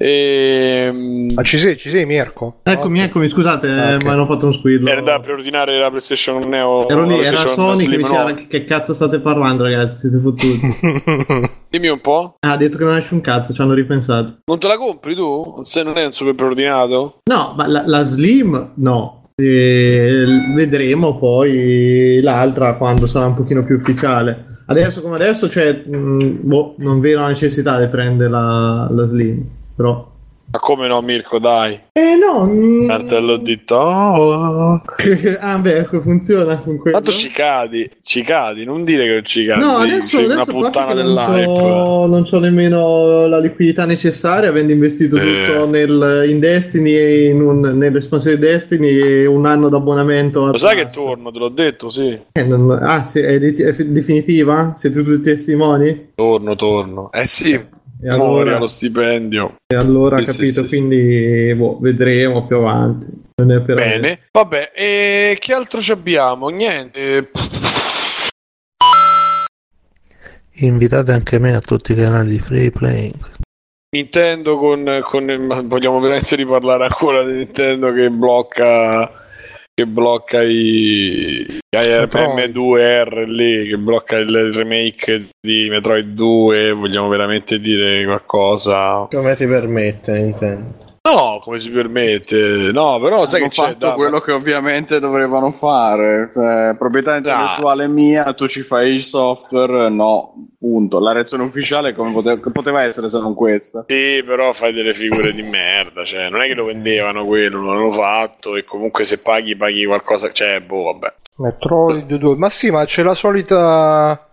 [0.03, 2.59] Ehm, Ma ci sei, ci sei, Mirko?
[2.63, 4.03] Eccomi, eccomi, scusate, Ah, eh, ok.
[4.03, 4.89] mi hanno fatto uno squillo.
[4.89, 6.87] Era da preordinare la PlayStation Neo.
[6.89, 10.59] Ero lì, era Sony che Slim diceva che, che cazzo state parlando, ragazzi, siete fottuti.
[11.69, 12.35] Dimmi un po'.
[12.39, 14.39] ah, ha detto che non esce un cazzo, ci hanno ripensato.
[14.45, 15.61] Non te la compri tu?
[15.63, 17.19] Se non è un super preordinato?
[17.29, 19.29] No, ma la, la Slim no.
[19.35, 20.25] E
[20.55, 24.47] vedremo poi l'altra quando sarà un pochino più ufficiale.
[24.67, 29.59] Adesso come adesso, cioè, mh, boh, non vedo la necessità di prendere la, la Slim.
[29.81, 30.09] Però.
[30.53, 31.79] Ma come no, Mirko, dai.
[31.93, 32.85] Eh no.
[32.85, 34.81] Cartello di to.
[35.39, 36.97] ah, beh, ecco, funziona con quello.
[36.97, 39.61] Tanto ci cadi, ci cadi, non dire che non ci cadi.
[39.61, 41.45] No, sei, adesso, sei una adesso puttana non dell'hype.
[41.45, 45.21] c'ho, non c'ho nemmeno la liquidità necessaria, avendo investito Eh.
[45.45, 50.47] tutto nel, in Destiny, e in un, nell'espansione di Destiny e un anno d'abbonamento.
[50.47, 52.19] Lo sai che torno, te l'ho detto, sì.
[52.29, 54.73] Eh, non- ah, sì, è, è definitiva?
[54.75, 56.09] Siete tutti testimoni?
[56.13, 57.09] Torno, torno.
[57.13, 57.57] Eh sì,
[58.03, 59.57] E allora, allo stipendio.
[59.67, 60.77] e allora Sì, capito, sì, sì.
[60.77, 63.07] quindi boh, vedremo più avanti.
[63.35, 63.99] Non è per adesso.
[63.99, 64.19] Bene.
[64.31, 66.49] Vabbè, e che altro ci abbiamo?
[66.49, 67.29] Niente.
[70.61, 73.15] Invitate anche me a tutti i canali di free playing.
[73.95, 79.11] Nintendo con, con ma vogliamo veramente riparlare ancora di Nintendo che blocca
[79.73, 82.53] che blocca i, i Metroid.
[82.53, 89.47] M2R lì che blocca il remake di Metroid 2 vogliamo veramente dire qualcosa Come si
[89.47, 90.90] permette Nintendo?
[91.03, 94.99] No come si permette no però sai Hanno che c'è fatto da- quello che ovviamente
[94.99, 96.29] dovevano fare.
[96.33, 100.99] Cioè, proprietà intellettuale mia, tu ci fai il software, no, punto.
[100.99, 103.85] La reazione ufficiale come pote- che poteva essere se non questa?
[103.87, 107.75] Sì, però fai delle figure di merda, cioè non è che lo vendevano quello, non
[107.75, 111.13] l'hanno fatto e comunque se paghi paghi qualcosa, cioè boh, vabbè.
[111.37, 112.35] Metroid 2.
[112.37, 114.27] Ma sì, ma c'è la solita.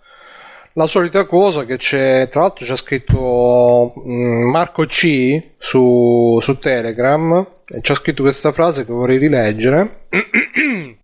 [0.79, 7.45] La solita cosa che c'è, tra l'altro c'è scritto mm, Marco C su, su Telegram
[7.67, 10.03] e c'è scritto questa frase che vorrei rileggere.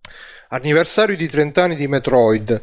[0.47, 2.61] Anniversario di 30 anni di Metroid.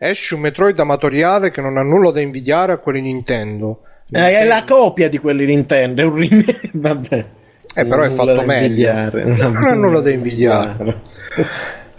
[0.00, 3.82] Esce un Metroid amatoriale che non ha nulla da invidiare a quelli Nintendo.
[4.10, 6.70] Eh, è la copia di quelli Nintendo, è un remake.
[6.74, 7.26] Vabbè.
[7.72, 8.92] Eh, però è Non fatto meglio.
[9.12, 11.02] Non ha nulla da invidiare.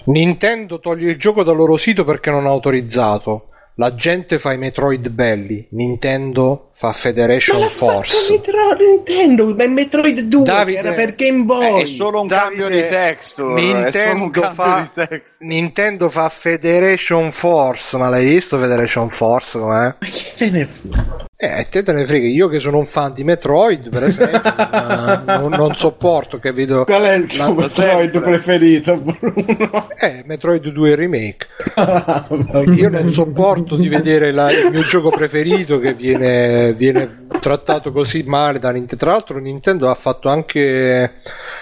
[0.08, 3.46] Nintendo toglie il gioco dal loro sito perché non ha autorizzato.
[3.80, 8.16] La gente fa i Metroid belli, Nintendo fa Federation Force.
[8.32, 11.82] Metro- Nintendo, ma è Metroid 2 Davide- era per Game Boy.
[11.82, 15.50] È solo un Davide, cambio di un Nintendo fa, di texture.
[15.50, 19.74] Nintendo fa Federation Force, ma l'hai visto Federation Force com'è?
[19.74, 21.28] Ma chi se ne frega?
[21.42, 24.42] Eh, te te ne frega, io che sono un fan di Metroid, per esempio,
[25.40, 26.84] non, non- sopporto che vedo...
[26.84, 28.20] Qual è il tuo Metroid sempre.
[28.20, 29.88] preferito, Bruno?
[29.98, 31.48] Eh, Metroid 2 Remake.
[32.76, 38.24] Io non sopporto di vedere la- il mio gioco preferito che viene, viene trattato così
[38.24, 39.04] male da Nintendo.
[39.04, 41.22] Tra l'altro Nintendo ha fatto anche...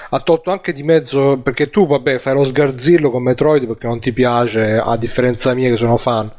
[0.10, 4.00] Ha tolto anche di mezzo, perché tu vabbè fai lo sgarzillo con Metroid perché non
[4.00, 6.32] ti piace, a differenza mia che sono fan.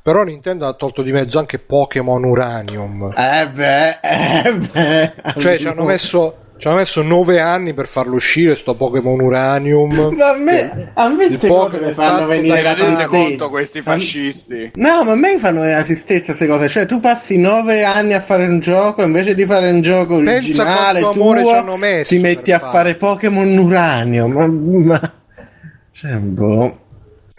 [0.00, 3.12] Però Nintendo ha tolto di mezzo anche Pokémon Uranium.
[3.16, 5.12] Eh beh, eh beh.
[5.36, 10.10] Cioè ci hanno messo, ci hanno messo 9 anni per farlo uscire sto Pokémon Uranium.
[10.16, 13.06] Ma a me, a me Il queste cose mi fanno venire la rendete tristezza.
[13.06, 14.70] conto questi fascisti?
[14.74, 16.68] No, ma a me mi fanno venire la tristezza queste cose.
[16.68, 21.00] Cioè, tu passi nove anni a fare un gioco, invece di fare un gioco originale
[21.00, 22.74] amore tuo, ci hanno messo ti metti a farlo.
[22.74, 24.26] fare Pokémon Uranio.
[24.26, 25.12] Ma, ma...
[25.92, 26.78] Cioè, boh.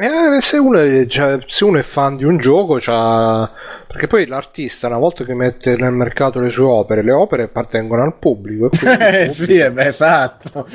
[0.01, 3.51] Eh, se, uno è, cioè, se uno è fan di un gioco, c'ha...
[3.85, 8.03] perché poi l'artista, una volta che mette nel mercato le sue opere, le opere appartengono
[8.03, 8.69] al pubblico.
[8.81, 10.65] Eh sì, eh, beh, esatto.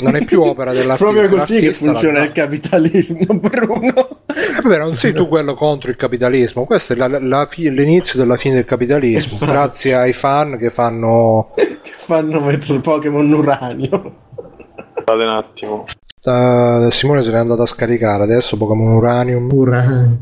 [0.00, 1.10] Non è più opera dell'artista.
[1.12, 4.08] Proprio così che la funziona il capitalismo, Bruno.
[4.26, 8.18] Eh, Vabbè, non sei tu quello contro il capitalismo, questo è la- la fi- l'inizio
[8.18, 11.52] della fine del capitalismo, grazie ai fan che fanno...
[11.56, 13.88] che fanno mettere il Pokémon Uranio.
[14.92, 15.84] Guardate un attimo.
[16.24, 19.50] Uh, Simone se n'è andato a scaricare adesso Pokémon Uranium.
[19.52, 20.18] Urano.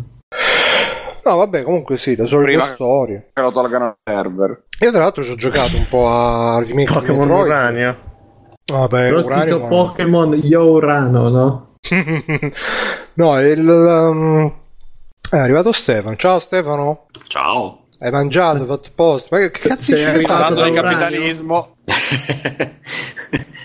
[1.24, 3.30] No, vabbè, comunque sì, le solite Prima- storie.
[3.32, 4.64] Che lo tolgano al server.
[4.80, 7.30] Io tra l'altro ci ho giocato un po' a remake Pokémon.
[7.30, 7.96] Uranio.
[8.64, 11.66] Vabbè, Però ho Uranium scritto è- Pokémon Yo Urano, no?
[13.14, 13.68] no, il...
[13.68, 14.52] um,
[15.30, 16.16] È arrivato Stefano.
[16.16, 17.06] Ciao Stefano.
[17.28, 17.78] Ciao.
[18.00, 19.28] Hai mangiato, hai fatto posto.
[19.30, 20.54] Ma che cazzo ci arrivato fai?
[20.56, 21.74] Parlando di da capitalismo,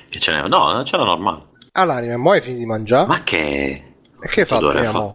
[0.09, 0.47] che ce n'è?
[0.47, 1.46] No, c'era normale.
[1.79, 3.05] All'anime, mo hai finito di mangiare?
[3.07, 3.83] Ma che...
[4.19, 4.91] E che hai fatto Odore prima?
[4.91, 5.11] fa- mo?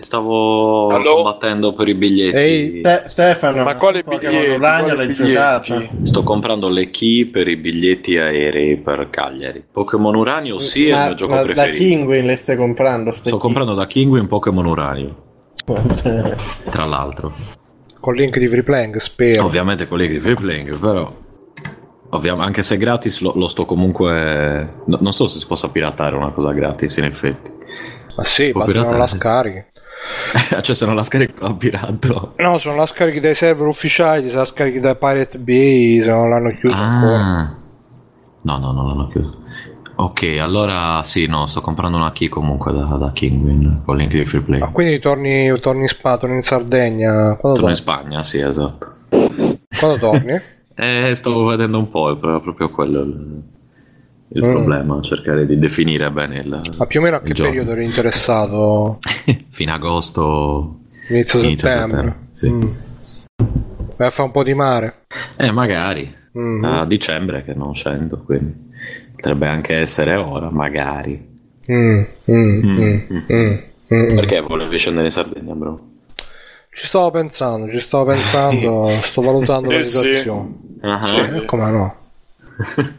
[0.00, 1.14] Stavo Allo?
[1.16, 2.36] combattendo per i biglietti.
[2.36, 2.78] Ehi.
[2.80, 4.56] Ste- Stefano, Ma quale Pokémon biglietti?
[4.56, 5.88] Uranio Quale l'hai giocato?
[6.02, 9.62] Sto comprando le key per i biglietti aerei per Cagliari.
[9.70, 11.76] Pokémon Uranio sì è il Ma- mio gioco ma da preferito.
[11.76, 13.12] Kinguin le stai comprando?
[13.12, 15.16] Sto chi- comprando da Kinguin Pokémon Uranio,
[16.70, 17.32] tra l'altro.
[18.00, 19.44] Con link di free playing, spero.
[19.44, 21.14] Ovviamente con i free playing, però...
[22.10, 24.82] ovviam- anche se è gratis lo, lo sto comunque...
[24.84, 27.50] no- non so se si possa piratare una cosa gratis in effetti.
[28.16, 29.64] Ma sì, basta che non la scarichi.
[30.62, 32.34] cioè se non la scarico l'ho pirato.
[32.36, 36.08] No, se non la scarichi dai server ufficiali, se la scarichi da Pirate Bay, se
[36.08, 36.74] non l'hanno chiuso.
[36.76, 37.56] Ah.
[38.42, 39.38] No, no, non l'hanno chiuso.
[39.96, 44.24] Ok, allora sì, no, sto comprando una key comunque da, da Kingwin con link di
[44.24, 44.58] free play.
[44.58, 47.36] Ma quindi torni, torni in Spa, torni in Sardegna.
[47.36, 47.76] Quando, Torno in torni?
[47.76, 48.94] Spagna, sì, esatto.
[49.78, 50.40] Quando torni?
[50.82, 53.42] Eh, stavo vedendo un po', è proprio quello il,
[54.28, 54.50] il Mm.
[54.50, 57.50] problema, cercare di definire bene il, Ma più o meno a che giorno.
[57.52, 58.98] periodo eri interessato?
[59.50, 60.78] Fino agosto,
[61.08, 61.98] Inizio, Inizio settembre.
[61.98, 62.50] settembre, sì.
[62.50, 62.70] Mm.
[63.96, 64.94] Vai a fare un po' di mare.
[65.36, 66.64] eh, magari Mm.
[66.64, 68.54] a dicembre che non scendo, quindi
[69.16, 71.28] potrebbe anche essere ora, magari.
[71.70, 73.18] Mm, mm, Mm, mm, mm.
[73.32, 73.58] mm,
[73.92, 74.14] mm.
[74.14, 75.88] Perché volevi scendere in Sardegna, bro?
[76.72, 79.98] Ci stavo pensando, ci stavo pensando, sto valutando la Eh sì.
[80.82, 81.96] Ah, Eh, come no?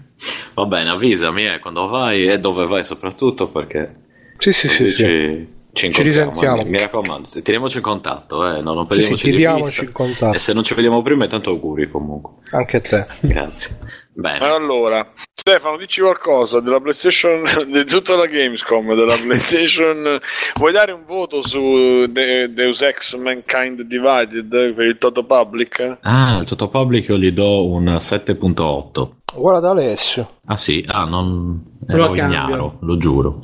[0.53, 3.95] Va bene, avvisami eh, quando vai e dove vai soprattutto perché
[4.37, 5.47] Sì, sì, sì, così sì.
[5.73, 6.63] Ci, ci risentiamo.
[6.63, 9.83] Mi, mi raccomando, teniamoci in contatto, eh, no, non Sì, sì, perdiamoci di tiriamoci vista.
[9.83, 10.35] in contatto.
[10.35, 12.33] E se non ci vediamo prima, intanto auguri comunque.
[12.51, 13.05] Anche a te.
[13.27, 13.77] Grazie.
[14.13, 14.39] Bene.
[14.45, 20.19] Allora, Stefano, dici qualcosa della PlayStation, di tutta la Gamescom, della PlayStation.
[20.59, 25.99] Vuoi dare un voto su De- Deus Ex Mankind Divided per il Toto Public?
[26.01, 29.09] Ah, il Toto Public io gli do un 7.8.
[29.33, 30.39] Guarda Alessio.
[30.47, 32.25] Ah sì, ah, non Lo ero cambio.
[32.25, 33.39] ignaro, lo giuro.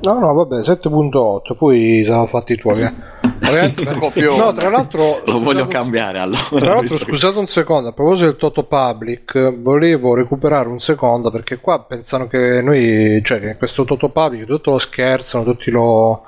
[0.00, 2.82] No, no, vabbè, 7.8, poi sarà fatti i tuoi.
[2.82, 2.92] eh.
[4.36, 5.20] No, tra l'altro...
[5.24, 6.40] Lo voglio scusate- cambiare allora.
[6.50, 11.30] Tra l'altro, che- scusate un secondo, a proposito del Toto Public, volevo recuperare un secondo
[11.30, 16.22] perché qua pensano che noi, cioè che questo Toto Public tutto lo scherzano, tutti lo,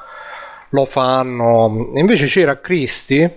[0.71, 1.91] lo fanno.
[1.95, 3.29] Invece c'era Cristi,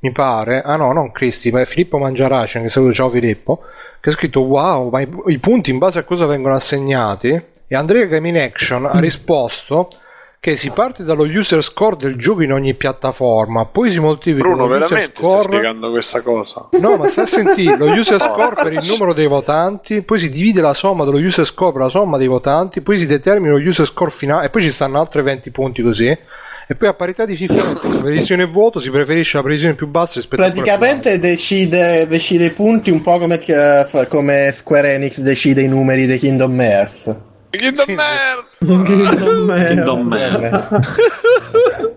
[0.00, 3.60] mi pare, ah no, non Cristi, ma è Filippo Mangiaraci, anche saluto, ciao Filippo,
[4.00, 7.42] che ha scritto wow, ma i, i punti in base a cosa vengono assegnati?
[7.72, 9.90] E Andrea Game in Action ha risposto
[10.40, 14.66] che si parte dallo user score del gioco in ogni piattaforma, poi si moltiplica Bruno,
[14.66, 16.68] veramente stai score spiegando questa cosa?
[16.80, 20.30] No, ma stai a sentire lo user score per il numero dei votanti, poi si
[20.30, 23.60] divide la somma dello user score per la somma dei votanti, poi si determina lo
[23.60, 26.08] user score finale e poi ci stanno altri 20 punti così.
[26.08, 30.14] E poi a parità di cifre, la previsione vuoto si preferisce la previsione più bassa
[30.16, 34.94] rispetto a quella più Praticamente decide, decide i punti un po' come, fa- come Square
[34.94, 37.28] Enix decide i numeri dei Kingdom Hearts.
[37.50, 38.48] Kingdom Hearts!
[38.58, 40.68] Kingdom Hearts.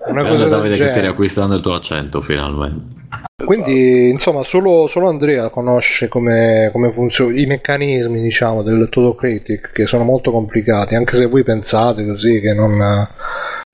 [0.07, 3.01] Una cosa del Davide che stai riacquistando il tuo accento finalmente.
[3.43, 9.85] Quindi, insomma, solo, solo Andrea conosce come, come funzionano i meccanismi, diciamo, del Todocritic, che
[9.85, 13.07] sono molto complicati, anche se voi pensate così che non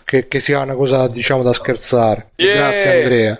[0.03, 2.31] che, che sia una cosa, diciamo, da scherzare.
[2.35, 2.55] Yeah.
[2.55, 3.39] Grazie Andrea.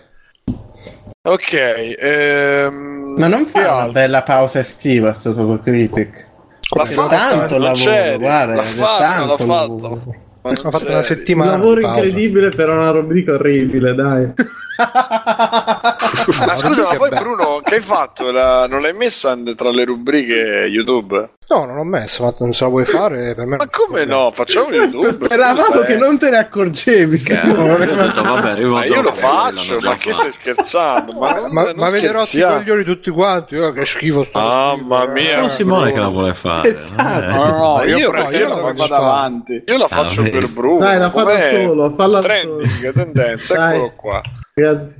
[1.22, 6.28] Ok, ehm, Ma non fa una bella pausa estiva sto Total Critic.
[6.76, 9.46] L'ha C'è fatta, tanto non lavoro, guarda, l'ha c'è fatta, l'ha tanto fatta.
[9.46, 10.02] lavoro.
[10.42, 11.52] Ma non Ha fatto una Un settimana.
[11.52, 12.00] lavoro di pausa.
[12.00, 14.32] incredibile per una rubrica orribile, dai.
[14.78, 17.10] Ma scusa, ma poi.
[17.10, 18.32] Bruno, che hai fatto?
[18.32, 21.30] La- non l'hai messa tra le rubriche YouTube?
[21.52, 23.56] No, non ho messo, ma non se la vuoi fare per me.
[23.58, 24.30] Ma come no?
[24.32, 25.14] Facciamo YouTube.
[25.26, 25.98] Speravamo che eh.
[25.98, 27.24] non te ne accorgevi.
[27.24, 31.14] Detto, vabbè, Ma io lo dopo, faccio, ma che stai scherzando?
[31.14, 32.58] Ma, Ma, non ma vedrò sti scherziamo.
[32.58, 33.56] coglioni tutti quanti.
[33.56, 34.38] oh, che schifo sto.
[34.40, 35.34] Mamma mia.
[35.34, 36.72] Sono Simone che la vuole fare.
[36.96, 37.26] No, eh.
[37.26, 39.04] no, no, io, io- pretendo io la faccio vada fare.
[39.04, 39.64] avanti.
[39.66, 40.78] Io la Ah, faccio per Bruno.
[40.80, 44.22] Dai, la fa da solo, falla Trending, tendenza, eccolo qua.
[44.54, 44.96] Grazie.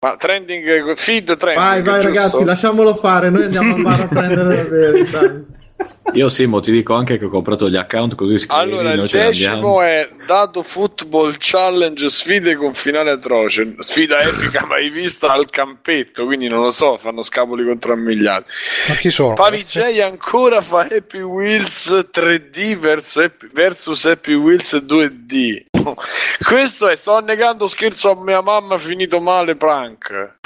[0.00, 1.64] Ma trending, feed trending.
[1.64, 5.46] Vai, vai ragazzi, lasciamolo fare, noi andiamo a prendere bere, dai.
[6.14, 9.80] Io Simo ti dico anche che ho comprato gli account così scrivi Allora, il decimo
[9.80, 13.76] è Dato Football Challenge sfide con finale atroce.
[13.78, 18.50] Sfida epica mai vista al campetto, quindi non lo so, fanno scapoli contro ammigliati.
[18.88, 19.36] Ma chi sono?
[19.36, 25.64] Favij ancora fa Happy Wheels 3D versus Happy, versus Happy Wheels 2D.
[26.44, 30.40] Questo è, sto annegando scherzo a mia mamma finito male prank.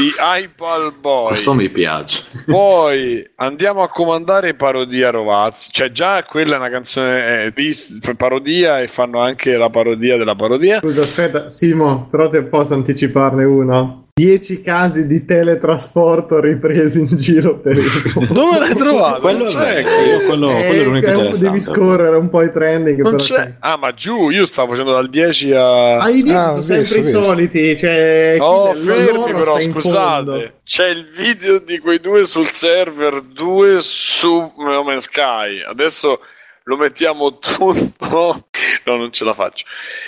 [0.00, 1.26] Di Hypal Boy.
[1.26, 2.24] Questo mi piace.
[2.46, 5.68] Poi andiamo a comandare parodia Rovazzi.
[5.70, 7.70] Cioè, già quella è una canzone eh, di
[8.16, 10.78] parodia e fanno anche la parodia della parodia.
[10.78, 14.08] Scusa, aspetta, Simo, però te posso anticiparne uno.
[14.20, 18.32] 10 casi di teletrasporto ripresi in giro per il mondo.
[18.34, 19.20] Dove l'hai trovato?
[19.22, 21.44] Quello c'è io quello, Eh, quello è l'unico eh, interessante.
[21.46, 23.00] Devi scorrere un po' i trending.
[23.00, 23.54] Non c'è.
[23.60, 25.96] Ah, ma giù, io stavo facendo dal 10 a.
[25.98, 27.76] Ah, i Ah, sono sempre visto, i soliti.
[27.78, 30.54] Cioè, Oh, fermi però, scusate.
[30.64, 35.62] C'è il video di quei due sul server 2 su No Man's Sky.
[35.66, 36.20] Adesso
[36.64, 38.44] lo mettiamo tutto.
[38.84, 39.64] No, non ce la faccio.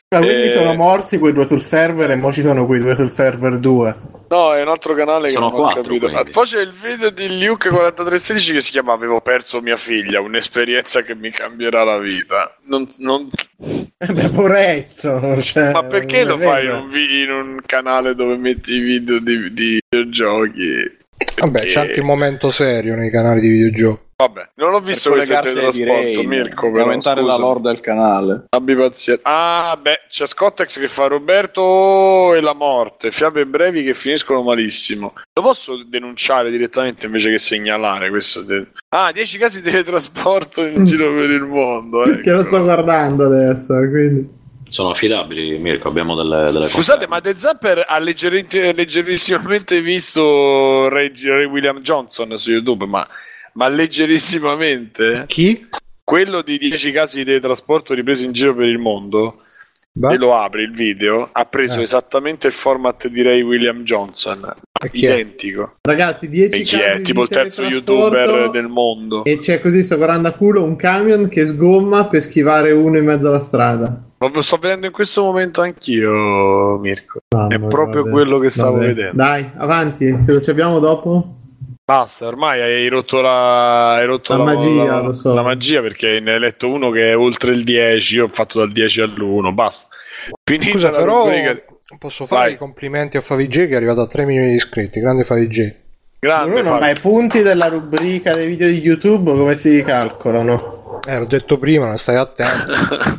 [0.09, 2.95] Ma quindi Eh, sono morti quei due sul server e mo ci sono quei due
[2.95, 3.97] sul server 2.
[4.29, 6.07] No, è un altro canale che Sono non ho quattro, capito.
[6.09, 6.29] quindi.
[6.29, 11.03] Ah, Poi c'è il video di Luke4316 che si chiama Avevo perso mia figlia, un'esperienza
[11.03, 12.57] che mi cambierà la vita.
[12.65, 13.29] Non, non-
[13.99, 15.41] Eh beh, poretto.
[15.43, 18.81] Cioè, Ma perché lo non fai in un, vi- in un canale dove metti i
[18.81, 20.99] video di, di videogiochi?
[21.37, 24.01] Vabbè, Perché- c'è anche il momento serio nei canali di videogiochi.
[24.27, 27.33] Vabbè, non l'ho Per visto collegarsi ai teletrasporto, direi, Mirko, per però, aumentare scusa.
[27.33, 28.45] la lore del canale.
[28.51, 29.23] Abbi pazienza.
[29.25, 35.13] Ah, beh, c'è Scottex che fa Roberto e la morte, fiabe brevi che finiscono malissimo.
[35.35, 38.43] Lo posso denunciare direttamente invece che segnalare questo?
[38.43, 42.05] de- Ah, 10 casi di teletrasporto in giro per il mondo.
[42.05, 42.21] ecco.
[42.23, 44.41] Che lo sto guardando adesso, quindi.
[44.69, 51.13] Sono affidabili, Mirko, abbiamo delle, delle Scusate, ma The Zapper ha leggermente- leggerissimamente visto Ray,
[51.27, 53.07] Ray William Johnson su YouTube, ma,
[53.55, 55.25] ma leggerissimamente?
[55.27, 55.69] Chi?
[56.05, 59.39] Quello di 10 casi di teletrasporto ripresi in giro per il mondo,
[59.95, 61.83] Beh, e lo apri il video, ha preso Eh.
[61.83, 64.53] esattamente il format di Ray William Johnson,
[64.91, 65.77] identico.
[65.83, 66.97] Ragazzi, 10 E casi chi è?
[66.97, 69.23] di Tipo il terzo youtuber del mondo.
[69.25, 73.05] E c'è così, sto guardando a culo, un camion che sgomma per schivare uno in
[73.05, 74.03] mezzo alla strada.
[74.19, 77.21] Ma lo sto vedendo in questo momento anch'io, Mirko.
[77.35, 78.13] Mamma È proprio vabbè.
[78.15, 78.87] quello che stavo Vabbè.
[78.87, 79.17] vedendo.
[79.17, 81.37] Dai, avanti, cosa ci abbiamo dopo?
[81.85, 85.35] Basta, ormai hai rotto la, hai rotto La magia, lo so.
[85.35, 88.59] la magia perché ne hai letto uno che è oltre il 10, io ho fatto
[88.61, 89.89] dal 10 all'1, basta.
[90.49, 91.61] Finita Scusa, la però rubrica-
[91.99, 92.53] posso fare Vai.
[92.53, 95.01] i complimenti a Favij che è arrivato a 3 milioni di iscritti.
[95.01, 95.75] Grande Favij.
[96.21, 100.82] Grande, Bruno, ma i punti della rubrica dei video di YouTube come si calcolano?
[101.05, 102.73] Eh, l'ho detto prima, non stai attento.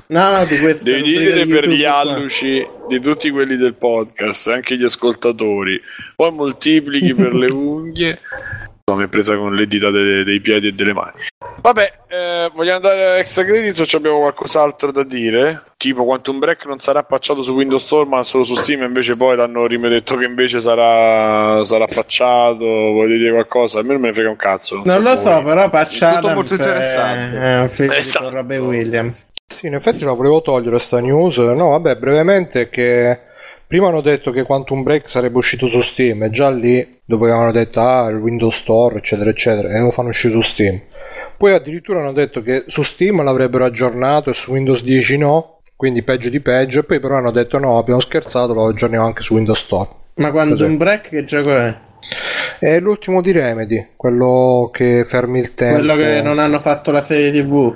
[0.07, 4.47] No, no, di questa Devi dire di per gli alluci di tutti quelli del podcast,
[4.47, 5.81] anche gli ascoltatori.
[6.15, 8.19] Poi moltiplichi per le unghie.
[8.85, 11.13] No, mi è presa con le dita de- dei piedi e delle mani.
[11.63, 15.63] Vabbè, eh, vogliamo andare a extra credits o ci abbiamo qualcos'altro da dire?
[15.77, 19.37] Tipo Quantum Break non sarà affacciato su Windows Store ma solo su Steam, invece poi
[19.37, 22.57] l'hanno rimedetto che invece sarà, sarà affacciato.
[22.65, 23.79] Vuoi dire qualcosa?
[23.79, 24.81] A me non me ne frega un cazzo.
[24.83, 25.43] Non lo so, voi.
[25.43, 27.37] però Patch Tutto molto interessante.
[27.37, 28.25] È un film Esatto.
[28.25, 29.27] con Robbie Williams.
[29.47, 31.37] Sì, in effetti la volevo togliere sta news.
[31.37, 33.17] No, vabbè, brevemente che
[33.65, 37.53] prima hanno detto che Quantum Break sarebbe uscito su Steam e già lì dopo avevano
[37.53, 40.81] detto ah, il Windows Store, eccetera, eccetera, e lo fanno uscire su Steam.
[41.43, 45.59] Poi addirittura hanno detto che su Steam l'avrebbero aggiornato e su Windows 10 no.
[45.75, 46.79] quindi peggio di peggio.
[46.79, 49.89] E poi però hanno detto no, abbiamo scherzato, lo aggiorniamo anche su Windows Store.
[50.15, 50.65] Ma quando Cos'è?
[50.67, 51.75] un break che gioco è?
[52.59, 55.79] È l'ultimo di Remedy, quello che fermi il tempo.
[55.79, 57.75] Quello che non hanno fatto la serie TV.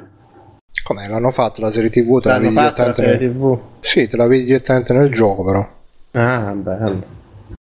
[0.82, 1.10] Com'è?
[1.10, 2.22] L'hanno fatto la serie TV?
[2.22, 3.36] Te la L'hanno vedi fatta la direttamente serie nel...
[3.36, 3.60] TV.
[3.82, 5.70] Sì, te la vedi direttamente nel gioco però.
[6.12, 7.04] Ah, bello.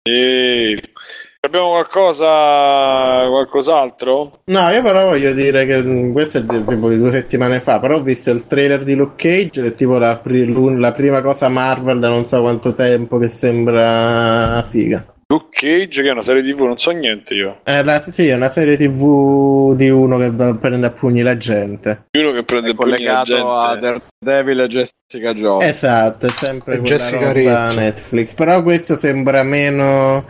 [0.03, 0.79] E...
[1.45, 4.39] Abbiamo qualcosa, qualcos'altro?
[4.45, 7.79] No, io però voglio dire che mm, questo è di- tipo di due settimane fa,
[7.79, 11.21] però ho visto il trailer di Luke Cage, che è tipo la, pri- la prima
[11.21, 15.05] cosa Marvel da non so quanto tempo che sembra figa.
[15.27, 17.57] Luke Cage, che è una serie TV, non so niente io.
[17.63, 22.05] È la, sì, è una serie tv di uno che prende a pugni la gente.
[22.17, 24.01] Uno che prende È il pugno alla collegato a gente.
[24.19, 25.67] Daredevil e Jessica Jones.
[25.67, 27.79] Esatto, è sempre E quella Jessica roba Rizzo.
[27.79, 28.33] Netflix.
[28.33, 30.25] Però questo sembra meno.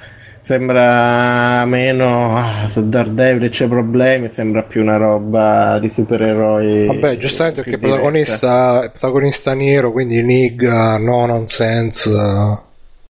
[0.45, 2.37] Sembra meno.
[2.37, 4.29] Ah, su Daredevil c'è problemi.
[4.29, 6.85] Sembra più una roba di supereroi.
[6.85, 12.09] Vabbè, giustamente perché protagonista è protagonista nero, quindi nigga, no nonsense.
[12.09, 12.63] diretta.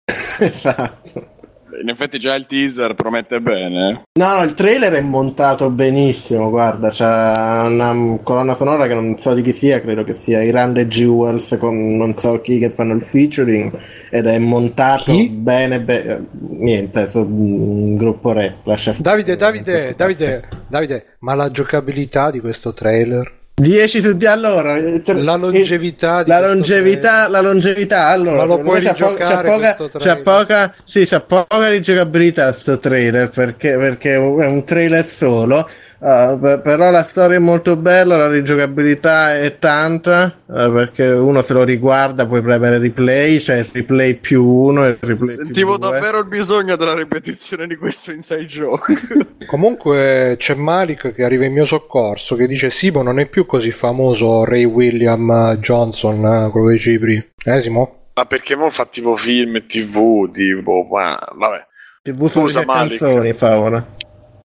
[0.39, 1.34] esatto.
[1.81, 4.03] In effetti già il teaser promette bene.
[4.19, 6.49] No, no, il trailer è montato benissimo.
[6.49, 10.77] Guarda, c'ha una colonna sonora che non so di chi sia, credo che sia Iran
[10.77, 13.71] e Jewels con non so chi che fanno il featuring.
[14.09, 15.27] Ed è montato Chi?
[15.29, 15.79] bene.
[15.79, 18.65] be- niente, su un gruppo rap.
[18.65, 19.35] Lascia Davide.
[19.35, 23.31] Davide, Davide, Davide, ma la giocabilità di questo trailer?
[23.57, 28.43] 10 su di allora eh, tra- La longevità di la longevità la longevità allora Ma
[28.43, 33.77] lo puoi c'ha, po- c'ha poca, c'ha poca sì c'ha poca rigiocabilità sto trailer perché,
[33.77, 35.69] perché è un trailer solo
[36.05, 41.41] uh, per- però la storia è molto bella la rigiocabilità è tanta uh, perché uno
[41.41, 45.77] se lo riguarda puoi premere replay c'è il replay più uno e il replay Sentivo
[45.77, 45.91] più due.
[45.91, 48.93] davvero il bisogno della ripetizione di questo inside joke.
[49.45, 53.71] Comunque c'è Malik che arriva in mio soccorso che dice Simo non è più così
[53.71, 57.33] famoso Ray William Johnson, eh, quello dei Cipri.
[57.43, 58.09] Eh Simo?
[58.13, 61.65] Ma perché mo fa tipo film e tv, tipo, ma vabbè.
[62.01, 62.97] tv sulle Scusa, Malik.
[62.97, 63.85] canzoni fa ora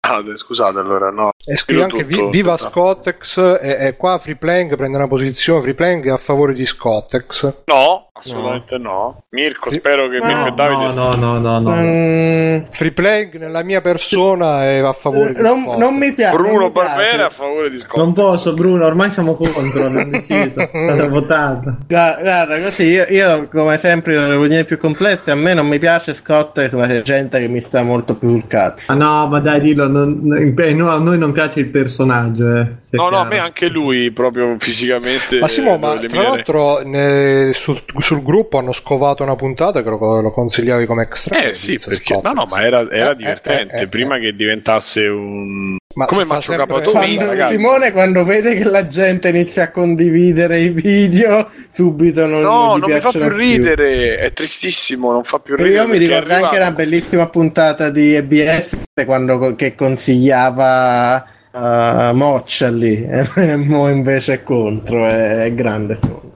[0.09, 1.31] Ah, scusate allora, no.
[1.45, 2.71] E scrive Scrivo anche Vi- tutto, Viva tutto.
[2.71, 6.65] Scottex e, e qua Free Playing prende una posizione Free Playing è a favore di
[6.67, 7.53] Scottex.
[7.67, 9.23] No, assolutamente no.
[9.31, 10.93] Mirko, spero che Mirko e Davide...
[10.95, 11.75] No, no, no, no, no.
[11.77, 16.47] Mm, Free Playing nella mia persona è a favore di non, non mi piace non
[16.47, 16.71] Bruno.
[16.71, 17.97] Barbera è a favore di Scott.
[17.97, 20.61] Non posso, Bruno, ormai siamo contro, abbiamo deciso.
[20.61, 21.77] È stata votata.
[21.87, 25.79] Guarda, guarda, così io, io, come sempre le opinioni più complesse, a me non mi
[25.79, 28.91] piace Scott, ma c'è gente che mi sta molto più sul cazzo.
[28.93, 32.67] Ah no, ma dai, dillo, non- non- no, a noi non piace il personaggio, eh.
[32.89, 35.39] No, no, a me anche lui proprio fisicamente.
[35.41, 39.89] Ma Simo, lo ma tra l'altro ne- sul, sul gruppo hanno scovato una puntata che
[39.91, 41.43] lo, lo consigliavi come extra.
[41.47, 44.35] Eh sì, perché no, no, ma era, era Eh, divertente eh, eh, eh, prima che
[44.35, 45.77] diventasse un.
[45.97, 47.57] Ma Come si fa Maccio sempre- Capatonì, Quando, ragazzi.
[47.57, 52.81] Simone, quando vede che la gente inizia a condividere i video, subito non, No, gli
[52.81, 55.85] non mi fa più ridere, è tristissimo, non fa più Io ridere.
[55.87, 58.77] mi perché è ricordo anche una bellissima puntata di EBS
[59.07, 61.27] quando, che consigliava
[61.57, 63.03] uh, Moccia lì,
[63.35, 66.35] e mo invece è contro, è, è grande Simone.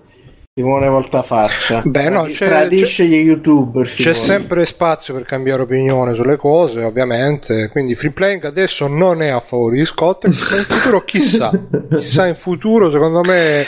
[0.53, 1.83] Simone Voltafaccia.
[1.85, 3.87] Beh, no, c'è- tradisce gli youtuber.
[3.87, 4.15] C'è Simone.
[4.15, 7.69] sempre spazio per cambiare opinione sulle cose, ovviamente.
[7.71, 11.51] Quindi Free Playing adesso non è a favore di Scott, ma in futuro chissà.
[11.97, 13.65] chissà in futuro, secondo me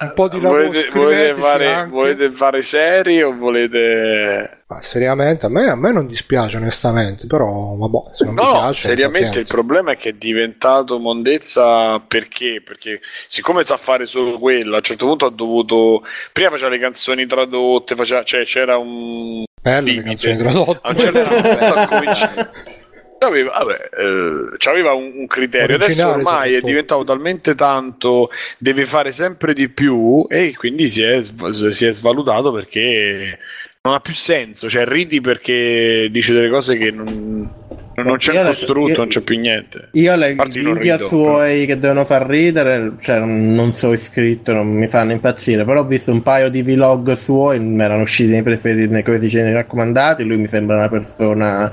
[0.00, 4.64] un po' di lavoro volete, volete, fare, volete fare serie o volete.
[4.68, 8.48] Ma seriamente, a me, a me non dispiace onestamente, però vabbè, se non No, mi
[8.48, 9.54] piace, seriamente il pazienza.
[9.54, 12.60] problema è che è diventato mondezza perché?
[12.64, 16.02] Perché siccome sa fare solo quello, a un certo punto ha dovuto.
[16.32, 19.44] Prima faceva le canzoni tradotte, faceva, cioè c'era un.
[19.62, 20.08] Belle le limite.
[20.08, 20.80] canzoni tradotte.
[20.82, 22.50] A un certo punto cominciato.
[23.18, 28.28] Aveva, vabbè, eh, c'aveva un, un criterio, adesso ormai è diventato talmente tanto,
[28.58, 33.38] deve fare sempre di più e quindi si è, si è svalutato perché
[33.86, 37.48] non ha più senso, cioè ridi perché dice delle cose che non,
[37.94, 39.90] non c'è costrutto, io- non c'è più niente.
[39.92, 45.12] Io le video suoi che devono far ridere, cioè non, so iscritto, non mi fanno
[45.12, 49.18] impazzire, però ho visto un paio di vlog suoi, mi erano usciti nei preferiti, nei
[49.20, 51.72] dice, nei raccomandati, lui mi sembra una persona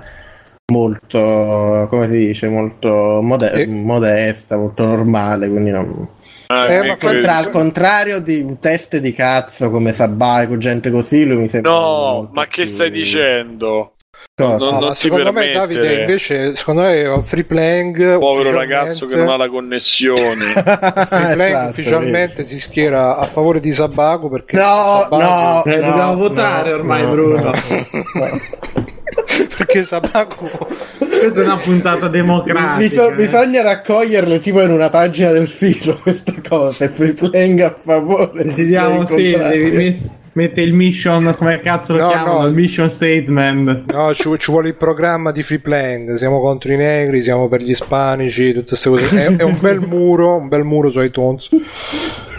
[0.72, 3.65] molto, come si dice, molto mode- Eh.
[3.65, 6.07] modesta, molto normale, quindi non...
[6.61, 11.38] Ah, Eh, me Contra- al contrario di teste di cazzo come Sabaico, gente così, lui
[11.43, 11.71] mi sembra...
[11.71, 13.95] No, ma che più- stai dicendo?
[14.35, 15.53] No, non ma ti secondo me permettere.
[15.81, 20.53] Davide invece secondo me Free Playing Povero ragazzo che non ha la connessione.
[20.57, 25.75] Free Playing Esatto, ufficialmente si schiera a favore di Sabaku perché No, Sabaku- no, Eh,
[25.77, 27.51] no, dobbiamo votare no, ormai, no, Bruno.
[29.56, 30.49] Perché Sabaku
[30.98, 32.76] Questa è una puntata democratica.
[32.76, 38.44] Biso- bisogna raccoglierle tipo in una pagina del sito queste cose, free playing a favore.
[38.45, 42.39] Decidiamo, sì, devi mette il mission, come cazzo lo No, chiamano?
[42.41, 42.47] no.
[42.47, 43.91] Il mission statement.
[43.91, 46.15] No, ci, ci vuole il programma di free playing.
[46.15, 49.26] Siamo contro i negri, siamo per gli ispanici, tutte queste cose.
[49.26, 51.49] È, è un bel muro, un bel muro su iTunes.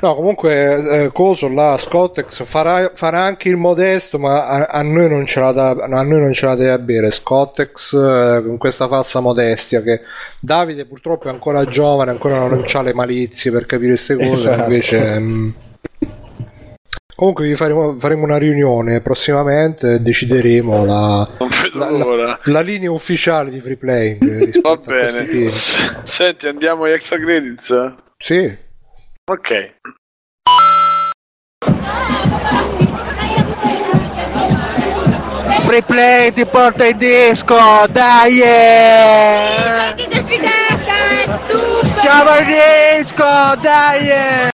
[0.02, 5.08] No, comunque, eh, coso là, Scottex farà, farà anche il modesto, ma a, a noi
[5.08, 7.10] non ce la da, a noi non ce la deve bere.
[7.10, 10.00] Scottex eh, con questa falsa modestia che
[10.40, 14.62] Davide purtroppo è ancora giovane, ancora non ha le malizie per capire queste cose, Esatto.
[14.62, 15.18] invece.
[15.18, 15.48] mm,
[17.16, 21.28] Comunque vi faremo, faremo una riunione prossimamente e decideremo la,
[21.74, 25.46] la, la- la linea ufficiale di free playing rispetto Va bene.
[25.46, 27.94] S- Senti, andiamo agli extra credits?
[28.18, 28.56] Sì.
[29.30, 29.72] Ok.
[35.66, 37.56] Free play ti porta in disco,
[37.90, 38.40] dai!
[38.40, 39.94] eh!
[41.96, 42.46] Siamo in
[42.98, 43.24] disco,
[43.60, 44.08] dai!
[44.10, 44.52] eh!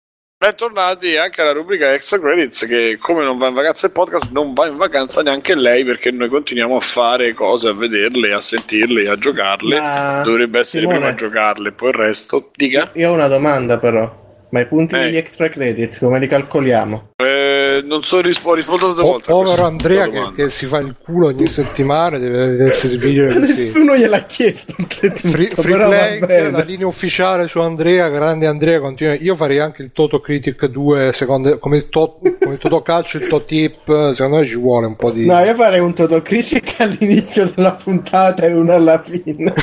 [0.45, 4.53] Bentornati anche alla rubrica Extra Credits che come non va in vacanza il podcast non
[4.53, 9.09] va in vacanza neanche lei perché noi continuiamo a fare cose, a vederle, a sentirle,
[9.09, 9.79] a giocarle.
[9.79, 12.51] Ma, Dovrebbe essere Simone, prima a giocarle, poi il resto.
[12.53, 12.91] Dica.
[12.93, 14.23] Io ho una domanda però.
[14.51, 14.99] Ma i punti Eh.
[14.99, 17.13] degli extra credits come li calcoliamo?
[17.15, 17.44] Eh,
[17.85, 19.31] non so, rispo- ho risposto due Po- volte.
[19.31, 23.65] povero Andrea che, che si fa il culo ogni settimana deve svigliere così.
[23.65, 24.73] Nessuno gliel'ha chiesto.
[24.87, 29.13] Free, free la linea ufficiale su Andrea, grande Andrea continua.
[29.13, 33.17] Io farei anche il Toto Critic 2 secondo, come il, to, come il Toto Calcio,
[33.17, 35.25] il Totip, secondo me ci vuole un po' di...
[35.25, 39.53] No, io farei un totocritic all'inizio della puntata e uno alla fine.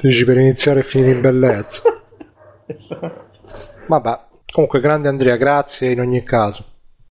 [0.00, 1.82] Dici per iniziare e finire in bellezza.
[3.88, 4.20] Vabbè,
[4.52, 6.64] comunque grande Andrea, grazie in ogni caso.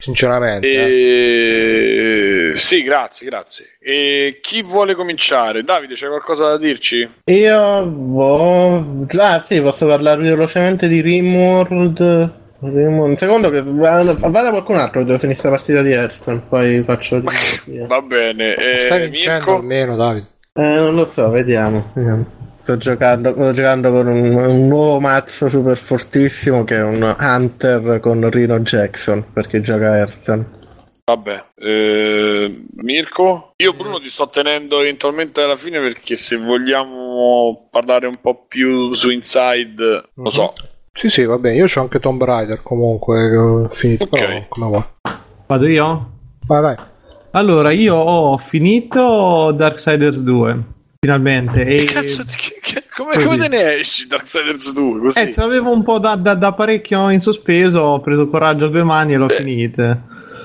[0.02, 0.68] Sinceramente.
[0.68, 2.52] eh.
[2.52, 3.65] Eh, Sì, grazie, grazie.
[3.80, 5.64] E chi vuole cominciare?
[5.64, 7.07] Davide, c'è qualcosa da dirci?
[7.26, 12.40] Io boh, ah sì, posso parlare velocemente di Rimworld.
[12.60, 14.15] Un secondo che vada
[14.52, 17.22] qualcun altro, devo finire questa partita di Hearthstone, poi faccio.
[17.88, 18.53] Va bene.
[18.56, 19.56] Eh, Stai vincendo Mirko?
[19.56, 20.28] almeno, Davide.
[20.53, 21.91] Eh, non lo so, vediamo.
[21.95, 22.40] vediamo.
[22.61, 27.99] Sto giocando, sto giocando con un, un nuovo mazzo super fortissimo che è un Hunter
[27.99, 30.59] con Rino Jackson perché gioca Hearthstone.
[31.03, 33.53] Vabbè, eh, Mirko?
[33.57, 38.93] Io Bruno ti sto tenendo eventualmente alla fine perché se vogliamo parlare un po' più
[38.93, 40.53] su Inside, lo so.
[40.93, 41.55] Sì, sì, va bene.
[41.55, 44.03] Io c'ho anche Tomb Raider comunque, che ho finito.
[44.03, 44.09] Ok.
[44.09, 44.83] Però, come vuoi.
[45.47, 46.11] Vado io?
[46.45, 46.75] Vai, vai.
[47.31, 50.63] Allora, io ho finito Darksiders 2.
[51.03, 51.65] Finalmente.
[51.65, 51.86] E...
[51.86, 54.99] Cazzo, che- che- come, come te ne esci Darksiders 2?
[54.99, 55.18] Così?
[55.19, 57.80] Eh, ce l'avevo un po' da, da- da parecchio in sospeso.
[57.82, 60.02] Ho preso coraggio a due mani e l'ho finite.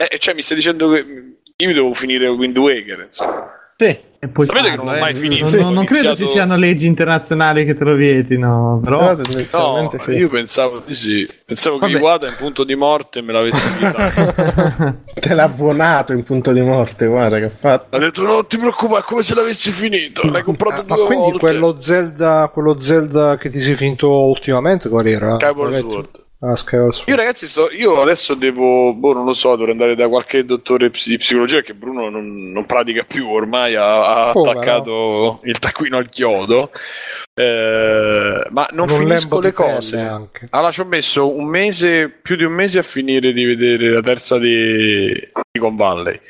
[0.09, 1.05] Eh, cioè, mi stai dicendo che
[1.57, 3.51] io mi devo finire Wind Waker, insomma.
[3.77, 3.99] Sì.
[4.27, 5.01] E poi Sapete che farlo, non ho eh.
[5.01, 5.44] mai finito.
[5.51, 8.81] Non, non- non credo iniziato- ci siano leggi internazionali che te lo vietino.
[8.82, 9.15] Però.
[9.16, 11.28] Però No, io pensavo di sì.
[11.44, 11.98] Pensavo che Vabbè.
[11.98, 14.97] Iwata in punto di morte me l'avesse invitato.
[15.15, 17.94] Te l'ha buonato in punto di morte, guarda che ha fatto.
[17.97, 20.28] ha detto: Non ti preoccupare, è come se l'avessi finito.
[20.28, 21.39] L'hai comprato Ah, ma due quindi volte.
[21.39, 25.35] quello Zelda, quello Zelda che ti sei finto ultimamente qual era?
[25.36, 25.78] Skyward?
[25.78, 26.24] Sword.
[26.38, 26.54] Ah.
[27.06, 30.90] Io ragazzi, sto, io adesso devo, boh, non lo so, dovrei andare da qualche dottore
[30.90, 36.10] di psicologia che Bruno non, non pratica più, ormai ha, ha attaccato il taccuino al
[36.10, 36.70] chiodo,
[37.32, 39.98] Eh, ma non Con un finisco le di cose.
[39.98, 40.46] anche.
[40.50, 44.02] Allora ci ho messo un mese, più di un mese a finire di vedere la
[44.02, 45.12] terza di
[45.52, 46.20] Silicon Valley.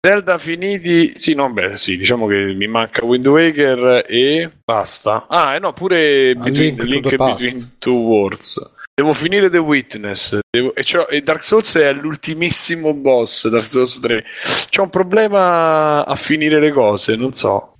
[0.00, 5.26] Zelda finiti, sì, no, beh, sì, diciamo che mi manca Wind Waker e basta.
[5.28, 7.16] Ah, e no, pure Between, Link Link.
[7.16, 8.76] Between Two Worlds.
[8.98, 14.24] Devo finire The Witness devo- e, e Dark Souls è l'ultimissimo boss, Dark Souls 3.
[14.70, 17.74] C'ho un problema a finire le cose, non so.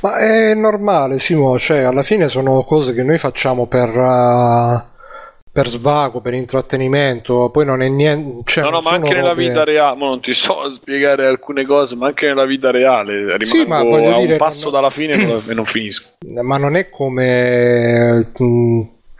[0.00, 4.82] Ma è normale, Simo, cioè alla fine sono cose che noi facciamo per, uh,
[5.50, 8.42] per svago, per intrattenimento, poi non è niente...
[8.44, 11.24] Cioè, no, no, ma anche nella robe- vita reale, ma non ti sto a spiegare
[11.28, 14.72] alcune cose, ma anche nella vita reale rimango Sì, ma a dire, un passo non-
[14.74, 16.10] dalla fine e non- e non finisco.
[16.42, 18.32] Ma non è come...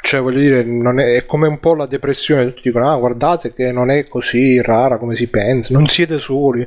[0.04, 2.46] Cioè, voglio dire, non è, è come un po' la depressione.
[2.46, 6.66] Tutti dicono, ah, guardate che non è così rara come si pensa, non siete soli.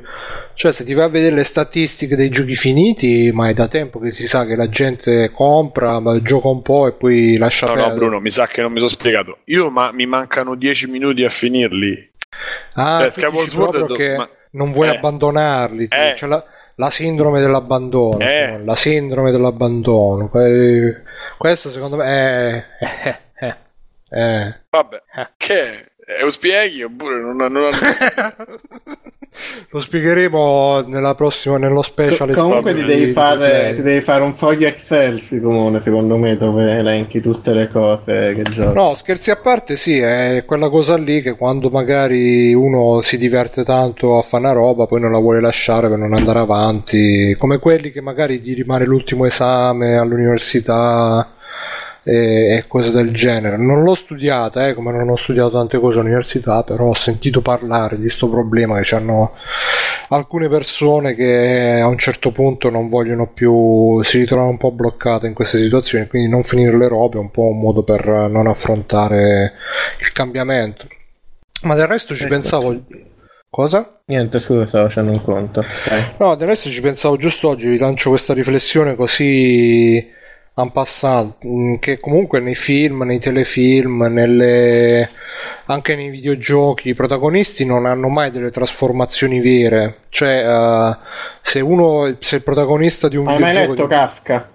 [0.54, 3.98] Cioè, se ti vai a vedere le statistiche dei giochi finiti, ma è da tempo
[3.98, 7.72] che si sa che la gente compra, ma gioca un po' e poi lascia No,
[7.74, 7.98] no, perdere.
[7.98, 9.38] Bruno, mi sa che non mi sono spiegato.
[9.44, 12.10] Io, ma mi mancano 10 minuti a finirli.
[12.74, 14.96] Ah, Cioè, proprio che ma- non vuoi Eh.
[14.96, 15.88] abbandonarli.
[15.90, 16.12] Eh.
[16.14, 16.42] C'è la,
[16.76, 18.18] la sindrome dell'abbandono.
[18.20, 18.60] Eh.
[18.64, 20.28] La sindrome dell'abbandono.
[20.30, 21.02] Que-
[21.36, 23.18] Questo secondo me è...
[24.08, 25.28] è- Vabbè, Eh.
[25.36, 27.68] che Eh, lo spieghi oppure non, non
[29.70, 32.30] Lo spiegheremo nella prossima, nello special.
[32.32, 36.76] Co- comunque ti devi, fare, ti devi fare un foglio Excel, Simone, secondo me, dove
[36.78, 38.72] elenchi tutte le cose che giochi.
[38.74, 43.62] No, scherzi a parte, sì, è quella cosa lì che quando magari uno si diverte
[43.64, 47.58] tanto a fare una roba, poi non la vuole lasciare per non andare avanti, come
[47.58, 51.32] quelli che magari gli rimane l'ultimo esame all'università
[52.06, 53.56] e, e cose del genere.
[53.56, 57.96] Non l'ho studiata, eh, come non ho studiato tante cose all'università, però ho sentito parlare
[57.96, 59.32] di questo problema che hanno
[60.10, 65.26] alcune persone che a un certo punto non vogliono più, si ritrovano un po' bloccate
[65.26, 68.46] in queste situazioni, quindi non finire le robe è un po' un modo per non
[68.46, 69.54] affrontare
[69.98, 70.86] il cambiamento.
[71.62, 72.32] Ma del resto ci Ecco.
[72.32, 72.82] pensavo.
[73.50, 74.00] Cosa?
[74.06, 75.64] Niente, scusa, stavo facendo un conto.
[75.88, 76.04] Dai.
[76.18, 80.14] No, del resto ci pensavo giusto oggi, vi lancio questa riflessione così
[80.58, 85.10] en passant, mh, che comunque nei film, nei telefilm, nelle...
[85.66, 90.04] anche nei videogiochi i protagonisti non hanno mai delle trasformazioni vere.
[90.08, 90.96] Cioè, eh,
[91.42, 93.82] se uno, se il protagonista di un Hai mai videogioco...
[93.82, 94.50] letto Kafka?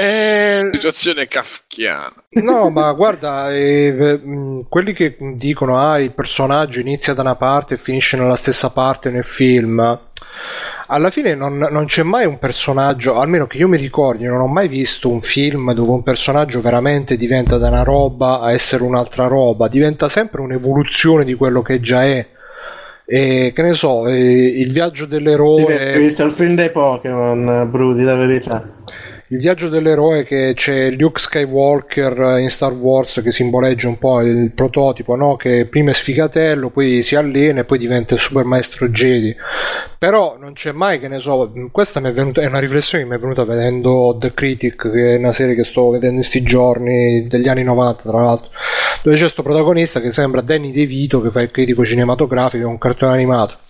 [0.00, 2.14] Eh, situazione kafkiana.
[2.42, 7.74] No, ma guarda, eh, mh, quelli che dicono ah, il personaggio inizia da una parte
[7.74, 9.98] e finisce nella stessa parte nel film,
[10.86, 14.46] alla fine non, non c'è mai un personaggio, almeno che io mi ricordi, non ho
[14.46, 19.26] mai visto un film dove un personaggio veramente diventa da una roba a essere un'altra
[19.26, 22.26] roba, diventa sempre un'evoluzione di quello che già è.
[23.04, 25.92] E che ne so, eh, il viaggio dell'eroe.
[25.92, 28.70] Hai visto il film dei Pokémon, Brudi, la verità.
[29.32, 34.52] Il viaggio dell'eroe che c'è Luke Skywalker in Star Wars che simboleggia un po' il
[34.54, 35.36] prototipo, no?
[35.36, 39.34] che prima è sfigatello, poi si allena e poi diventa il super maestro Jedi.
[39.96, 43.16] Però non c'è mai, che ne so, questa è, venuta, è una riflessione che mi
[43.16, 47.26] è venuta vedendo The Critic, che è una serie che sto vedendo in questi giorni,
[47.26, 48.50] degli anni 90 tra l'altro,
[49.02, 52.76] dove c'è questo protagonista che sembra Danny DeVito che fa il critico cinematografico, è un
[52.76, 53.61] cartone animato.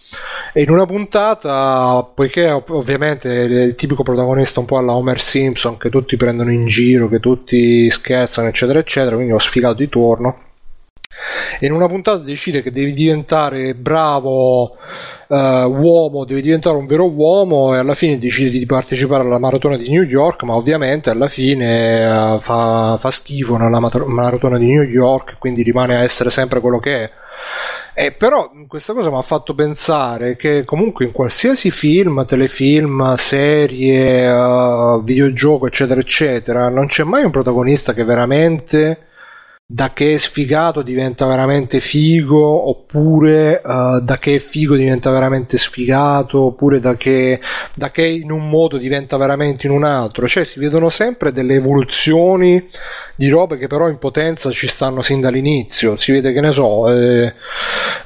[0.52, 5.20] E in una puntata, poiché ov- ovviamente è il tipico protagonista un po' alla Homer
[5.20, 9.88] Simpson, che tutti prendono in giro, che tutti scherzano, eccetera, eccetera, quindi ho sfigato di
[9.88, 10.38] torno.
[11.60, 14.76] In una puntata decide che devi diventare bravo
[15.28, 19.76] eh, uomo, devi diventare un vero uomo e alla fine decide di partecipare alla maratona
[19.76, 24.82] di New York, ma ovviamente alla fine eh, fa, fa schifo nella maratona di New
[24.82, 27.10] York, quindi rimane a essere sempre quello che è.
[27.94, 34.26] Eh, però questa cosa mi ha fatto pensare che comunque in qualsiasi film, telefilm, serie,
[34.26, 39.08] eh, videogioco, eccetera, eccetera, non c'è mai un protagonista che veramente
[39.72, 45.56] da che è sfigato diventa veramente figo, oppure eh, da che è figo diventa veramente
[45.56, 47.40] sfigato, oppure da che,
[47.72, 50.28] da che in un modo diventa veramente in un altro.
[50.28, 52.68] Cioè si vedono sempre delle evoluzioni
[53.16, 55.96] di robe che però in potenza ci stanno sin dall'inizio.
[55.96, 57.32] Si vede che ne so, eh,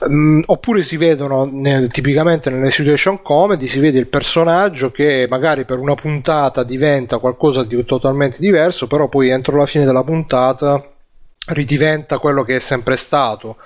[0.08, 5.64] mm, oppure si vedono nel- tipicamente nelle situation comedy, si vede il personaggio che magari
[5.64, 10.90] per una puntata diventa qualcosa di totalmente diverso, però poi entro la fine della puntata
[11.46, 13.56] ridiventa quello che è sempre stato.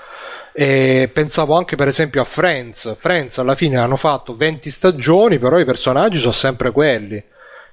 [0.53, 2.97] E pensavo anche per esempio a Friends.
[2.99, 7.23] Friends alla fine hanno fatto 20 stagioni, però i personaggi sono sempre quelli.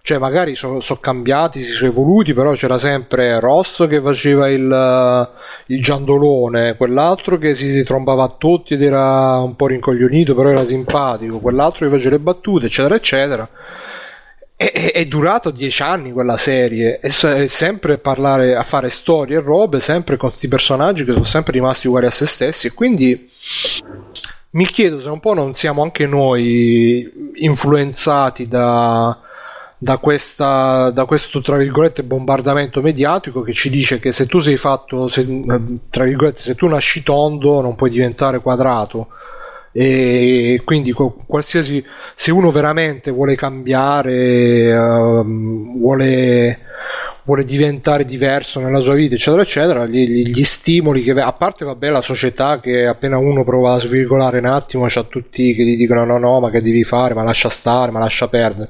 [0.08, 5.30] Cioè, magari sono cambiati, si sono evoluti, però c'era sempre Ross che faceva il,
[5.66, 10.66] il giandolone, quell'altro che si trombava a tutti ed era un po' rincoglionito, però era
[10.66, 13.50] simpatico, quell'altro che faceva le battute, eccetera, eccetera.
[14.58, 17.00] È, è- durato dieci anni quella serie.
[17.00, 17.12] E
[17.48, 21.88] sempre parlare a fare storie e robe sempre con questi personaggi che sono sempre rimasti
[21.88, 22.68] uguali a se stessi.
[22.68, 23.30] E quindi
[24.52, 29.16] mi chiedo se un po' non siamo anche noi influenzati da,
[29.78, 34.58] da, questa, da questo tra virgolette bombardamento mediatico che ci dice che se tu sei
[34.58, 35.28] fatto se,
[35.92, 39.10] tra virgolette se tu nasci tondo non puoi diventare quadrato
[39.80, 41.86] e quindi qu- qualsiasi
[42.16, 46.60] se uno veramente vuole cambiare ehm, vuole
[47.22, 51.64] vuole diventare diverso nella sua vita eccetera eccetera gli, gli- gli stimoli che a parte
[51.64, 55.78] vabbè la società che appena uno prova a svirgolare un attimo c'ha tutti che gli
[55.78, 57.14] dicono no no ma che devi fare?
[57.14, 58.70] Ma lascia stare ma lascia perdere.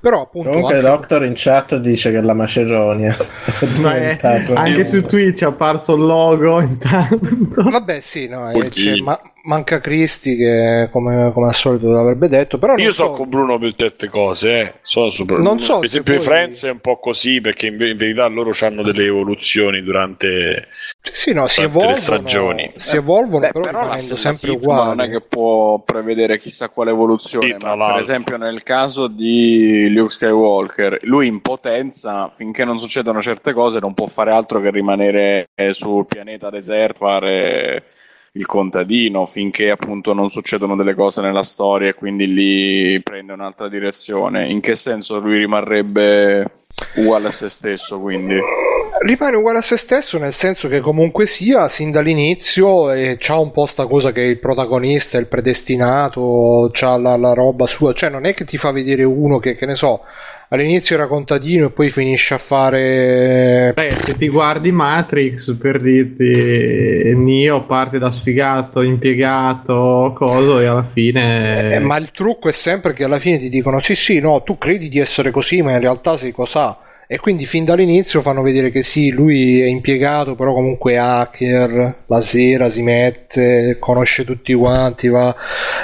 [0.00, 3.16] Però appunto Comunque il anche- Doctor in chat dice che la Macedonia.
[3.60, 4.18] È Ma è-
[4.54, 7.62] anche su Twitch è apparso il logo intanto.
[7.70, 12.58] Vabbè, sì, no, eh, c'è- ma, manca Cristi che come, come al solito l'avrebbe detto,
[12.58, 14.74] però Io so, so con Bruno per certe cose, eh.
[14.82, 17.66] Sono super Non so Per se esempio, i poi- Friends è un po' così perché
[17.66, 20.68] in, ve- in verità loro hanno delle evoluzioni durante
[21.02, 22.72] sì, no, si durante le evolvono, stagioni.
[22.78, 24.88] si evolvono Beh, però, però la, sempre uguali.
[24.96, 30.12] non è che può prevedere chissà quale evoluzione, Sì, per esempio nel caso di Luke
[30.12, 35.48] Skywalker, lui in potenza, finché non succedono certe cose, non può fare altro che rimanere
[35.54, 37.84] eh, sul pianeta deserto, fare
[38.36, 43.68] il contadino, finché appunto non succedono delle cose nella storia e quindi lì prende un'altra
[43.68, 44.48] direzione.
[44.48, 46.50] In che senso lui rimarrebbe
[46.96, 48.36] uguale a se stesso, quindi?
[49.00, 53.52] Rimane uguale a se stesso nel senso che comunque sia sin dall'inizio e c'ha un
[53.52, 58.24] po' sta cosa che il protagonista, il predestinato, c'ha la, la roba sua, cioè non
[58.24, 60.00] è che ti fa vedere uno che, che ne so,
[60.48, 63.72] all'inizio era contadino e poi finisce a fare...
[63.74, 70.82] Beh, se ti guardi Matrix, per dirti, Neo parte da sfigato, impiegato, coso, e alla
[70.84, 71.74] fine...
[71.74, 74.58] Eh, ma il trucco è sempre che alla fine ti dicono sì sì no tu
[74.58, 76.78] credi di essere così ma in realtà sei cos'ha
[77.14, 82.02] e quindi fin dall'inizio fanno vedere che sì lui è impiegato però comunque è hacker
[82.06, 85.32] la sera si mette conosce tutti quanti va,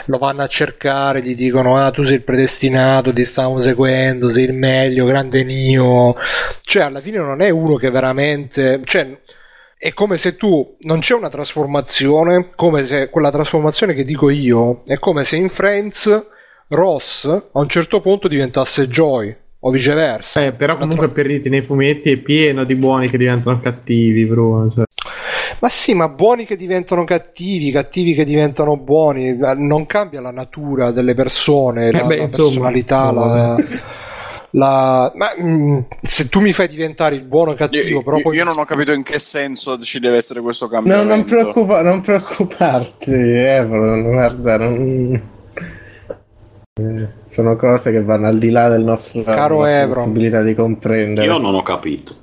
[0.07, 4.43] lo vanno a cercare gli dicono ah tu sei il predestinato ti stiamo seguendo sei
[4.43, 6.17] il meglio grande Nio.
[6.63, 9.17] Cioè alla fine non è uno che veramente cioè
[9.79, 14.83] è come se tu non c'è una trasformazione, come se quella trasformazione che dico io
[14.85, 16.27] è come se in Friends
[16.71, 20.45] Ross a un certo punto diventasse Joy o viceversa.
[20.45, 24.71] Eh, però comunque per dirti, nei fumetti è pieno di buoni che diventano cattivi, Bruno.
[24.73, 24.85] Cioè.
[25.61, 30.31] Ma sì, ma buoni che diventano cattivi, cattivi che diventano buoni, eh, non cambia la
[30.31, 33.57] natura delle persone, la, beh, la insomma, personalità, la,
[34.53, 38.37] la- Ma mm, se tu mi fai diventare il buono cattivo, Io, però io- poi
[38.37, 41.15] io non ho capito in che senso ci deve essere questo No, cambiamento.
[41.15, 45.39] non, preoccupa- non preoccuparti, Evron, guarda, non...
[47.31, 50.05] sono cose che vanno al di là del nostro Caro della nostra Evron.
[50.05, 51.27] possibilità di comprendere.
[51.27, 52.20] Io non ho capito.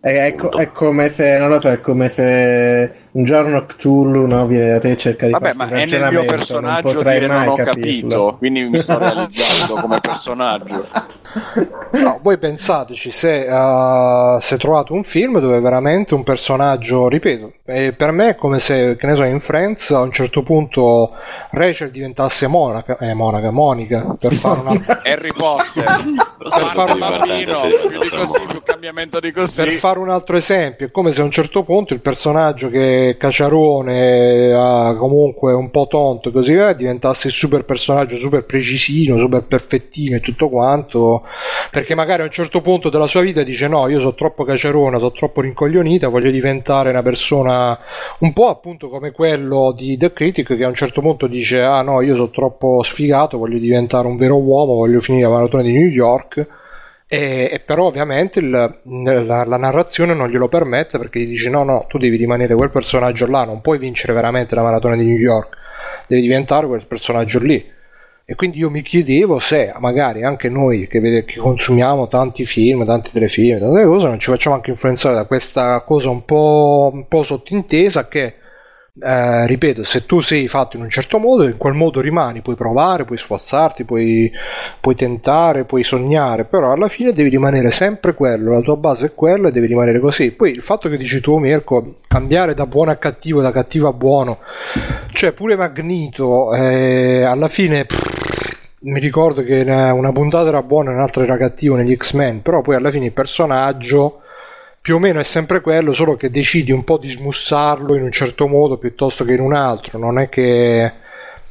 [0.00, 4.26] È, è co- è come se, non lo so, è come se un giorno Cthulhu
[4.26, 7.26] no, viene da te e cerca di Vabbè, ma è nel mio personaggio non dire
[7.26, 7.72] non ho capirlo.
[7.72, 10.88] capito, quindi mi sto realizzando come personaggio.
[11.92, 17.92] No, voi pensateci se, uh, se trovate un film dove veramente un personaggio, ripeto, eh,
[17.96, 21.12] per me è come se, che ne so, in Friends a un certo punto
[21.50, 24.72] Rachel diventasse Monaca, eh, Monaca, Monica, per fare una,
[25.04, 26.02] Harry Potter,
[26.48, 29.62] fare Marco un- bambino, più di così, più cambiamento di così.
[29.62, 33.10] per fare un altro esempio, è come se a un certo punto il personaggio che
[33.10, 38.44] è caciarone, ha comunque un po' tonto e così via, diventasse il super personaggio, super
[38.44, 41.24] precisino, super perfettino e tutto quanto,
[41.70, 44.98] perché magari a un certo punto della sua vita dice no, io sono troppo caciarona,
[44.98, 47.78] sono troppo rincoglionita, voglio diventare una persona
[48.20, 51.82] un po' appunto come quello di The Critic che a un certo punto dice ah
[51.82, 55.72] no, io sono troppo sfigato, voglio diventare un vero uomo, voglio finire la maratona di
[55.72, 56.29] New York.
[57.12, 61.64] E, e però ovviamente il- la, la narrazione non glielo permette perché gli dice no
[61.64, 65.16] no tu devi rimanere quel personaggio là non puoi vincere veramente la maratona di New
[65.16, 65.56] York
[66.06, 67.78] devi diventare quel personaggio lì.
[68.24, 72.86] E quindi io mi chiedevo se magari anche noi che, vede- che consumiamo tanti film
[72.86, 77.08] tanti telefilm tante cose non ci facciamo anche influenzare da questa cosa un po', un
[77.08, 78.34] po' sottintesa che
[78.98, 82.56] eh, ripeto, se tu sei fatto in un certo modo, in quel modo rimani, puoi
[82.56, 84.32] provare, puoi sforzarti, puoi,
[84.80, 89.14] puoi tentare, puoi sognare, però alla fine devi rimanere sempre quello, la tua base è
[89.14, 90.32] quella e devi rimanere così.
[90.32, 93.92] Poi il fatto che dici tu, Mirko, cambiare da buono a cattivo, da cattivo a
[93.92, 94.38] buono,
[95.12, 97.86] cioè pure Magnito, eh, alla fine...
[98.82, 102.76] mi ricordo che una puntata era buona e un'altra era cattivo negli X-Men, però poi
[102.76, 104.22] alla fine il personaggio
[104.90, 108.10] più o meno è sempre quello, solo che decidi un po' di smussarlo in un
[108.10, 110.92] certo modo piuttosto che in un altro, non è che,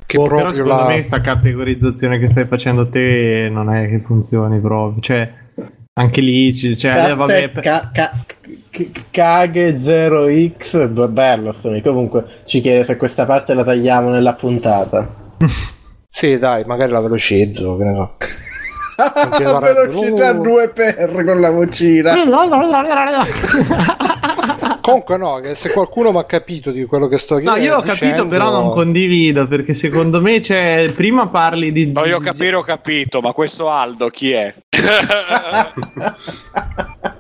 [0.06, 0.88] che Boh, però proprio secondo la...
[0.88, 5.02] me questa categorizzazione che stai facendo te non è che funzioni proprio.
[5.02, 5.34] Cioè,
[5.94, 8.12] anche lì, cioè, Catte- vabbè, ca- ca-
[9.10, 11.82] Caghe 0x, b- bello Sony.
[11.82, 15.16] Comunque ci chiede se questa parte la tagliamo nella puntata.
[16.12, 18.16] Sì, dai, magari la velocizzo, che ne so.
[19.60, 20.42] Velocità uh.
[20.42, 22.14] 2 per con la vocina.
[24.82, 27.62] Comunque no, che se qualcuno mi ha capito di quello che sto No, dicendo...
[27.62, 31.92] io ho capito, però non condivido perché secondo me, cioè, prima parli di.
[31.92, 34.54] No, io ho capire, ho capito, ma questo Aldo chi è?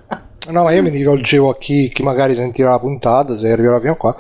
[0.52, 3.92] No, ma io mi rivolgevo a chi, chi magari sentirà la puntata, se arriverà fino
[3.92, 4.16] a qua.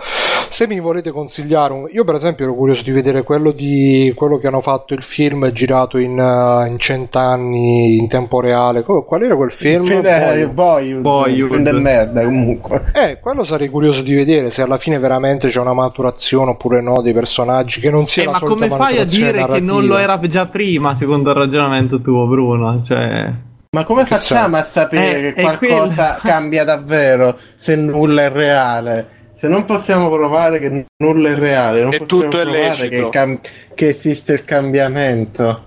[0.49, 1.87] Se mi volete consigliare, un...
[1.91, 4.13] io per esempio ero curioso di vedere quello, di...
[4.15, 8.83] quello che hanno fatto il film girato in, uh, in cent'anni in tempo reale.
[8.83, 9.83] Qual era quel film?
[9.83, 11.41] Il film è Boyhood, Boyhood.
[11.41, 12.91] un film del merda comunque.
[12.93, 17.01] Eh, quello sarei curioso di vedere se alla fine veramente c'è una maturazione oppure no
[17.01, 19.87] dei personaggi che non sia Eh, la ma come fai a dire che non narrativa.
[19.87, 22.81] lo era già prima, secondo il ragionamento tuo, Bruno?
[22.83, 23.47] Cioè...
[23.71, 29.17] Ma come Che facciamo a sapere Eh, che qualcosa cambia davvero se nulla è reale?
[29.37, 33.09] Se non possiamo provare che nulla è reale, non E possiamo tutto è provare che,
[33.09, 33.39] cam-
[33.75, 35.65] che esiste il cambiamento.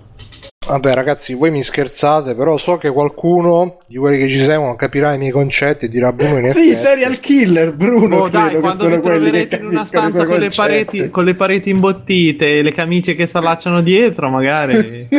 [0.67, 5.13] Vabbè, ragazzi, voi mi scherzate, però so che qualcuno di quelli che ci seguono capirà
[5.13, 6.85] i miei concetti e dirà Bruno in Sì, effetti.
[6.85, 8.17] serial killer, Bruno.
[8.17, 12.57] Oh, dai, quando vi troverete in una stanza con le, pareti, con le pareti imbottite
[12.57, 15.07] e le camicie che si allacciano dietro, magari.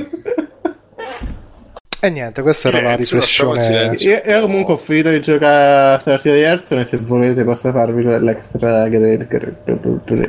[2.04, 3.94] E niente, questa era la il riflessione.
[3.96, 8.02] Io, io comunque ho finito di giocare a Starship Hearthstone e se volete posso farvi
[8.02, 8.86] l'extra.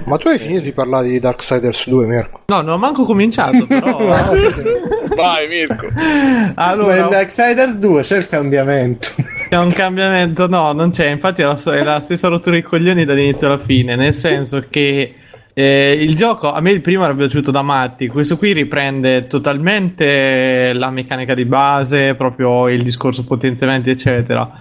[0.06, 2.40] Ma tu hai finito di parlare di Darksiders 2, Mirko?
[2.46, 3.98] No, non ho manco cominciato, però.
[3.98, 5.88] Vai, Mirko.
[5.94, 9.10] Ma in allora, Darksiders 2 c'è il cambiamento.
[9.50, 10.48] c'è un cambiamento?
[10.48, 11.08] No, non c'è.
[11.08, 13.98] Infatti, è la, è la stessa rottura di coglioni dall'inizio alla fine.
[13.98, 15.14] Nel senso che
[15.58, 18.08] eh, il gioco a me il primo era piaciuto da matti.
[18.08, 24.52] Questo qui riprende totalmente la meccanica di base, proprio il discorso potenziamenti, eccetera.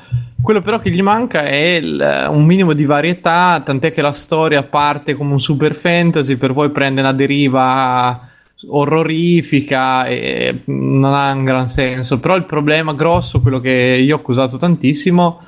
[0.41, 4.63] Quello però che gli manca è il- un minimo di varietà, tant'è che la storia
[4.63, 8.29] parte come un super fantasy per poi prendere una deriva
[8.69, 12.21] orrorifica e non ha un gran senso.
[12.21, 15.41] Però il problema grosso, quello che io ho accusato tantissimo,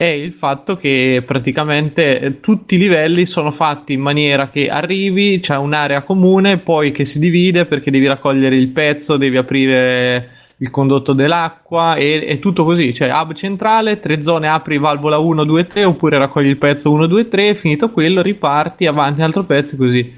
[0.00, 5.40] è il fatto che praticamente eh, tutti i livelli sono fatti in maniera che arrivi,
[5.40, 10.70] c'è un'area comune, poi che si divide perché devi raccogliere il pezzo, devi aprire il
[10.70, 15.66] condotto dell'acqua e è tutto così, cioè hub centrale, tre zone, apri valvola 1, 2,
[15.66, 20.16] 3 oppure raccogli il pezzo 1, 2, 3, finito quello riparti avanti altro pezzo così.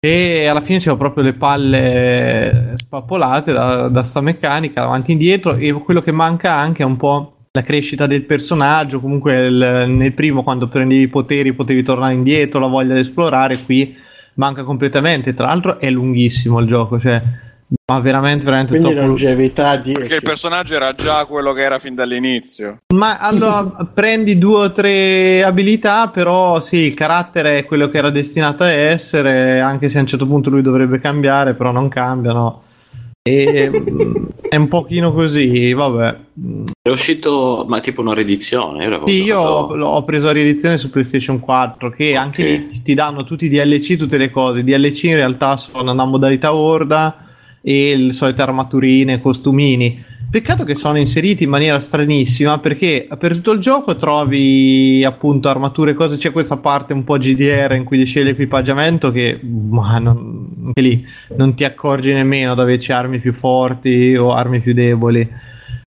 [0.00, 5.54] E alla fine c'erano proprio le palle spappolate da, da sta meccanica avanti e indietro
[5.56, 10.12] e quello che manca anche è un po' la crescita del personaggio, comunque il- nel
[10.12, 13.96] primo quando prendevi i poteri potevi tornare indietro, la voglia di esplorare, qui
[14.36, 17.20] manca completamente, tra l'altro è lunghissimo il gioco, cioè
[17.90, 20.00] ma veramente veramente Quindi troppo- longevità 10.
[20.00, 22.78] Perché il personaggio era già quello che era fin dall'inizio.
[22.94, 23.62] Ma allora
[23.92, 28.68] prendi due o tre abilità, però sì, il carattere è quello che era destinato a
[28.70, 32.62] essere, anche se a un certo punto lui dovrebbe cambiare, però non cambia, no.
[33.28, 36.16] E mm, è un pochino così, vabbè.
[36.80, 38.86] È uscito, ma tipo una riedizione.
[38.86, 42.82] Io, Sì, io giocato- ho, preso la riedizione su PlayStation 4, che anche lì ti,
[42.82, 44.60] ti danno tutti i DLC, tutte le cose.
[44.60, 47.24] I DLC in realtà sono una modalità horda
[47.60, 50.02] e le solite armaturine, costumini.
[50.30, 55.92] Peccato che sono inseriti in maniera stranissima perché per tutto il gioco trovi appunto armature
[55.92, 56.18] e cose.
[56.18, 61.02] C'è questa parte un po' GDR in cui scegli l'equipaggiamento che ma non, anche lì
[61.34, 65.26] non ti accorgi nemmeno dove c'è armi più forti o armi più deboli.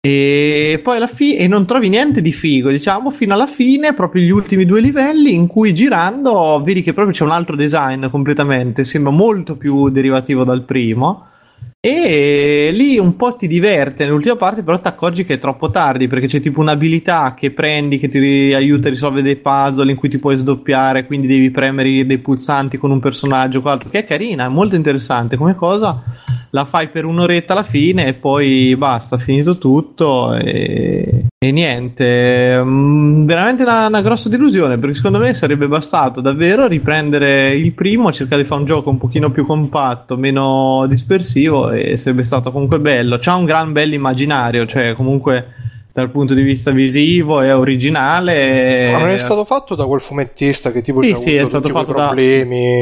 [0.00, 4.22] E poi alla fine e non trovi niente di figo, diciamo, fino alla fine, proprio
[4.22, 8.84] gli ultimi due livelli in cui girando vedi che proprio c'è un altro design completamente,
[8.84, 11.28] sembra molto più derivativo dal primo.
[11.78, 16.08] E lì un po' ti diverte nell'ultima parte, però ti accorgi che è troppo tardi
[16.08, 20.08] perché c'è tipo un'abilità che prendi che ti aiuta a risolvere dei puzzle in cui
[20.08, 24.46] ti puoi sdoppiare, quindi devi premere dei pulsanti con un personaggio, quell'altro, che è carina,
[24.46, 26.02] è molto interessante come cosa.
[26.50, 32.62] La fai per un'oretta alla fine e poi basta, finito tutto e, e niente.
[32.62, 38.12] Mm, veramente una, una grossa delusione perché secondo me sarebbe bastato davvero riprendere il primo,
[38.12, 42.78] cercare di fare un gioco un pochino più compatto, meno dispersivo e sarebbe stato comunque
[42.78, 43.18] bello.
[43.20, 45.65] C'ha un gran bel immaginario, cioè comunque
[45.96, 48.90] dal punto di vista visivo è originale.
[48.92, 51.94] Ma non è stato fatto da quel fumettista che tipo Sì, sì, è stato fatto
[51.94, 52.12] da,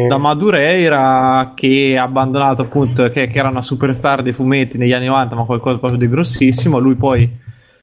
[0.09, 5.07] da Madureira che ha abbandonato appunto, che, che era una superstar dei fumetti negli anni
[5.07, 6.81] 90, ma qualcosa proprio di grossissimo.
[6.81, 7.31] Lui poi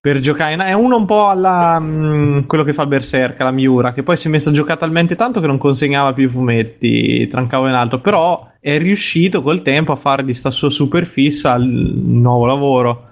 [0.02, 3.94] per giocare in- è uno un po' alla mh, quello che fa Berserk, la Miura,
[3.94, 7.26] che poi si è messo a giocare talmente tanto che non consegnava più i fumetti,
[7.30, 11.56] trancavo in alto, però è riuscito col tempo a fare di sta sua super fissa
[11.56, 13.06] il nuovo lavoro.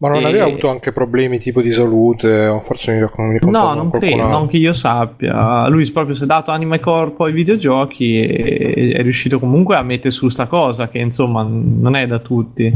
[0.00, 2.46] Ma non E- aveva avuto anche problemi tipo di salute?
[2.46, 3.00] O forse mi,
[3.32, 5.68] ricordo No, non credo, non che io sappia.
[5.68, 9.82] Lui proprio si è dato anima e corpo ai videogiochi e è riuscito comunque a
[9.82, 12.74] mettere su sta cosa che insomma non è da tutti.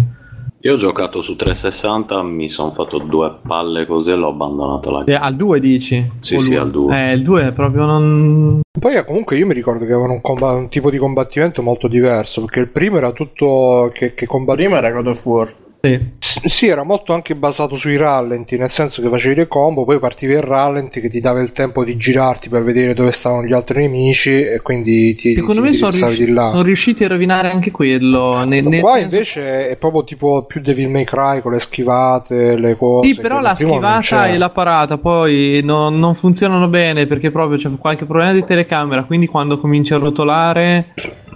[0.60, 5.04] Io ho giocato su 360, mi sono fatto due palle così e l'ho abbandonato là.
[5.04, 6.10] Eh, al 2 dici?
[6.20, 6.58] Sì, O sì, lui?
[6.58, 6.96] al 2.
[6.96, 8.60] Eh, il 2 è proprio non...
[8.78, 11.86] Poi eh, comunque io mi ricordo che avevano un, comba- un tipo di combattimento molto
[11.86, 14.68] diverso, perché il primo era tutto che, che combatteva...
[14.68, 15.54] Prima era God of War.
[15.82, 16.00] Sì.
[16.46, 20.32] Sì, era molto anche basato sui rallenti, nel senso che facevi le combo, poi partivi
[20.34, 23.82] il rallenti che ti dava il tempo di girarti per vedere dove stavano gli altri
[23.82, 26.46] nemici e quindi ti, Secondo ti me sono, indirizzavi riusci- di là.
[26.48, 28.42] sono riusciti a rovinare anche quello.
[28.44, 32.56] ne- nel Qua senso- invece è proprio tipo più Devil May Cry con le schivate,
[32.58, 33.08] le cose.
[33.08, 37.58] Sì, però la nel schivata e la parata poi non, non funzionano bene perché proprio
[37.58, 39.04] c'è qualche problema di telecamera.
[39.04, 40.92] Quindi quando cominci a rotolare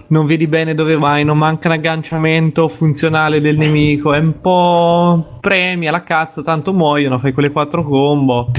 [0.09, 4.13] non vedi bene dove vai, non manca un agganciamento funzionale del nemico.
[4.13, 8.51] È un po' premi alla cazzo, tanto muoiono, fai quelle quattro combo.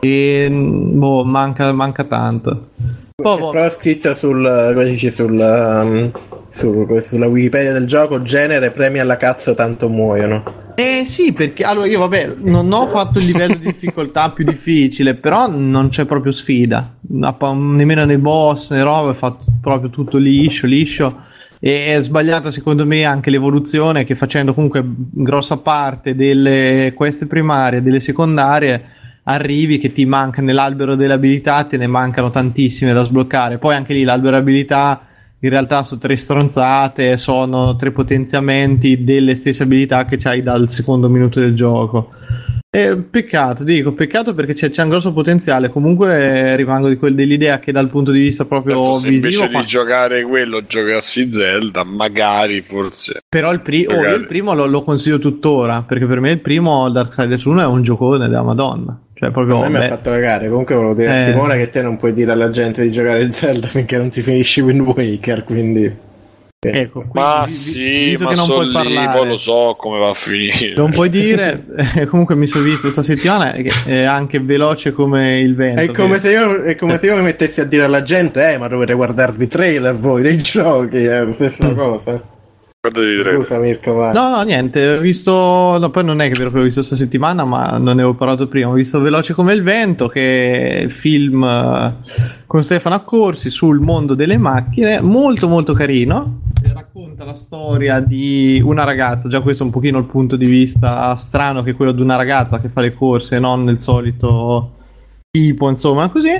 [0.00, 2.68] E boh, manca, manca tanto.
[3.14, 6.10] Poi, C'è proprio scritto sul, come dice, sul, um,
[6.50, 10.61] sul- sulla Wikipedia del gioco, genere premi alla cazzo tanto muoiono.
[10.74, 15.14] Eh sì, perché allora io vabbè, non ho fatto il livello di difficoltà più difficile,
[15.14, 20.66] però non c'è proprio sfida, nemmeno nei boss, né roba, è fatto proprio tutto liscio,
[20.66, 21.30] liscio.
[21.64, 27.82] E è sbagliata secondo me anche l'evoluzione che facendo comunque grossa parte delle queste primarie,
[27.82, 28.84] delle secondarie,
[29.24, 33.58] arrivi che ti manca nell'albero delle abilità, te ne mancano tantissime da sbloccare.
[33.58, 35.06] Poi anche lì l'albero abilità
[35.44, 41.08] in realtà sono tre stronzate, sono tre potenziamenti delle stesse abilità che c'hai dal secondo
[41.08, 42.10] minuto del gioco.
[42.74, 45.68] E peccato, dico, peccato perché c'è, c'è un grosso potenziale.
[45.68, 49.26] Comunque eh, rimango di quel- dell'idea che dal punto di vista proprio Certo, se visivo,
[49.26, 53.20] invece qua- di giocare quello giocassi Zelda, magari forse.
[53.28, 56.88] però il, pri- oh, il primo lo, lo consiglio tuttora perché per me il primo
[56.88, 58.98] Darksiders 1 è un giocone della Madonna.
[59.22, 60.48] Cioè, proprio a me mi ha fatto cagare.
[60.48, 61.24] Comunque volevo dire a Eh.
[61.26, 64.60] Simone che te non puoi dire alla gente di giocare Zelda finché non ti finisci
[64.60, 65.84] Wind Waker, quindi...
[66.58, 69.18] ecco, quindi, Ma sì, ma che non puoi lì, parlare.
[69.18, 70.74] poi lo so come va a finire.
[70.74, 75.38] Non puoi dire, eh, comunque mi sono visto sta settimana che è anche veloce come
[75.38, 75.82] il vento.
[75.82, 78.58] È come, se io, è come se io mi mettessi a dire alla gente, eh,
[78.58, 82.31] ma dovete guardarvi i trailer voi dei giochi, è la stessa cosa.
[82.84, 84.12] Scusa Mirko, vai.
[84.12, 87.78] No, no, niente, ho visto, no, poi non è che l'ho visto sta settimana, ma
[87.78, 91.44] non ne avevo parlato prima, ho visto Veloce come il vento, che è il film
[91.44, 91.94] eh,
[92.44, 98.60] con Stefano Accorsi sul mondo delle macchine, molto molto carino, E racconta la storia di
[98.64, 101.92] una ragazza, già questo è un pochino il punto di vista strano che è quello
[101.92, 104.72] di una ragazza che fa le corse, non il solito
[105.30, 106.30] tipo, insomma, così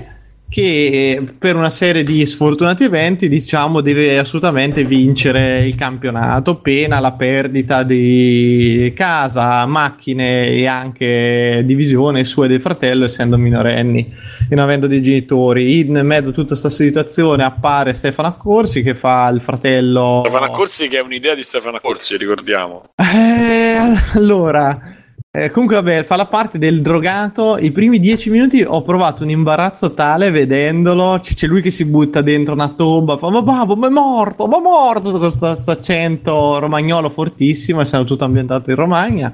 [0.53, 7.13] che per una serie di sfortunati eventi, diciamo, deve assolutamente vincere il campionato, pena la
[7.13, 14.13] perdita di casa, macchine e anche divisione sua e del fratello, essendo minorenni
[14.47, 15.79] e non avendo dei genitori.
[15.79, 20.21] In mezzo a tutta questa situazione appare Stefano Accorsi che fa il fratello.
[20.23, 22.83] Stefano Accorsi che è un'idea di Stefano Accorsi, ricordiamo.
[22.97, 23.77] Eh,
[24.13, 24.92] allora,
[25.35, 27.57] eh, comunque, vabbè, fa la parte del drogato.
[27.57, 31.21] I primi dieci minuti ho provato un imbarazzo tale vedendolo.
[31.23, 33.17] C- c'è lui che si butta dentro una tomba.
[33.17, 35.11] Fa, ma babbo, ma è morto, ma è morto.
[35.11, 39.33] Con questo accento romagnolo fortissimo, essendo tutto ambientato in Romagna.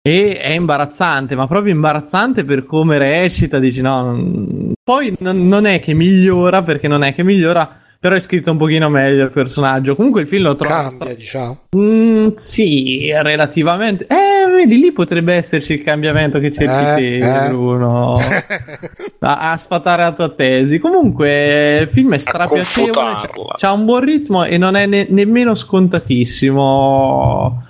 [0.00, 3.58] E è imbarazzante, ma proprio imbarazzante per come recita.
[3.58, 7.80] Dici, no, poi non, non è che migliora, perché non è che migliora.
[7.98, 9.96] Però è scritto un pochino meglio il personaggio.
[9.96, 11.58] Comunque il film lo trovo Cambia, diciamo.
[11.76, 14.06] Mm, sì, relativamente.
[14.06, 17.48] Eh, vedi, lì potrebbe esserci il cambiamento che cerchi Eh, te, eh.
[17.48, 18.18] Bruno.
[19.20, 20.78] a, a sfatare la tua tesi.
[20.78, 23.16] Comunque, il film è strapiacevole.
[23.58, 27.62] C'ha un buon ritmo e non è ne- nemmeno scontatissimo.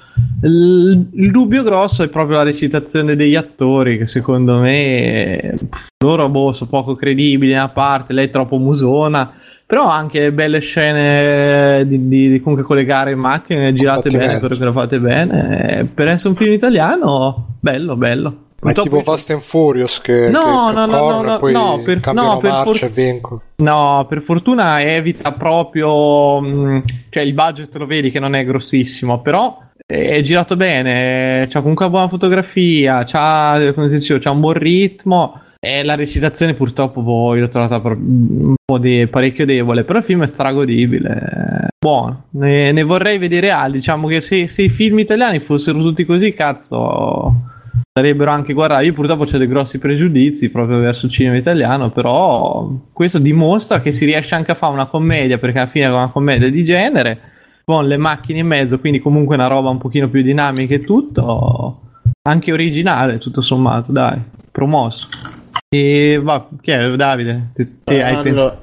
[0.43, 6.29] Il, il dubbio grosso è proprio la recitazione degli attori, che secondo me pff, loro
[6.29, 9.33] boh, sono poco credibili a parte, lei è troppo musona.
[9.67, 14.41] Però anche belle scene di, di- di comunque collegare in macchine girate bene, Combattimento.
[14.49, 15.91] coreografate bene.
[15.93, 18.37] Per essere un film italiano, bello, bello.
[18.61, 21.77] Ma è tipo Fast and Furious che, No, che- no, che no, corre, no, no,
[21.77, 23.41] no, per- no, per marcia for-.
[23.57, 26.41] No, per fortuna evita proprio.
[26.41, 31.47] mh, cioè, il budget lo vedi che non è grossissimo, però è girato bene.
[31.49, 33.05] C'ha comunque una buona fotografia.
[33.05, 35.41] C'ha, dicevo, c'ha un buon ritmo.
[35.59, 39.85] E la recitazione, purtroppo, poi l'ho trovata un po' de- parecchio debole.
[39.85, 41.69] Però il film è stragodibile.
[41.79, 43.79] Buono, ne, ne vorrei vedere altri.
[43.79, 47.55] Diciamo che se, se i film italiani fossero tutti così, cazzo
[47.97, 48.85] sarebbero anche guardati.
[48.85, 53.91] Io purtroppo ho dei grossi pregiudizi proprio verso il cinema italiano, però questo dimostra che
[53.91, 57.21] si riesce anche a fare una commedia, perché alla fine è una commedia di genere,
[57.65, 61.81] con le macchine in mezzo, quindi comunque una roba un pochino più dinamica e tutto,
[62.23, 64.21] anche originale, tutto sommato, dai,
[64.53, 65.09] promosso.
[65.77, 67.51] E va, chi è Davide?
[67.85, 68.29] Hai pensato?
[68.29, 68.59] allora,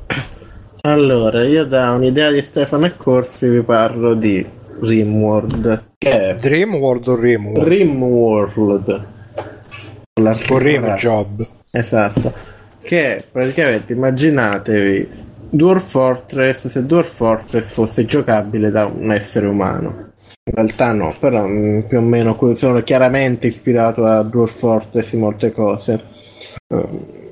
[0.81, 4.44] allora, io da un'idea di Stefano e Corsi vi parlo di
[4.80, 5.91] Rimworld.
[5.99, 7.68] Che è Dreamworld o Rimworld?
[7.68, 9.06] Rimworld.
[10.11, 10.95] Con O l'articolo Rim R.
[10.95, 11.48] Job.
[11.69, 12.34] Esatto.
[12.81, 15.10] Che è, praticamente immaginatevi
[15.52, 20.11] Dwarf Fortress se Dwarf Fortress fosse giocabile da un essere umano.
[20.45, 25.19] In realtà no, però mm, più o meno sono chiaramente ispirato a Dwarf Fortress in
[25.19, 26.12] molte cose.
[26.68, 27.32] Eh,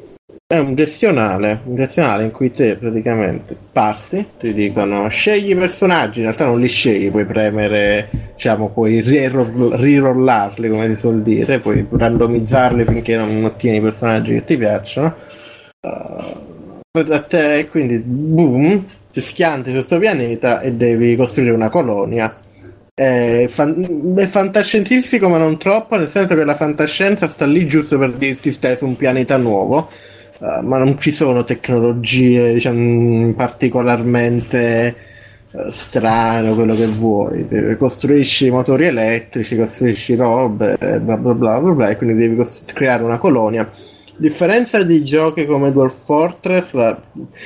[0.52, 6.20] È un gestionale, un gestionale in cui te praticamente parti, ti dicono scegli i personaggi,
[6.20, 11.88] in realtà non li scegli, puoi premere, diciamo, puoi rirollarli come si suol dire, puoi
[11.90, 15.16] randomizzarli finché non ottieni i personaggi che ti piacciono.
[15.80, 22.36] Uh, a te, quindi boom, ti schianti su questo pianeta e devi costruire una colonia.
[22.94, 27.98] È, fan- è fantascientifico, ma non troppo, nel senso che la fantascienza sta lì giusto
[27.98, 29.90] per dirti stai su un pianeta nuovo.
[30.40, 34.96] Uh, ma non ci sono tecnologie diciamo, particolarmente
[35.52, 37.48] uh, strane quello che vuoi.
[37.78, 43.04] Costruisci motori elettrici, costruisci robe, bla bla bla bla, bla e quindi devi costru- creare
[43.04, 43.72] una colonia.
[44.18, 47.00] Differenza di giochi come Dwarf Fortress, la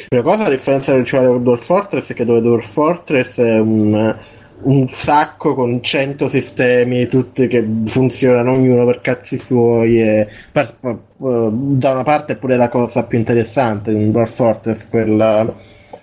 [0.08, 4.18] prima cosa la differenza principale con Dwarf Fortress è che dove Dwarf Fortress è un,
[4.64, 10.76] un sacco con 100 sistemi tutti che funzionano ognuno per cazzi suoi e per-
[11.18, 15.54] uh, da una parte è pure la cosa più interessante di Dwarf Fortress quella,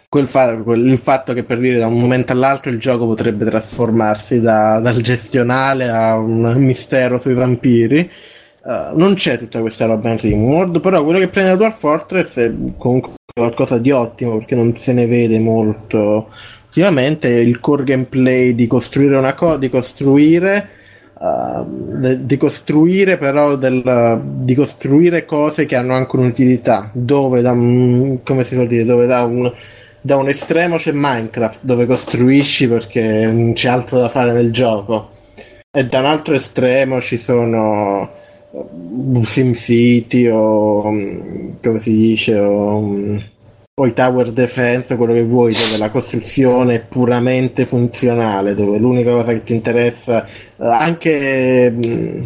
[0.08, 3.44] quel fa- quel- il fatto che per dire da un momento all'altro il gioco potrebbe
[3.44, 8.10] trasformarsi da- dal gestionale a un mistero sui vampiri.
[8.64, 12.38] Uh, non c'è tutta questa roba in Rimworld, però quello che prende da Dwarf Fortress
[12.38, 16.28] è comunque qualcosa di ottimo perché non se ne vede molto
[16.72, 20.68] ultimamente il core gameplay di costruire una cosa di costruire
[21.18, 21.66] uh,
[21.98, 28.22] de- di costruire però del, di costruire cose che hanno anche un'utilità dove da un,
[28.22, 29.52] come si può dire dove da un
[30.04, 35.10] da un estremo c'è Minecraft dove costruisci perché non c'è altro da fare nel gioco.
[35.70, 38.10] E da un altro estremo ci sono
[39.22, 43.16] SimCity o come si dice o,
[43.80, 48.78] mm, o i tower defense quello che vuoi dove la costruzione è puramente funzionale dove
[48.78, 52.24] l'unica cosa che ti interessa eh, anche mm,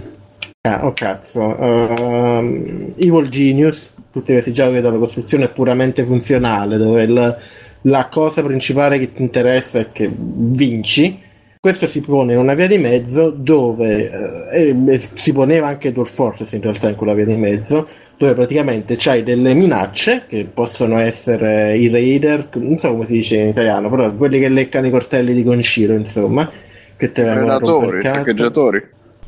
[0.62, 6.78] ah, oh cazzo uh, Evil Genius tutti questi giochi dove la costruzione è puramente funzionale
[6.78, 7.38] dove il,
[7.82, 11.22] la cosa principale che ti interessa è che vinci.
[11.60, 16.52] Questo si pone in una via di mezzo dove eh, si poneva anche Dwarf Fortress
[16.52, 17.88] in realtà in quella via di mezzo
[18.18, 23.36] dove praticamente c'hai delle minacce che possono essere i raider non so come si dice
[23.36, 26.50] in italiano però quelli che leccano i cortelli di conciro insomma
[26.96, 28.14] che te vengono a Predatori, rompere il cazzo.
[28.16, 28.76] saccheggiatori.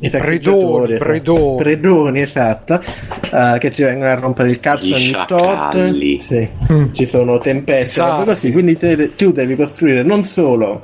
[0.00, 1.04] I Predoni, saccheggiatori, esatto.
[1.10, 1.56] predoni.
[1.58, 2.80] Predoni, esatto,
[3.32, 6.18] eh, che ci vengono a rompere il cazzo Gli ogni sciacalli.
[6.18, 6.26] tot.
[6.26, 6.48] Sì.
[6.92, 8.24] Ci sono tempeste, Esatto.
[8.24, 10.82] così, quindi te- tu devi costruire non solo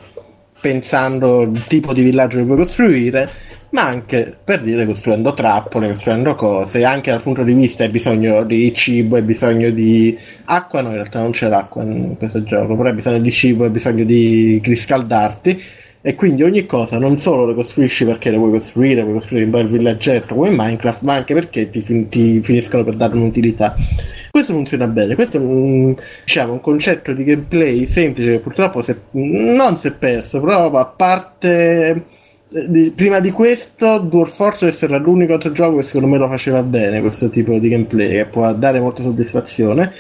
[0.61, 3.29] pensando il tipo di villaggio che vuoi costruire,
[3.75, 8.45] ma anche per dire costruendo trappole, costruendo cose, anche dal punto di vista hai bisogno
[8.45, 12.77] di cibo, hai bisogno di acqua, no in realtà non c'è l'acqua in questo gioco,
[12.77, 15.63] però hai bisogno di cibo, hai bisogno di riscaldarti
[16.01, 19.51] e quindi ogni cosa non solo le costruisci perché le vuoi costruire, vuoi costruire un
[19.51, 23.75] bel villaggetto come in Minecraft, ma anche perché ti, fin- ti finiscono per dare un'utilità.
[24.31, 28.97] Questo funziona bene, questo è un, diciamo, un concetto di gameplay semplice che purtroppo è-
[29.13, 32.05] non si è perso, però a parte
[32.95, 37.01] prima di questo Dwarf Fortress era l'unico altro gioco che secondo me lo faceva bene
[37.01, 39.93] questo tipo di gameplay che può dare molta soddisfazione.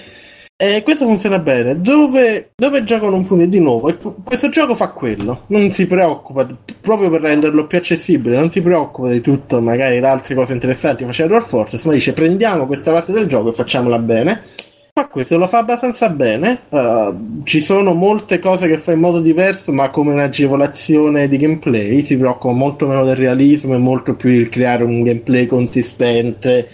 [0.56, 1.80] E questo funziona bene.
[1.80, 3.92] Dove, dove il gioco non funziona di nuovo?
[4.22, 5.46] Questo gioco fa quello.
[5.48, 6.46] Non si preoccupa
[6.80, 10.98] proprio per renderlo più accessibile non si preoccupa di tutto magari le altre cose interessanti
[10.98, 14.42] che faceva Dwarf Fortress ma dice prendiamo questa parte del gioco e facciamola bene
[14.96, 16.66] fa questo lo fa abbastanza bene.
[16.68, 22.04] uh, ci sono molte cose che fa in modo diverso, ma come un'agevolazione di gameplay.
[22.06, 26.68] Si preoccupa molto meno del realismo e molto più di creare un gameplay consistente,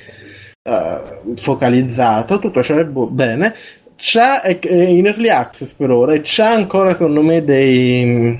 [0.65, 2.39] uh, focalizzato.
[2.39, 3.55] Tutto ciò è bu- bene.
[3.97, 8.37] C'ha è, è in early access per ora e c'ha ancora, secondo me, dei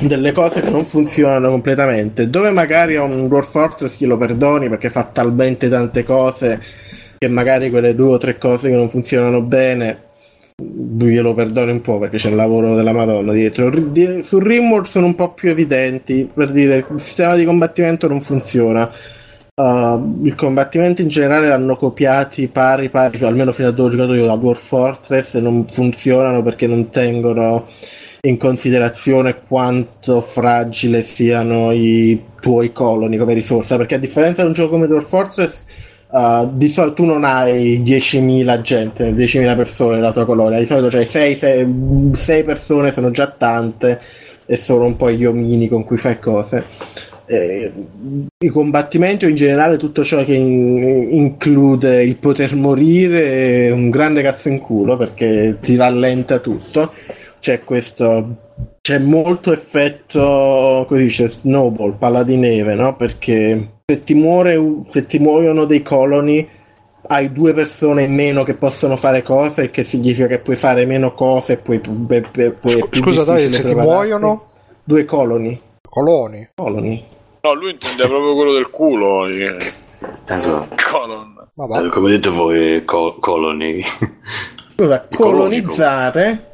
[0.00, 5.04] delle cose che non funzionano completamente dove magari un Dwarf Fortress glielo perdoni perché fa
[5.04, 6.60] talmente tante cose
[7.22, 10.10] che magari quelle due o tre cose che non funzionano bene
[10.56, 13.70] glielo perdoni un po' perché c'è un lavoro della Madonna dietro.
[14.22, 18.90] Su Rimworld sono un po' più evidenti, per dire il sistema di combattimento non funziona.
[19.54, 24.14] Uh, il combattimento in generale l'hanno copiati pari pari, almeno fino a dove ho giocato
[24.14, 27.68] io da Dwarf Fortress e non funzionano perché non tengono
[28.22, 34.54] in considerazione quanto fragile siano i tuoi coloni come risorsa perché a differenza di un
[34.54, 35.60] gioco come Dwarf Fortress
[36.12, 40.88] Uh, di solito tu non hai 10.000 gente, 10.000 persone nella tua colonia, di solito
[40.88, 43.98] c'hai 6, 6, persone, sono già tante
[44.44, 46.64] e sono un po' gli omini con cui fai cose.
[47.24, 47.72] Eh,
[48.40, 53.88] I combattimenti o in generale tutto ciò che in- include il poter morire è un
[53.88, 56.92] grande cazzo in culo perché ti rallenta tutto.
[57.40, 64.14] c'è questo c'è molto effetto così dice snowball palla di neve no perché se ti
[64.14, 64.60] muore
[64.90, 66.48] se ti muoiono dei coloni
[67.08, 70.86] hai due persone in meno che possono fare cose, il che significa che puoi fare
[70.86, 72.22] meno cose e puoi, puoi,
[72.60, 74.46] puoi è più Scusa, dai, se ti muoiono?
[74.84, 75.60] Due coloni.
[75.86, 76.48] Coloni.
[76.54, 77.04] Coloni.
[77.42, 79.26] No, lui intende proprio quello del culo.
[79.26, 79.56] eh.
[80.26, 80.74] Esatto.
[80.90, 81.84] Colon.
[81.84, 83.80] Eh, Come dite voi, co- colony.
[84.74, 86.46] Scusa, coloni, colonizzare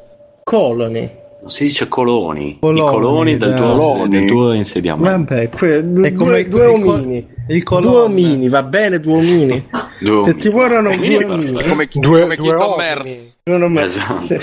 [0.44, 1.10] coloni.
[1.48, 2.58] Non si dice coloni.
[2.60, 4.08] Coloni, I coloni del tuo, coloni.
[4.10, 5.34] del tuo insediamento.
[5.34, 7.26] Vabbè, que- È come due, due omini.
[7.48, 7.96] Il Due colonne.
[8.04, 9.68] omini, va bene, due omini.
[10.00, 11.52] Due Se ti Omini due è omini.
[11.52, 11.68] perfetto.
[11.68, 12.88] Come, Due- come due Kingdom uomini.
[12.88, 13.38] Hearts.
[13.44, 14.34] Esatto.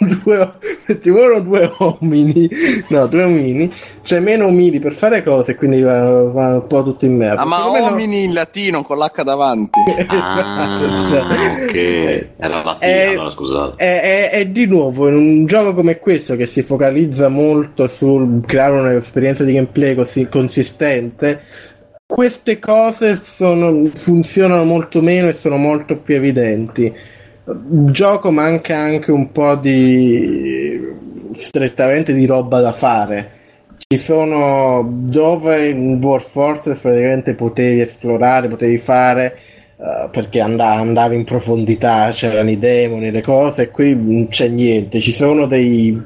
[0.24, 0.52] due,
[0.86, 2.48] se ti muoiono due omini,
[2.88, 3.70] no, due omini,
[4.02, 7.42] c'è meno omini per fare cose, quindi va, va un po' tutto in merda.
[7.42, 9.80] Ah, ma Secondo me no- in latino con l'H davanti.
[10.08, 10.80] Ah,
[11.62, 11.74] ok.
[12.36, 13.74] Era latino, Eh, allora scusate.
[13.76, 18.42] È, è- è di nuovo in un gioco come questo che si focalizza molto sul
[18.46, 21.40] creare un'esperienza di gameplay così consistente.
[22.10, 26.92] Queste cose sono- funzionano molto meno e sono molto più evidenti.
[27.46, 30.88] Il gioco manca anche un po' di
[31.34, 33.30] strettamente di roba da fare.
[33.78, 39.38] Ci sono dove in Dwarf Fortress praticamente potevi esplorare, potevi fare
[39.82, 44.48] eh, perché and- andavi in profondità, c'erano i demoni, le cose, e qui non c'è
[44.48, 45.00] niente.
[45.00, 45.98] Ci sono dei.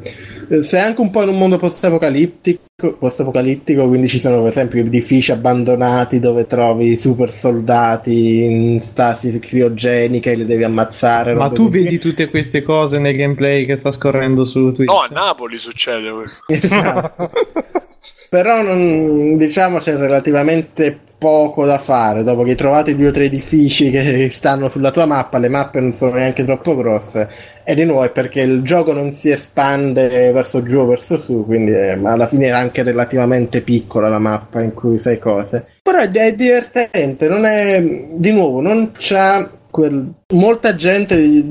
[0.60, 5.32] Sei anche un po' in un mondo post-apocalittico, post-apocalittico, quindi ci sono per esempio edifici
[5.32, 11.34] abbandonati dove trovi super soldati in stasi criogenica e li devi ammazzare.
[11.34, 11.82] Ma tu così.
[11.82, 14.92] vedi tutte queste cose nel gameplay che sta scorrendo su Twitch?
[14.92, 16.44] No, a Napoli succede questo.
[16.46, 17.30] Esatto.
[18.30, 22.22] Però non, diciamo c'è relativamente poco da fare.
[22.22, 25.48] Dopo che hai trovato i due o tre edifici che stanno sulla tua mappa, le
[25.48, 27.30] mappe non sono neanche troppo grosse.
[27.64, 31.46] E di nuovo è perché il gioco non si espande verso giù o verso su,
[31.46, 35.64] quindi eh, alla fine era anche relativamente piccola la mappa in cui fai cose.
[35.82, 37.82] Però è, è divertente, non è
[38.12, 40.12] di nuovo, non c'ha quel...
[40.34, 41.42] molta gente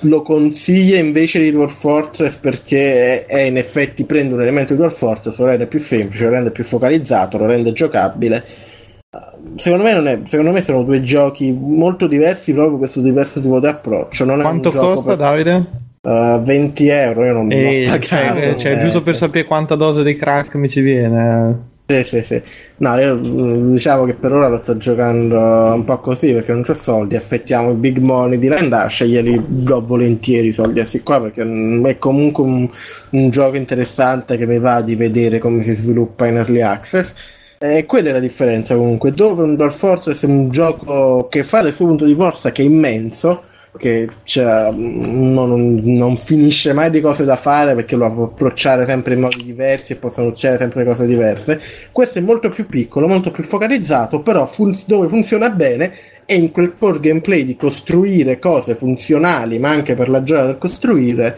[0.00, 4.78] lo consiglia invece di Dwarf Fortress perché è, è in effetti prende un elemento di
[4.78, 8.66] Dwarf Fortress, lo rende più semplice, lo rende più focalizzato, lo rende giocabile.
[9.56, 13.58] Secondo me, non è, secondo me sono due giochi molto diversi proprio questo diverso tipo
[13.60, 14.24] di approccio.
[14.24, 15.66] Non Quanto costa, per- Davide?
[16.00, 18.56] Uh, 20 euro, io non Eh, l'ho cioè, pagato.
[18.56, 18.78] cioè, eh.
[18.80, 21.66] giusto per sapere quanta dose di crack mi ci viene.
[21.90, 22.42] Sì, sì, sì.
[22.76, 25.38] No, io mm, diciamo che per ora lo sto giocando
[25.74, 27.16] un po' così perché non ho soldi.
[27.16, 31.86] Aspettiamo i big money di Landascia, glieli do volentieri i soldi sti qua perché mm,
[31.86, 32.68] è comunque un,
[33.10, 37.12] un gioco interessante che mi va di vedere come si sviluppa in early access.
[37.60, 39.10] E quella è la differenza comunque.
[39.12, 42.62] Dove un Dwarf Fortress è un gioco che fa del suo punto di forza che
[42.62, 43.42] è immenso,
[43.76, 49.14] che c'è- non, non finisce mai di cose da fare perché lo può approcciare sempre
[49.14, 51.60] in modi diversi e possono succedere sempre cose diverse.
[51.90, 55.92] Questo è molto più piccolo, molto più focalizzato, però fun- dove funziona bene
[56.24, 60.58] è in quel core gameplay di costruire cose funzionali, ma anche per la gioia del
[60.58, 61.36] costruire,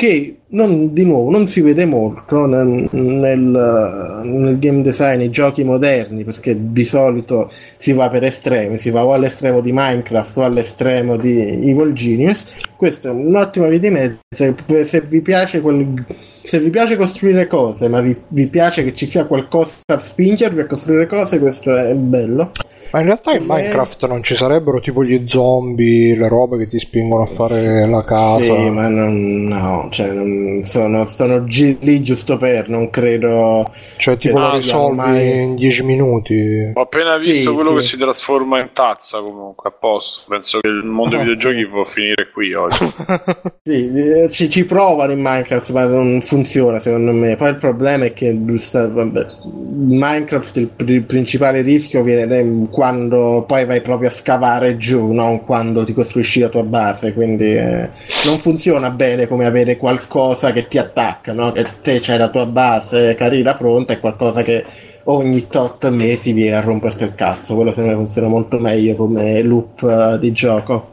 [0.00, 5.62] che non, di nuovo non si vede molto nel, nel, nel game design, nei giochi
[5.62, 10.42] moderni, perché di solito si va per estremi, si va o all'estremo di Minecraft o
[10.44, 12.46] all'estremo di Evil Genius.
[12.76, 14.20] Questo è un'ottima via di mezzo.
[14.34, 14.54] Se,
[14.86, 16.02] se vi piace quel,
[16.44, 20.60] se vi piace costruire cose, ma vi, vi piace che ci sia qualcosa a spingervi
[20.62, 22.52] a costruire cose, questo è bello.
[22.92, 23.44] Ma in realtà in.
[23.46, 28.04] Minecraft non ci sarebbero tipo gli zombie, le robe che ti spingono a fare la
[28.04, 28.42] casa.
[28.42, 33.72] Sì, ma non, no, cioè, non- sono, sono gi- lì giusto per, non credo.
[33.96, 36.72] Cioè, tipo siano risolvi mai- in 10 minuti.
[36.74, 37.74] Ho appena visto Sì, quello sì.
[37.76, 40.22] che si trasforma in tazza comunque, a posto.
[40.28, 42.78] Penso che il mondo dei videogiochi può finire qui oggi.
[43.62, 47.36] Sì, eh, ci, ci provano in Minecraft, ma non funziona secondo me.
[47.36, 52.40] Poi il problema è che vabbè, in Minecraft il pri- principale rischio viene da-
[52.80, 57.12] quando poi vai proprio a scavare giù, non quando ti costruisci la tua base.
[57.12, 57.90] Quindi eh,
[58.24, 61.52] non funziona bene come avere qualcosa che ti attacca, no?
[61.52, 64.64] Che te c'hai la tua base carina pronta e qualcosa che
[65.04, 67.54] ogni tot mesi viene a romperti il cazzo.
[67.54, 70.92] Quello secondo me funziona molto meglio come loop eh, di gioco.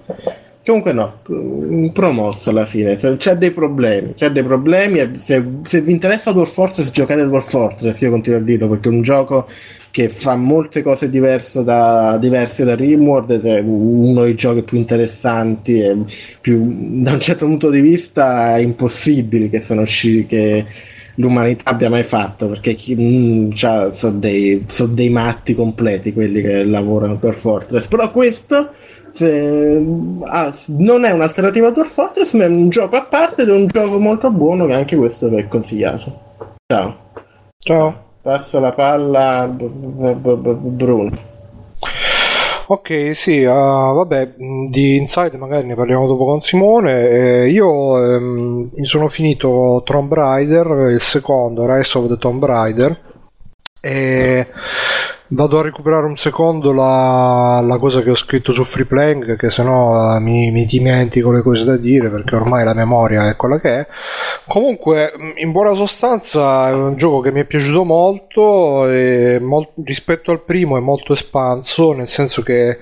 [0.66, 5.94] Comunque no, mm, promosso alla fine, c'è dei problemi, c'è dei problemi se, se vi
[5.94, 9.48] interessa Dwarf Fortress giocate Dwarf Fortress, io continuo a dirlo perché è un gioco
[9.92, 14.78] che fa molte cose diverse da, diverse da Rimworld ed è uno dei giochi più
[14.78, 15.98] interessanti e
[16.40, 20.66] più, da un certo punto di vista impossibili che sono usciti che
[21.16, 26.64] l'umanità abbia mai fatto perché chi, mm, sono dei, sono dei matti completi quelli che
[26.64, 28.72] lavorano per Fortress però questo
[29.20, 29.86] eh,
[30.26, 33.54] ah, non è un'alternativa a Dwarf Fortress, ma è un gioco a parte ed è
[33.54, 36.36] un gioco molto buono che anche questo vi è consigliato.
[36.68, 37.12] Ciao.
[37.58, 38.07] Ciao.
[38.28, 41.12] Passo la palla a Bruno.
[42.66, 47.08] Ok, sì, uh, vabbè, mh, di Inside magari ne parliamo dopo con Simone.
[47.08, 52.99] Eh, io ehm, mi sono finito Tomb Raider, il secondo, Rise of the Tomb Raider,
[53.80, 54.45] e
[55.30, 60.16] vado a recuperare un secondo la, la cosa che ho scritto su Freeplank, che sennò
[60.16, 63.80] eh, mi, mi dimentico le cose da dire, perché ormai la memoria è quella che
[63.80, 63.88] è.
[64.48, 70.32] Comunque, in buona sostanza, è un gioco che mi è piaciuto molto e mol- rispetto
[70.32, 72.78] al primo è molto espanso, nel senso che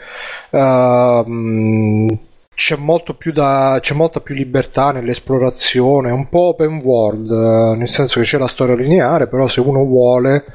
[0.52, 2.18] ehm,
[2.56, 7.76] c'è, molto più da, c'è molta più libertà nell'esplorazione, è un po' open world, eh,
[7.78, 10.46] nel senso che c'è la storia lineare, però se uno vuole,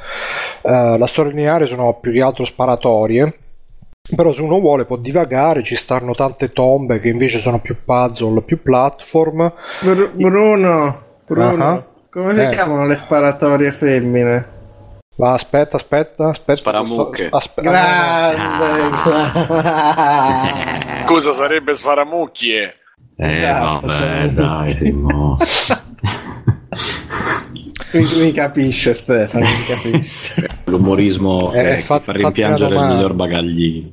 [0.63, 3.35] eh, la storia lineare sono più che altro sparatorie.
[4.17, 8.43] Però se uno vuole può divagare, ci stanno tante tombe che invece sono più puzzle,
[8.43, 9.53] più platform.
[9.83, 11.85] Bru- Bruno, Bruno, Ah.
[12.11, 12.49] come si Eh.
[12.49, 14.59] chiamano le sparatorie femmine?
[15.17, 16.55] Ma aspetta, aspetta, aspetta.
[16.55, 17.29] Sparamucche.
[17.31, 18.97] Aspe- Grande!
[21.05, 22.75] Cosa sarebbe Sfaramucchie?
[23.17, 25.37] Eh, Esatto, vabbè, dai, Simo.
[27.93, 30.47] mi, mi capisce Stefano, mi capisce.
[30.65, 33.91] L'umorismo Eh, fa- fa rimpiangere il miglior bagaglino.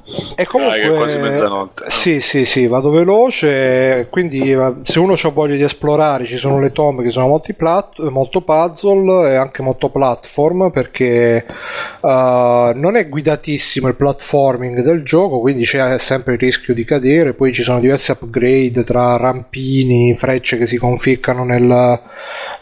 [0.40, 1.84] E comunque, Dai, quasi mezzanotte.
[1.88, 4.06] Sì, sì, sì, vado veloce.
[4.08, 7.98] Quindi, se uno ha voglia di esplorare, ci sono le tombe che sono molti plat-
[8.08, 10.70] molto puzzle e anche molto platform.
[10.70, 16.84] Perché eh, non è guidatissimo il platforming del gioco, quindi c'è sempre il rischio di
[16.86, 17.34] cadere.
[17.34, 22.00] Poi ci sono diversi upgrade tra rampini, frecce che si conficcano nel-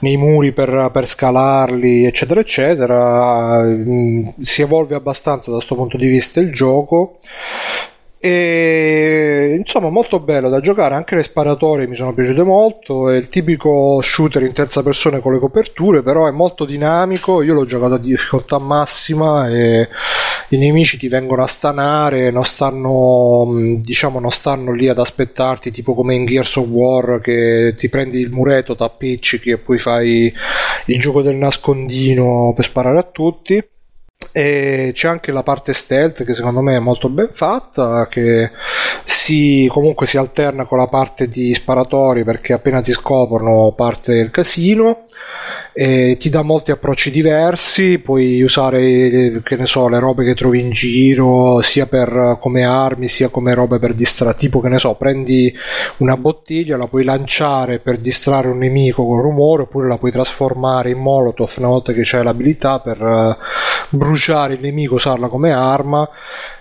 [0.00, 3.62] nei muri per, per scalarli, eccetera, eccetera.
[3.62, 7.18] Mm, Si evolve abbastanza da questo punto di vista il gioco.
[8.20, 10.94] E insomma, molto bello da giocare.
[10.94, 13.08] Anche le sparatorie mi sono piaciute molto.
[13.08, 17.42] È il tipico shooter in terza persona con le coperture, però è molto dinamico.
[17.42, 19.88] Io l'ho giocato a difficoltà massima e
[20.48, 25.70] i nemici ti vengono a stanare, non stanno, mh, diciamo, non stanno lì ad aspettarti,
[25.70, 30.32] tipo come in Gears of War, che ti prendi il muretto, t'appiccichi e poi fai
[30.86, 33.62] il gioco del nascondino per sparare a tutti.
[34.32, 38.50] E c'è anche la parte stealth che secondo me è molto ben fatta, che
[39.04, 44.30] si, comunque si alterna con la parte di sparatori perché appena ti scoprono parte il
[44.30, 45.06] casino
[45.80, 50.58] e ti dà molti approcci diversi, puoi usare che ne so, le robe che trovi
[50.58, 54.94] in giro sia per come armi sia come robe per distrarre, tipo che ne so,
[54.94, 55.56] prendi
[55.98, 60.90] una bottiglia, la puoi lanciare per distrarre un nemico con rumore oppure la puoi trasformare
[60.90, 63.36] in molotov una volta che c'hai l'abilità per eh,
[63.90, 66.08] bruciare il nemico, usarla come arma.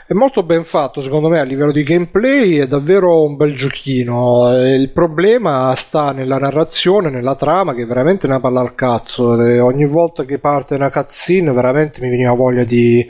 [0.09, 4.55] È molto ben fatto, secondo me, a livello di gameplay è davvero un bel giochino.
[4.55, 9.37] Il problema sta nella narrazione, nella trama, che è veramente una palla al cazzo.
[9.43, 13.05] E ogni volta che parte una cutscene, veramente mi veniva voglia di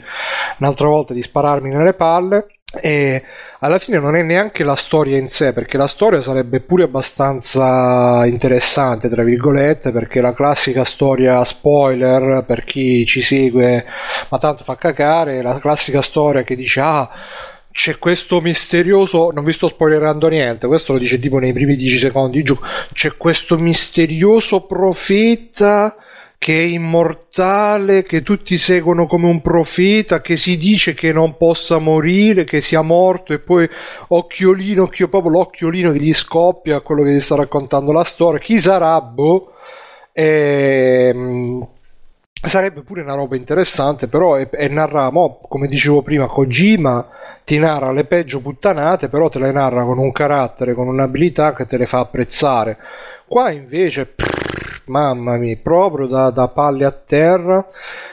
[0.58, 2.48] un'altra volta di spararmi nelle palle.
[2.80, 3.22] E
[3.60, 8.26] alla fine non è neanche la storia in sé, perché la storia sarebbe pure abbastanza
[8.26, 13.86] interessante, tra virgolette, perché la classica storia spoiler per chi ci segue,
[14.28, 17.10] ma tanto fa cacare, la classica storia che dice ah
[17.70, 21.98] c'è questo misterioso, non vi sto spoilerando niente, questo lo dice tipo nei primi 10
[21.98, 25.94] secondi di gioco, c'è questo misterioso profeta
[26.38, 31.78] che è immortale, che tutti seguono come un profeta, che si dice che non possa
[31.78, 33.68] morire, che sia morto e poi
[34.08, 38.38] occhiolino, occhio, proprio l'occhiolino che gli scoppia quello che gli sta raccontando la storia.
[38.38, 39.00] Chi sarà?
[39.00, 39.52] Boh.
[40.12, 41.66] Ehm,
[42.42, 45.10] sarebbe pure una roba interessante, però è, è narra,
[45.48, 47.08] come dicevo prima, Kojima
[47.44, 51.66] ti narra le peggio puttanate, però te le narra con un carattere, con un'abilità che
[51.66, 52.76] te le fa apprezzare.
[53.26, 57.64] Qua invece, prrr, mamma mia, proprio da, da palle a terra.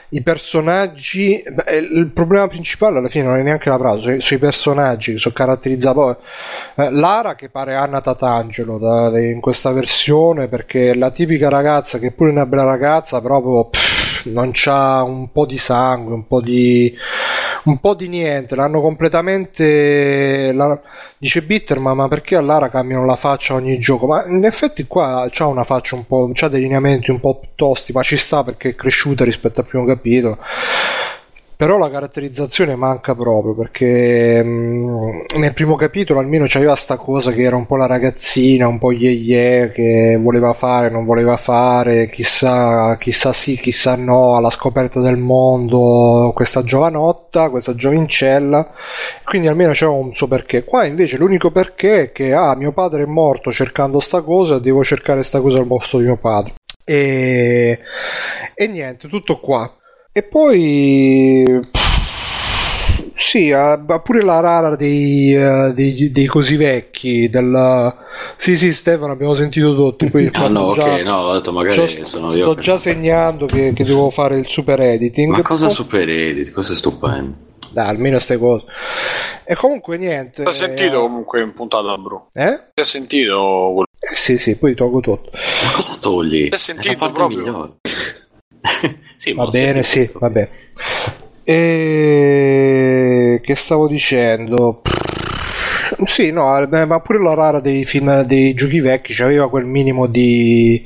[0.10, 5.14] I personaggi, beh, il problema principale alla fine non è neanche la frase, sui- personaggi
[5.14, 6.18] che sono caratterizzati.
[6.76, 12.00] eh, Lara che pare Anna Tatangelo da- in questa versione perché è la tipica ragazza
[12.00, 13.95] che è pure una bella ragazza, proprio pff,
[14.26, 16.94] non c'ha un po' di sangue, un po' di,
[17.66, 18.56] un po' di niente.
[18.56, 20.52] L'hanno completamente.
[20.54, 20.80] la-
[21.18, 24.08] dice Bitterman, ma perché a Lara cambiano la faccia ogni gioco?
[24.08, 26.30] Ma in effetti qua c'ha una faccia un po'.
[26.34, 29.86] c'ha dei lineamenti un po' tosti, ma ci sta perché è cresciuta rispetto al primo
[29.86, 30.38] capitolo.
[31.58, 37.44] Però la caratterizzazione manca proprio perché mh, nel primo capitolo almeno c'aveva sta cosa che
[37.44, 42.10] era un po' la ragazzina, un po' ye ye che voleva fare, non voleva fare,
[42.10, 48.72] chissà, chissà sì, chissà no, alla scoperta del mondo, questa giovanotta, questa giovincella,
[49.24, 50.64] quindi almeno c'era un suo perché.
[50.64, 54.84] Qua invece l'unico perché è che ah, mio padre è morto cercando sta cosa, devo
[54.84, 56.54] cercare sta cosa al posto di mio padre.
[56.84, 57.80] E,
[58.54, 59.72] e niente, tutto qua.
[60.18, 61.60] E poi
[63.16, 67.30] sì, ha, pure la rara dei, eh, dei, dei così vecchi.
[67.30, 67.94] Del,
[68.38, 70.10] sì, sì, Stefano, abbiamo sentito tutto.
[70.10, 72.46] Poi Ah no, sto ok, già- no, ho detto magari già- sono io.
[72.46, 75.32] sto che- già segnando che, che devo fare il super editing.
[75.34, 76.54] Ma cosa Poi- super edit?
[76.54, 77.36] Questo è stupendo.
[77.72, 78.64] Dai, almeno ste cose.
[79.44, 80.44] E comunque niente.
[80.44, 82.30] Ti ha sentito comunque in puntata, bro?
[82.32, 82.70] Eh?
[82.74, 83.34] Ti ha sentito
[83.74, 83.88] quello?
[84.00, 85.30] Eh, Sì, sì, poi tolgo tutto.
[85.34, 86.48] Ma cosa togli?
[86.48, 87.78] Ti ha sentito È la parte proprio?
[89.16, 90.50] sì, ma Va bene, sì, va bene.
[91.44, 93.40] E...
[93.44, 94.82] Che stavo dicendo?
[96.06, 100.08] Sì, no, eh, ma pure la rara dei film, dei giochi vecchi c'aveva quel minimo
[100.08, 100.84] di,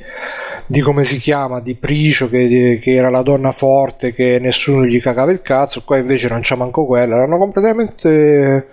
[0.70, 5.00] di come si chiama, di pricio, che, che era la donna forte, che nessuno gli
[5.00, 8.68] cagava il cazzo, qua invece non c'è manco quella, erano completamente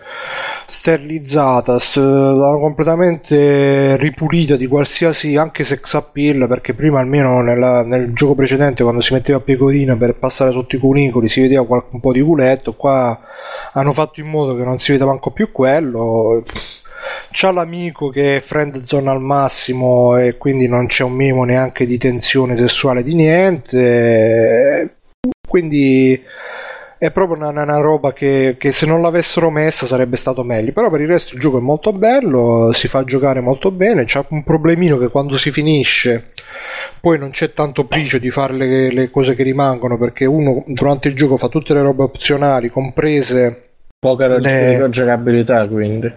[0.68, 8.36] sterilizzata, l'hanno completamente ripulita di qualsiasi anche sex appeal perché prima almeno nella- nel gioco
[8.36, 12.22] precedente quando si metteva pecorina per passare sotto i cunicoli si vedeva un po' di
[12.22, 13.19] culetto qua
[13.74, 16.44] hanno fatto in modo che non si veda manco più quello
[17.31, 21.85] c'ha l'amico che è friend zone al massimo e quindi non c'è un minimo neanche
[21.85, 24.98] di tensione sessuale di niente
[25.48, 26.22] quindi
[26.99, 30.89] è proprio una, una roba che, che se non l'avessero messa sarebbe stato meglio però
[30.89, 34.44] per il resto il gioco è molto bello si fa giocare molto bene c'è un
[34.44, 36.30] problemino che quando si finisce
[36.99, 41.10] poi non c'è tanto pricio di fare le, le cose che rimangono perché uno durante
[41.10, 43.61] il gioco fa tutte le robe opzionali comprese
[43.99, 46.14] Poca Le- giocabilità, quindi.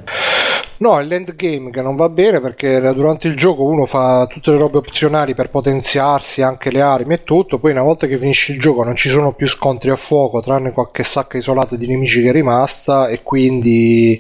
[0.81, 4.57] No, è l'endgame che non va bene perché durante il gioco uno fa tutte le
[4.57, 8.61] robe opzionali per potenziarsi, anche le armi e tutto, poi una volta che finisce il
[8.61, 12.31] gioco non ci sono più scontri a fuoco tranne qualche sacca isolata di nemici che
[12.31, 14.19] è rimasta e quindi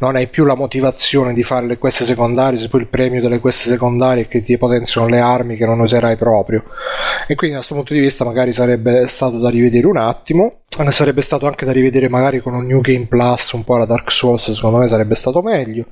[0.00, 3.40] non hai più la motivazione di fare le quest secondarie, se poi il premio delle
[3.40, 6.64] quest secondarie è che ti potenziano le armi che non userai proprio.
[7.26, 10.56] E quindi da questo punto di vista magari sarebbe stato da rivedere un attimo.
[10.88, 14.10] Sarebbe stato anche da rivedere magari con un New Game Plus, un po' la Dark
[14.10, 15.84] Souls, secondo me sarebbe stato meglio.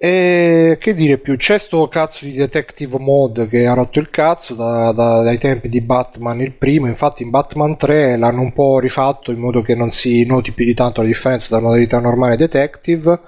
[0.00, 1.36] E che dire più?
[1.36, 5.68] C'è sto cazzo di detective mode che ha rotto il cazzo da- da- dai tempi
[5.68, 6.86] di Batman il primo.
[6.86, 10.64] Infatti, in Batman 3 l'hanno un po' rifatto in modo che non si noti più
[10.64, 13.18] di tanto la differenza tra modalità normale e detective.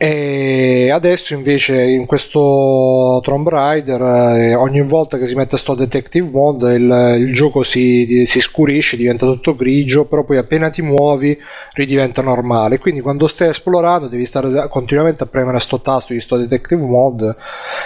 [0.00, 4.00] E adesso invece in questo Tomb Raider
[4.36, 8.96] eh, ogni volta che si mette sto detective mode il, il gioco si, si scurisce,
[8.96, 11.36] diventa tutto grigio, però poi appena ti muovi
[11.72, 12.78] ridiventa normale.
[12.78, 17.34] Quindi quando stai esplorando devi stare continuamente a premere sto tasto di sto detective mode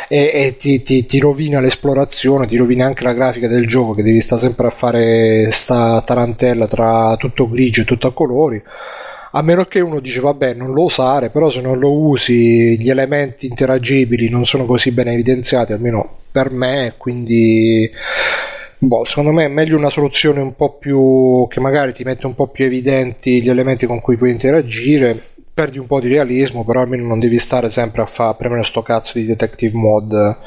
[0.07, 4.03] e, e ti, ti- ti rovina l'esplorazione, ti rovina anche la grafica del gioco che
[4.03, 8.63] devi stare sempre a fare sta tarantella tra tutto grigio e tutto a colori.
[9.35, 12.91] A meno che uno dice vabbè non lo usare, però se non lo usi gli
[12.91, 17.91] elementi interagibili non sono così ben evidenziati, almeno per me, quindi
[18.79, 22.35] boh, secondo me è meglio una soluzione un po' più che magari ti mette un
[22.35, 25.19] po' più evidenti gli elementi con cui puoi interagire,
[25.55, 28.83] perdi un po' di realismo, però almeno non devi stare sempre a fare premere sto
[28.83, 30.39] cazzo di detective mod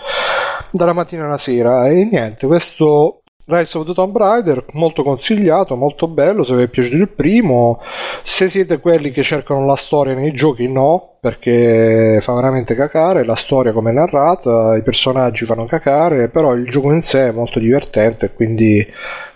[0.69, 1.87] dalla mattina alla sera.
[1.89, 6.67] E niente, questo Rise of the Tomb Raider molto consigliato, molto bello, se vi è
[6.67, 7.79] piaciuto il primo,
[8.23, 13.35] se siete quelli che cercano la storia nei giochi no, perché fa veramente cacare, la
[13.35, 17.59] storia come è narrata, i personaggi fanno cacare, però il gioco in sé è molto
[17.59, 18.83] divertente, quindi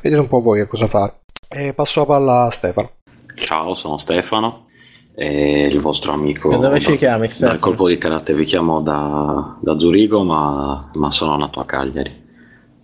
[0.01, 1.13] vedete un po' voi a cosa fare.
[1.47, 2.89] E passo la palla a Stefano.
[3.35, 4.65] Ciao, sono Stefano,
[5.13, 6.49] e il vostro amico.
[6.49, 7.51] Da dove ci chiami, Stefano?
[7.51, 12.25] Dal colpo di carattere vi chiamo da, da Zurigo, ma, ma sono nato a Cagliari.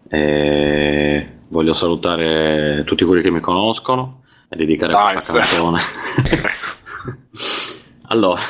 [0.07, 5.55] E voglio salutare tutti quelli che mi conoscono e dedicare questa Nice.
[5.55, 5.79] canzone.
[8.07, 8.41] allora,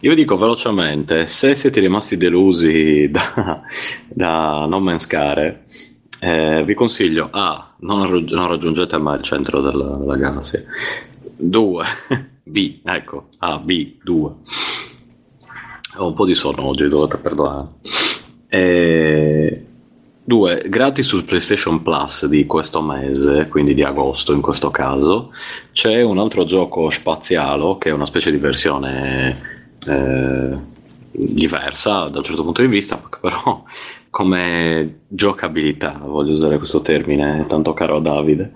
[0.00, 3.62] io dico velocemente: se siete rimasti delusi da,
[4.08, 5.58] da No Man's Sky,
[6.20, 7.74] eh, vi consiglio A.
[7.80, 10.62] Non, raggi- non raggiungete mai il centro della, della galassia.
[11.36, 11.84] 2.
[12.44, 12.80] B.
[12.84, 14.30] Ecco, A, B, 2.
[15.98, 17.68] Ho un po' di sonno oggi, dovete perdonare.
[18.48, 19.66] E...
[20.28, 25.30] Due, gratis sul PlayStation Plus di questo mese, quindi di agosto in questo caso,
[25.70, 29.38] c'è un altro gioco spaziale che è una specie di versione
[29.86, 30.56] eh,
[31.12, 33.62] diversa da un certo punto di vista, però
[34.10, 38.50] come giocabilità, voglio usare questo termine tanto caro a Davide,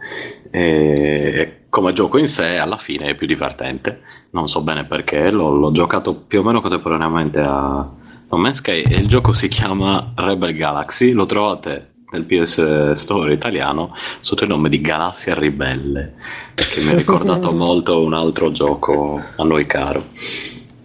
[0.51, 4.01] e come gioco in sé alla fine è più divertente.
[4.31, 7.89] Non so bene perché, l'ho, l'ho giocato più o meno contemporaneamente a
[8.31, 13.33] No Man's Sky e il gioco si chiama Rebel Galaxy, lo trovate nel PS Store
[13.33, 16.15] italiano sotto il nome di Galassia Ribelle,
[16.55, 20.05] che mi ha ricordato molto un altro gioco a noi caro.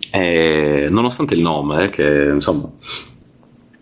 [0.10, 2.68] E nonostante il nome, che insomma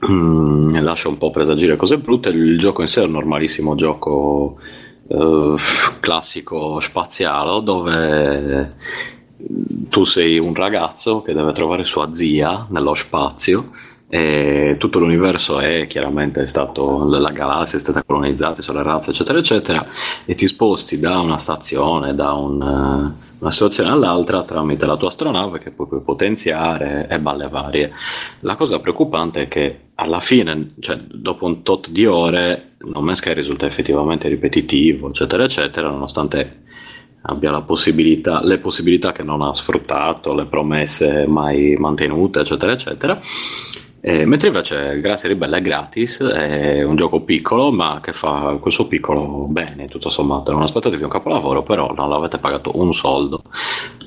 [0.10, 4.58] mm, lascia un po' presagire cose brutte, il gioco in sé è un normalissimo gioco
[5.08, 5.56] eh,
[6.02, 8.76] classico spaziale dove
[9.90, 13.72] tu sei un ragazzo che deve trovare sua zia nello spazio
[14.08, 19.40] e tutto l'universo è chiaramente stato la galassia è stata colonizzata sono le razze eccetera
[19.40, 19.86] eccetera
[20.26, 23.14] e ti sposti da una stazione da un,
[23.44, 27.92] una situazione all'altra tramite la tua astronave che puoi potenziare e balle varie.
[28.40, 33.18] La cosa preoccupante è che alla fine cioè dopo un tot di ore No Man's
[33.18, 36.62] Sky risulta effettivamente ripetitivo eccetera eccetera nonostante
[37.24, 43.20] abbia la possibilità, le possibilità che non ha sfruttato, le promesse mai mantenute, eccetera, eccetera.
[44.06, 48.74] Eh, mentre invece Grazie Ribelle è gratis, è un gioco piccolo, ma che fa quel
[48.74, 50.52] suo piccolo bene, tutto sommato.
[50.52, 53.44] Non aspettatevi un capolavoro, però non l'avete pagato un soldo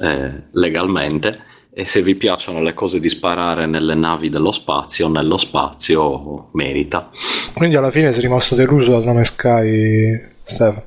[0.02, 1.54] eh, legalmente.
[1.72, 7.10] E se vi piacciono le cose di sparare nelle navi dello spazio, nello spazio merita.
[7.54, 10.84] Quindi alla fine sei rimasto deluso dal nome Sky, Stefano?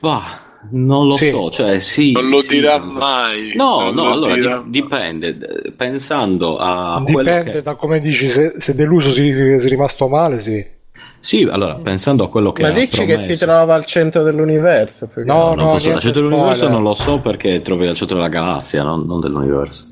[0.00, 1.30] Bah non lo Sì.
[1.30, 2.12] so, cioè sì.
[2.12, 3.52] Non lo sì, dirà non- mai.
[3.54, 5.38] No, Non no, lo allora dirà di- dipende.
[5.76, 7.62] Pensando a quello Dipende che...
[7.62, 10.64] da come dici, se, se deluso si sei rimasto male, sì.
[11.20, 15.06] Sì, allora, pensando a quello che Ma dici che promesso- si trova al centro dell'universo.
[15.12, 16.74] perché- No, non no, posso- al centro dell'universo spoiler.
[16.74, 19.84] non lo so perché trovi al centro della galassia, non, non dell'universo.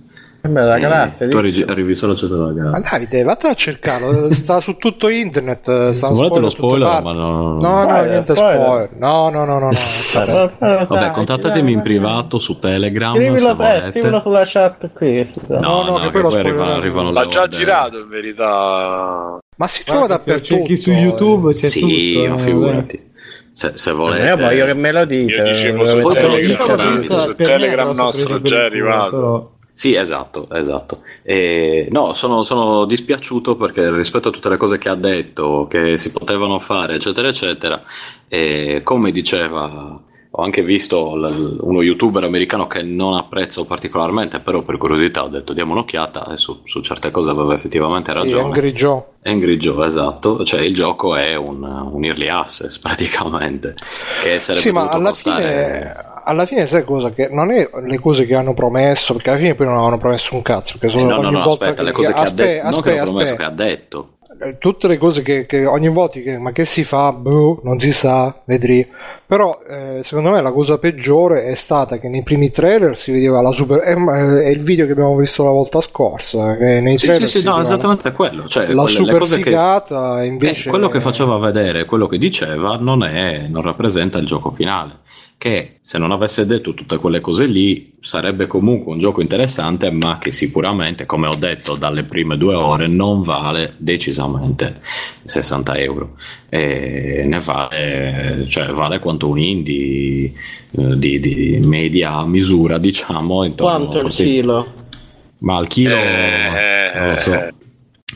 [0.46, 1.16] Vabbè, la Eh, galassia.
[1.18, 1.36] tu dici.
[1.36, 2.90] arrivi, arrivi solo al centro della Ma galassia.
[2.98, 5.90] Davide, vattene a cercarlo, sta su tutto internet.
[5.90, 8.60] Sta Se volete lo spoiler, ma no, No, no, Spoiler, niente spoiler.
[8.62, 8.90] spoiler.
[8.98, 9.70] No, no, no, no.
[9.70, 10.52] no.
[10.88, 11.10] vabbè.
[11.12, 15.30] Contattatemi in privato su Telegram Scrivilo te, scrivilo sulla chat qui.
[15.48, 19.38] No, No, no, no, che che poi arrivano le L'ha già girato in verità.
[19.58, 20.44] Ma si trova dappertutto.
[20.56, 22.28] cerchi su YouTube c'è Sì, tutto.
[22.28, 23.04] ma eh, figurati.
[23.52, 24.26] Se, se volete...
[24.26, 25.32] Io voglio che me lo dite.
[25.32, 29.55] Io dicevo su Telegram, su me Telegram nostro già è arrivato.
[29.78, 31.02] Sì, esatto, esatto.
[31.22, 35.98] E, no, sono, sono dispiaciuto perché rispetto a tutte le cose che ha detto, che
[35.98, 37.82] si potevano fare, eccetera, eccetera,
[38.26, 40.00] e come diceva,
[40.30, 45.28] ho anche visto l- uno youtuber americano che non apprezzo particolarmente, però per curiosità ho
[45.28, 48.44] detto diamo un'occhiata e su, su certe cose aveva effettivamente ragione.
[48.44, 49.02] Angry Joe.
[49.24, 53.74] Angry Joe, esatto, cioè il gioco è un, un early access praticamente,
[54.22, 57.12] che sarebbe Sì, ma alla fine, alla fine sai cosa?
[57.12, 60.34] Che non è le cose che hanno promesso, perché alla fine poi non avevano promesso
[60.34, 60.76] un cazzo.
[60.78, 62.62] Perché Eh, sono no, no, ogni no, volta aspetta, le cose che ha aspetta, detto,
[62.70, 63.48] non che aspetta, ha promesso, aspetta.
[63.48, 64.10] che ha detto.
[64.38, 67.80] Eh, tutte le cose che, che ogni volta che, ma che si fa boh, non
[67.80, 68.86] si sa vedrì
[69.24, 73.40] però eh, secondo me la cosa peggiore è stata che nei primi trailer si vedeva
[73.40, 77.06] la super è, è il video che abbiamo visto la volta scorsa che nei Sì,
[77.06, 78.46] trailer sì, sì, si no, esattamente quello.
[78.46, 82.06] Cioè, la quelle- le super cose che- figata Eh, invece quello che faceva vedere, quello
[82.06, 84.98] che diceva, non, è, non rappresenta il gioco finale.
[85.38, 90.18] Che se non avesse detto tutte quelle cose lì, sarebbe comunque un gioco interessante, ma
[90.18, 94.80] che sicuramente, come ho detto dalle prime due ore, non vale decisamente
[95.24, 96.16] 60 euro.
[96.48, 100.32] E ne vale, cioè, vale quanto un indie
[100.70, 103.52] eh, di, di media misura, diciamo.
[103.54, 104.72] Quanto il chilo?
[105.38, 107.48] Ma al chilo Eh, non lo so.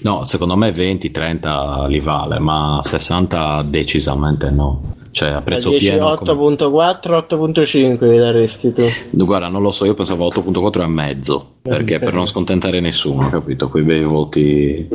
[0.02, 4.94] No, secondo me 20-30 li vale, ma 60 decisamente no.
[5.12, 6.14] Cioè a prezzo pieno.
[6.14, 8.82] come- 8.4, 8.5 li daresti tu.
[9.24, 13.68] Guarda, non lo so, io pensavo 8.4 e mezzo, perché per non scontentare nessuno, capito?
[13.68, 14.88] Quei bei voti.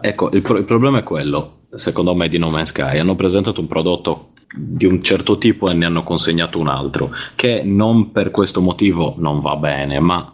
[0.00, 2.98] Ecco, il, pro- il problema è quello, secondo me, di No Man's Sky.
[2.98, 7.62] Hanno presentato un prodotto di un certo tipo e ne hanno consegnato un altro, che
[7.64, 10.32] non per questo motivo non va bene, ma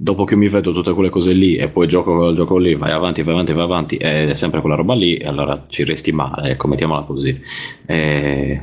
[0.00, 2.92] dopo che mi vedo tutte quelle cose lì e poi gioco quel gioco lì, vai
[2.92, 6.50] avanti, vai avanti, vai avanti, è sempre quella roba lì, e allora ci resti male,
[6.50, 7.40] ecco, mettiamola così.
[7.84, 8.60] Eh,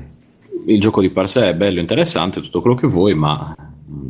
[0.68, 4.07] il gioco di per sé è bello, interessante, tutto quello che vuoi, ma mm,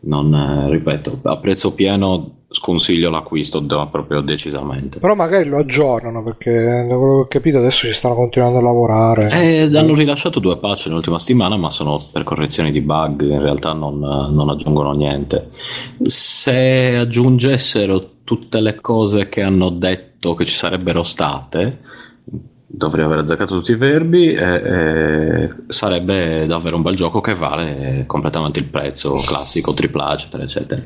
[0.00, 4.98] non, eh, ripeto, a prezzo pieno sconsiglio l'acquisto proprio decisamente.
[4.98, 8.62] però magari lo aggiornano perché da quello che ho capito adesso ci stanno continuando a
[8.62, 13.40] lavorare Eh, hanno rilasciato due patch nell'ultima settimana, ma sono per correzioni di bug, in
[13.40, 15.50] realtà non, non aggiungono niente.
[16.02, 21.80] Se aggiungessero tutte le cose che hanno detto che ci sarebbero state,
[22.72, 28.04] dovrei aver azzeccato tutti i verbi, eh, eh, sarebbe davvero un bel gioco che vale
[28.06, 30.82] completamente il prezzo classico, AAA, eccetera, eccetera,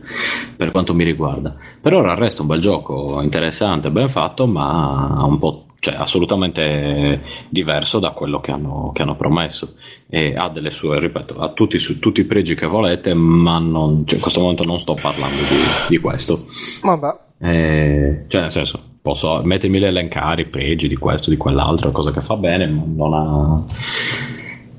[0.56, 1.54] per quanto mi riguarda.
[1.80, 7.20] Per ora resta un bel gioco interessante, ben fatto, ma un po' cioè assolutamente
[7.50, 9.74] diverso da quello che hanno, che hanno promesso
[10.08, 14.06] e ha delle sue, ripeto, ha tutti, su, tutti i pregi che volete, ma non,
[14.06, 16.46] cioè, in questo momento non sto parlando di, di questo.
[16.82, 17.16] Vabbè.
[17.38, 22.22] Eh, cioè, nel senso, posso mettermi l'elencare i pregi di questo, di quell'altro, cosa che
[22.22, 23.62] fa bene, ma non ha,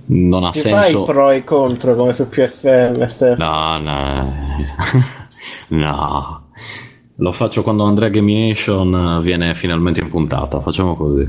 [0.07, 1.05] non ha Ti senso.
[1.05, 3.77] fai pro e contro come su PSN, Stefano?
[3.77, 4.33] No, no,
[5.77, 6.43] no.
[7.17, 10.59] Lo faccio quando Andrea Gamination viene finalmente in puntata.
[10.59, 11.23] Facciamo così.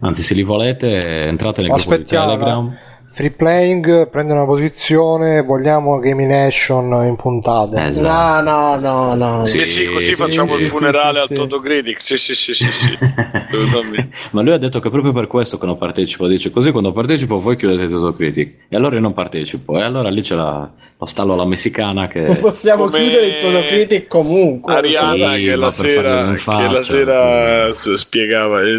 [0.00, 2.04] Anzi, se li volete, entrate nel gruppo di.
[2.04, 2.76] Telegram.
[3.14, 7.80] Free playing, prende una posizione, vogliamo Gaming Nation in puntate.
[7.86, 8.42] Esatto.
[8.50, 9.46] No, no, no, no.
[9.46, 11.34] Sì, sì, così sì, facciamo sì, il sì, funerale sì, al sì.
[11.36, 12.02] Toto Critic.
[12.02, 12.98] Sì, sì, sì, sì, sì.
[14.32, 16.26] Ma lui ha detto che proprio per questo che non partecipo.
[16.26, 18.54] Dice così quando partecipo voi chiudete tutto Critic.
[18.68, 19.78] E allora io non partecipo.
[19.78, 20.68] E allora lì c'è la,
[20.98, 22.18] lo stallo alla messicana che.
[22.18, 24.74] Non possiamo Come- chiudere il Todo Critic comunque.
[24.74, 26.72] Arianna Sì, che, la sera, in che faccia.
[26.72, 28.70] la sera spiegava il,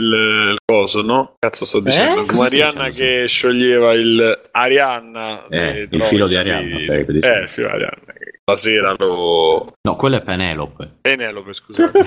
[0.51, 1.35] il coso, no?
[1.39, 2.23] Cazzo sto dicendo?
[2.23, 2.25] Eh?
[2.25, 7.33] Come Arianna che scioglieva il Arianna Eh, il filo di Arianna, sai che dice?
[7.33, 8.03] Eh, il filo di Arianna.
[8.47, 10.97] La sera lo No, quella è Penelope.
[11.01, 11.99] Penelope, scusate.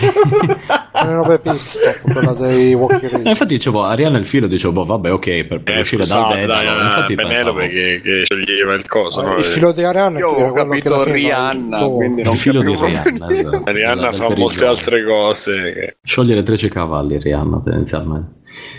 [0.93, 3.29] Penelope Pitstop, quella dei Walkie E Race.
[3.29, 6.63] infatti dicevo, Arianna il filo, dicevo, boh, vabbè, ok, per, per Eh, uscire dal dedalo.
[6.63, 9.37] dai, Infatti Penelope pensavo, che, che scioglieva il coso, no?
[9.37, 13.27] il filo di Arianna Io ho capito Rihanna, quindi non il filo di Rihanna.
[13.29, 13.65] esatto,
[14.11, 15.73] del fa molte altre cose.
[15.73, 18.37] che- Scioglie le 13 cavalli, Rihanna, tendenzialmente.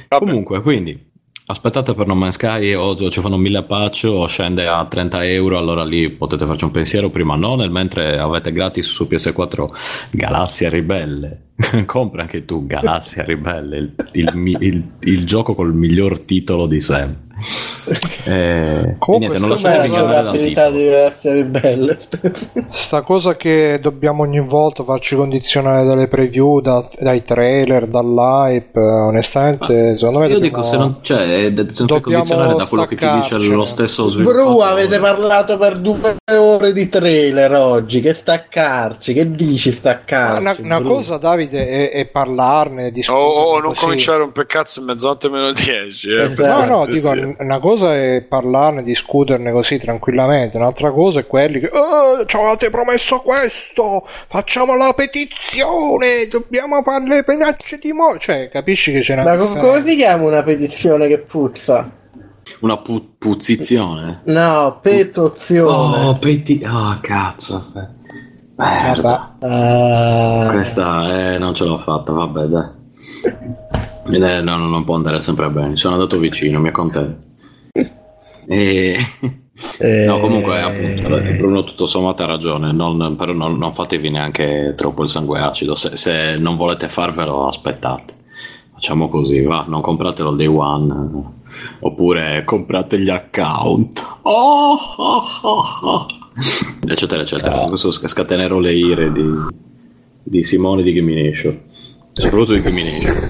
[0.08, 0.26] Vabbè.
[0.26, 1.09] Comunque, quindi,
[1.50, 5.58] aspettate per No Man's Sky o ci fanno 1000 patch o scende a 30 euro,
[5.58, 9.70] allora lì potete farci un pensiero, prima no, nel mentre avete gratis su PS4
[10.12, 11.49] Galassia Ribelle.
[11.86, 17.28] Compra anche tu Galassia Ribelle, il, il il- il gioco col miglior titolo di sempre.
[18.26, 20.78] Eh, Comunque, niente, non lasciatevi ingannare dal l'abilità titolo.
[20.78, 21.98] di essere belle.
[22.70, 28.84] Sta cosa che dobbiamo ogni volta farci condizionare dalle preview, da- dai trailer, dall'hype, eh,
[28.84, 32.86] onestamente, secondo me Io dobbiamo- dico, se non, cioè, eh, se non condizionare da quello
[32.86, 34.44] che ti dice lo stesso sviluppatore.
[34.46, 38.02] Bru, avete parlato per due ore di trailer oggi.
[38.02, 39.14] Che staccarci?
[39.14, 40.62] Che dici Ma staccarci?
[40.62, 43.22] Una, una cosa, Davide, è, è parlarne, Oh, discutere.
[43.24, 43.80] oh, non così.
[43.86, 46.10] cominciare un peccazo in mezzanotte meno 10.
[46.10, 46.66] Eh, Esatto.
[46.66, 47.36] No, no, sì, dico, sì.
[47.40, 52.70] una cosa è parlarne, discuterne così tranquillamente, un'altra cosa è quelli che "Eh, ci avevate
[52.70, 58.18] promesso questo, facciamo la petizione, dobbiamo fare le penacce di mo...
[58.18, 59.68] Cioè, capisci che c'è una Ma co- differenza.
[59.78, 61.90] come si chiama una petizione che puzza?
[62.62, 64.22] Una pu- puzzizione.
[64.26, 66.06] No, petizione.
[66.08, 66.62] Oh, petti...
[66.66, 67.72] Ah, cazzo.
[68.60, 69.36] Merda.
[69.40, 70.48] Ah.
[70.52, 72.68] Questa eh, non ce l'ho fatta, vabbè, dai.
[74.12, 75.78] Eh, no, no, non può andare sempre bene.
[75.78, 77.28] Sono andato vicino, mi accontento.
[78.48, 78.98] E...
[79.78, 84.74] Eh, No, comunque, appunto, Bruno tutto sommato ha ragione, non- però non, non fatevi neanche
[84.78, 88.14] troppo il sangue acido, se, se non volete farvelo aspettate.
[88.72, 94.20] Facciamo così, va, non compratelo day one, eh, oppure comprate gli account.
[94.22, 96.06] Oh, oh, oh, oh.
[96.88, 97.58] Eccetera, eccetera.
[97.68, 99.30] Questo sc- scatenerò le ire di,
[100.24, 101.60] di Simone di Gamination,
[102.14, 103.30] soprattutto di Gamination.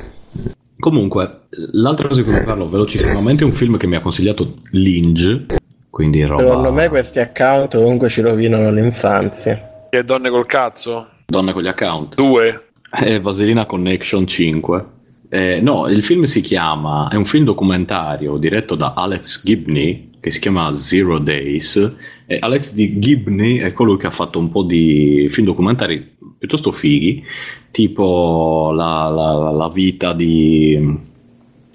[0.79, 4.55] Comunque, l'altra cosa di cui vi parlo velocissimamente è un film che mi ha consigliato
[4.71, 5.45] Linge,
[5.89, 6.41] quindi roba...
[6.43, 9.87] Secondo me questi account comunque ci rovinano l'infanzia.
[9.89, 11.07] Che donne col cazzo?
[11.25, 12.15] Donne con gli account.
[12.15, 12.67] Due.
[12.89, 14.85] È Vaselina Connection 5.
[15.27, 20.31] Eh, no, il film si chiama, è un film documentario diretto da Alex Gibney che
[20.31, 21.95] si chiama Zero Days.
[22.25, 26.71] E Alex di Gibney è colui che ha fatto un po' di film documentari piuttosto
[26.71, 27.23] fighi,
[27.71, 30.77] tipo la, la- la vita di,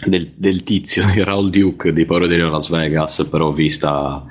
[0.07, 4.25] del, del tizio di Raul Duke di Paolo di Las Vegas, però vista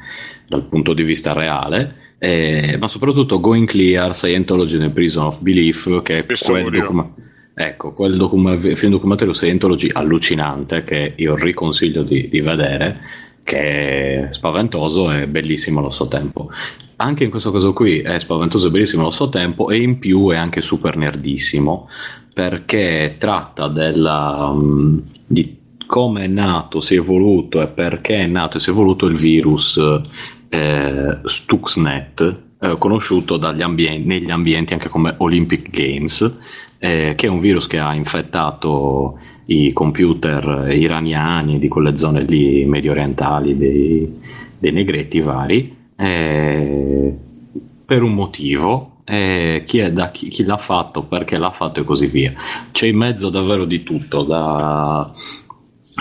[0.47, 1.95] dal punto di vista reale.
[2.19, 6.69] eh, ma soprattutto Going Clear, Scientology and the Prison of Belief, che è Questo quel,
[6.69, 7.13] documa-
[7.53, 12.99] ecco, quel documa- film documentario Scientology allucinante che io riconsiglio di, di vedere,
[13.43, 16.49] che è spaventoso e bellissimo allo stesso tempo.
[16.97, 20.29] Anche in questo caso qui è spaventoso e bellissimo allo stesso tempo e in più
[20.29, 21.89] è anche super nerdissimo
[22.33, 28.57] perché tratta della, mm, di come è nato, si è evoluto e perché è nato
[28.57, 29.79] e si è evoluto il virus
[30.49, 36.37] eh, Stuxnet, eh, conosciuto ambien- negli ambienti anche come Olympic Games,
[36.79, 42.65] eh, che è un virus che ha infettato i computer iraniani di quelle zone lì
[42.65, 44.19] medio orientali dei,
[44.57, 47.13] dei negretti vari, eh,
[47.85, 48.89] per un motivo.
[49.05, 52.33] eh, chi, da, chi, chi l'ha fatto, perché l'ha fatto e così via.
[52.71, 55.11] C'è in mezzo davvero di tutto, da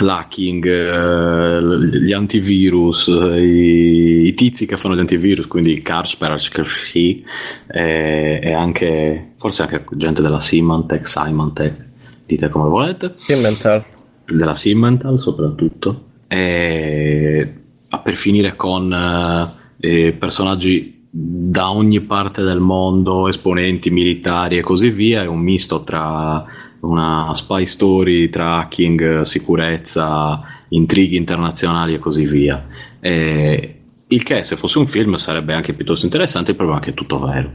[0.00, 7.24] l'hacking, eh, gli antivirus, eh, i, i tizi che fanno gli antivirus, quindi Kaspersky
[7.68, 11.90] e, e anche forse anche gente della Symantec, Symantec,
[12.32, 13.14] dite come volete.
[13.16, 13.84] Simmental.
[14.26, 17.54] della Simmental soprattutto, e
[17.88, 24.62] a per finire con eh, eh, personaggi da ogni parte del mondo, esponenti militari e
[24.62, 26.44] così via, è un misto tra
[26.80, 32.66] una spy story, tra hacking, sicurezza, intrighi internazionali e così via.
[32.98, 36.90] E il che se fosse un film sarebbe anche piuttosto interessante, il problema è che
[36.90, 37.50] è tutto vero.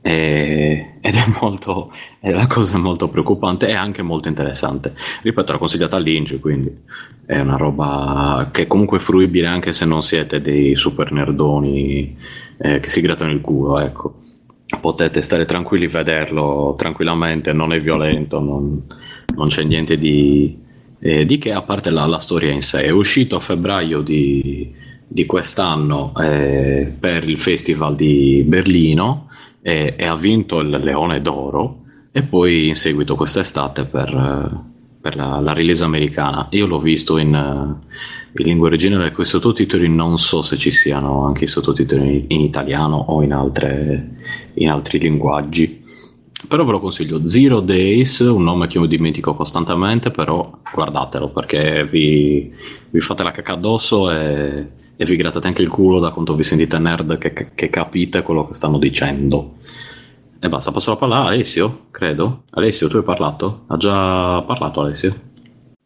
[0.00, 4.94] E- ed è molto è la cosa molto preoccupante e anche molto interessante.
[5.22, 6.70] Ripeto, l'ho consigliata all'Ingi, quindi
[7.24, 12.16] è una roba che è comunque fruibile anche se non siete dei super nerdoni
[12.58, 14.14] eh, che si grattano il culo, ecco.
[14.80, 18.82] Potete stare tranquilli a vederlo tranquillamente, non è violento, non,
[19.34, 20.58] non c'è niente di,
[20.98, 22.82] eh, di che, a parte la, la storia in sé.
[22.82, 24.70] È uscito a febbraio di,
[25.06, 29.28] di quest'anno eh, per il Festival di Berlino
[29.62, 35.16] e, e ha vinto il Leone d'Oro e poi in seguito quest'estate per, eh, per
[35.16, 36.48] la, la release americana.
[36.50, 40.70] Io l'ho visto in, eh, in lingua originale con i sottotitoli, non so se ci
[40.70, 44.16] siano anche i sottotitoli in italiano o in, altre,
[44.54, 45.84] in altri linguaggi.
[46.46, 51.84] Però ve lo consiglio, Zero Days, un nome che io dimentico costantemente, però guardatelo perché
[51.84, 52.52] vi,
[52.90, 54.66] vi fate la cacca addosso e,
[55.00, 58.22] e vi grattate anche il culo da quanto vi sentite nerd che, che- che capite
[58.22, 59.54] quello che stanno dicendo.
[60.40, 62.42] E basta, passo la palla a Alessio, credo.
[62.50, 63.62] Alessio, tu hai parlato?
[63.68, 65.20] Ha già parlato Alessio?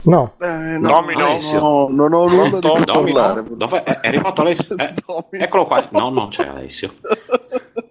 [0.04, 0.32] No.
[0.40, 1.60] Eh, no, Alessio.
[1.60, 2.84] no, non ho nulla di cui Domino?
[3.12, 3.44] parlare.
[3.54, 3.82] Dov'è?
[3.84, 4.76] È, è arrivato Alessio?
[4.76, 4.92] Eh,
[5.30, 5.86] eccolo qua.
[5.92, 6.94] No, non c'è Alessio.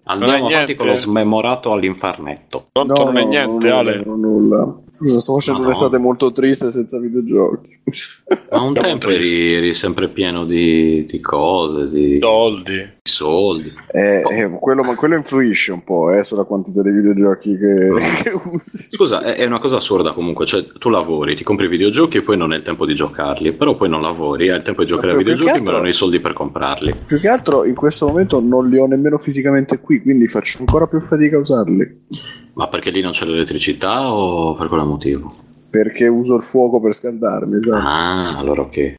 [0.03, 0.75] Andiamo Non avanti niente.
[0.75, 2.67] con lo smemorato all'infarnetto.
[2.73, 4.03] Pronto non è niente, no, Ale.
[4.05, 4.75] no, nulla.
[4.91, 5.71] Sto facendo No, no.
[5.71, 7.79] un'estate molto triste senza videogiochi.
[8.51, 12.89] Ma un tempo eri, eri sempre pieno di, di cose, di soldi.
[13.01, 13.73] soldi.
[13.91, 17.89] Eh, eh, quello, ma quello influisce un po' eh, sulla quantità di videogiochi che,
[18.23, 18.87] che usi.
[18.91, 22.21] Scusa, è, è una cosa assurda comunque, cioè tu lavori, ti compri i videogiochi e
[22.21, 24.87] poi non hai il tempo di giocarli, però poi non lavori, hai il tempo di
[24.87, 26.95] giocare ai più che videogiochi altro- ma non hai i soldi per comprarli.
[27.05, 30.85] Più che altro in questo momento non li ho nemmeno fisicamente qui, quindi faccio ancora
[30.87, 31.99] più fatica a usarli.
[32.53, 35.33] Ma perché lì non c'è l'elettricità o per quale motivo?
[35.69, 37.87] Perché uso il fuoco per scaldarmi, esatto.
[37.87, 38.95] Ah, allora ok.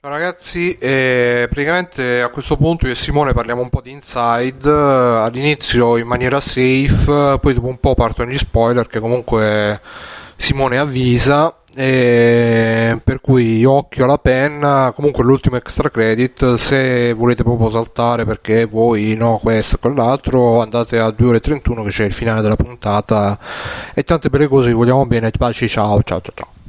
[0.00, 4.68] Ciao ragazzi, eh, praticamente a questo punto io e Simone parliamo un po' di Inside,
[4.68, 9.80] eh, all'inizio in maniera safe, poi dopo un po' partono gli spoiler che comunque
[10.36, 17.70] Simone avvisa, e per cui occhio alla penna, comunque l'ultimo extra credit, se volete proprio
[17.70, 22.04] saltare perché voi no questo e quell'altro, andate a 2 ore e 31 che c'è
[22.04, 23.38] il finale della puntata
[23.94, 26.61] e tante belle cose, vi vogliamo bene, baci, ciao ciao ciao ciao.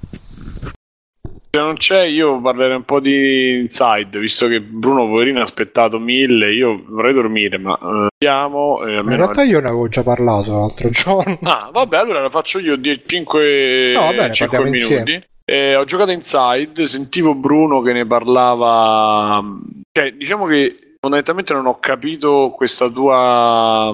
[1.55, 5.99] Se non c'è, io parlerei un po' di Inside, visto che Bruno Poverino ha aspettato
[5.99, 6.51] mille.
[6.51, 8.83] Io vorrei dormire, ma eh, siamo.
[8.83, 11.37] eh, Ma in realtà io ne avevo già parlato l'altro giorno.
[11.43, 12.75] Ah, vabbè, allora lo faccio io
[13.05, 14.33] 5 No, va bene,
[14.63, 14.79] minuti.
[14.79, 15.27] insieme.
[15.45, 19.43] Eh, ho giocato Inside, sentivo Bruno che ne parlava.
[19.91, 23.93] Cioè, diciamo che fondamentalmente non ho capito questa tua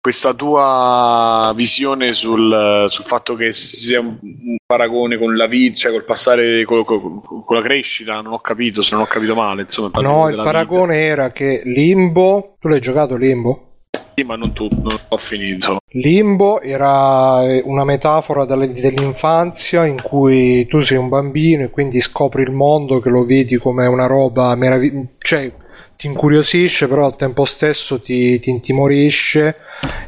[0.00, 5.92] questa tua visione sul, sul fatto che sia un, un paragone con la vita, cioè
[5.92, 8.20] col passare con, con- con la crescita.
[8.20, 9.62] Non ho capito, se non ho capito male.
[9.62, 13.50] Insomma, parliamo No, il paragone era che Limbo, tu l'hai giocato Limbo?
[13.52, 13.68] vita.
[14.16, 15.78] Sì, ma non tutto, non ho finito.
[15.92, 22.42] Limbo era eh, una metafora dell'infanzia in cui tu sei un bambino e quindi scopri
[22.42, 25.52] il mondo che lo vedi come una roba meravigliosa, cioè
[26.00, 29.56] ti incuriosisce però al tempo stesso ti, ti intimorisce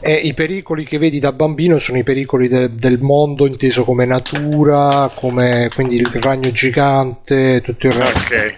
[0.01, 4.07] e i pericoli che vedi da bambino sono i pericoli de- del mondo inteso come
[4.07, 8.35] natura, come quindi il ragno gigante, tutto il resto.
[8.35, 8.55] Ok.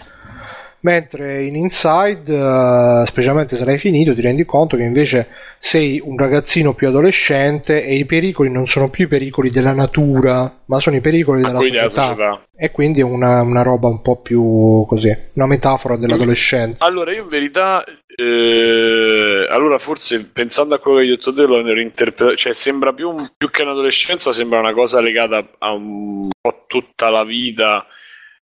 [0.85, 6.19] Mentre in Inside, eh, specialmente se l'hai finito, ti rendi conto che invece sei un
[6.19, 10.97] ragazzino più adolescente e i pericoli non sono più i pericoli della natura, ma sono
[10.97, 11.89] i pericoli della società.
[11.89, 12.45] società.
[12.55, 16.85] E quindi è una, una roba un po' più così, una metafora dell'adolescenza.
[16.85, 17.83] Allora, io in verità,
[18.15, 23.15] eh, allora forse pensando a quello che hai detto te, l'ho reinterpretato, cioè sembra più,
[23.39, 27.87] più che un'adolescenza, sembra una cosa legata a un po' tutta la vita,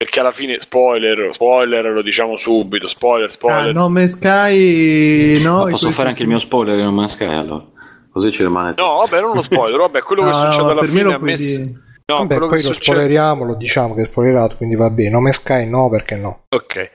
[0.00, 3.74] perché alla fine, spoiler, spoiler lo diciamo subito, spoiler, Ah, spoiler.
[3.74, 5.64] Nome Sky, no.
[5.64, 7.66] Ma posso fare anche il mio spoiler in un Sky allora?
[8.10, 10.82] Così ci rimane No, vabbè, non lo spoiler, vabbè, quello che No, succede no, alla
[10.84, 11.34] fine lo a me...
[11.34, 11.64] dire.
[12.06, 12.96] No, Vabbè, quello poi che lo succede...
[12.96, 15.10] spoileriamo, lo diciamo che è spoilerato, quindi va bene.
[15.10, 16.44] Nome Sky no, perché no?
[16.48, 16.90] Ok.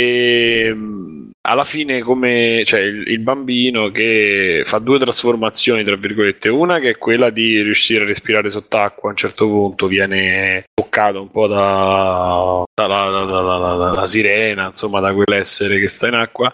[0.00, 6.48] E mh, alla fine, come cioè, il, il bambino che fa due trasformazioni, tra virgolette,
[6.48, 11.20] una che è quella di riuscire a respirare sott'acqua a un certo punto, viene toccato
[11.20, 16.52] un po' da, dalla, dalla- dalla- dalla sirena, insomma, da quell'essere che sta in acqua,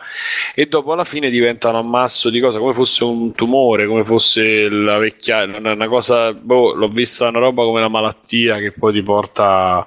[0.55, 4.68] e dopo alla fine diventa un ammasso di cose come fosse un tumore, come fosse
[4.68, 8.92] la vecchiaia, una, una cosa, boh, l'ho vista una roba come la malattia che poi
[8.92, 9.86] ti porta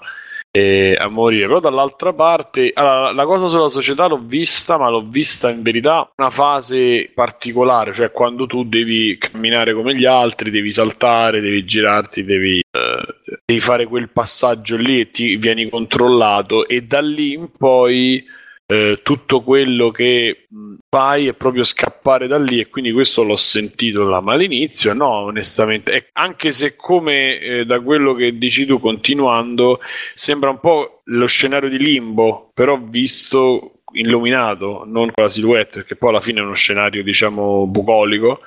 [0.51, 1.47] eh, a morire.
[1.47, 6.09] Però dall'altra parte, allora, la cosa sulla società l'ho vista, ma l'ho vista in verità
[6.17, 12.23] una fase particolare, cioè quando tu devi camminare come gli altri, devi saltare, devi girarti,
[12.23, 17.49] devi, eh, devi fare quel passaggio lì e ti vieni controllato e da lì in
[17.57, 18.23] poi
[18.71, 23.35] eh, tutto quello che mh, fai è proprio scappare da lì e quindi questo l'ho
[23.35, 28.67] sentito là, ma all'inizio no, onestamente, E anche se come eh, da quello che dici
[28.67, 29.79] tu continuando
[30.13, 35.95] sembra un po' lo scenario di limbo, però visto illuminato, non con la silhouette, perché
[35.95, 38.41] poi alla fine è uno scenario diciamo bucolico,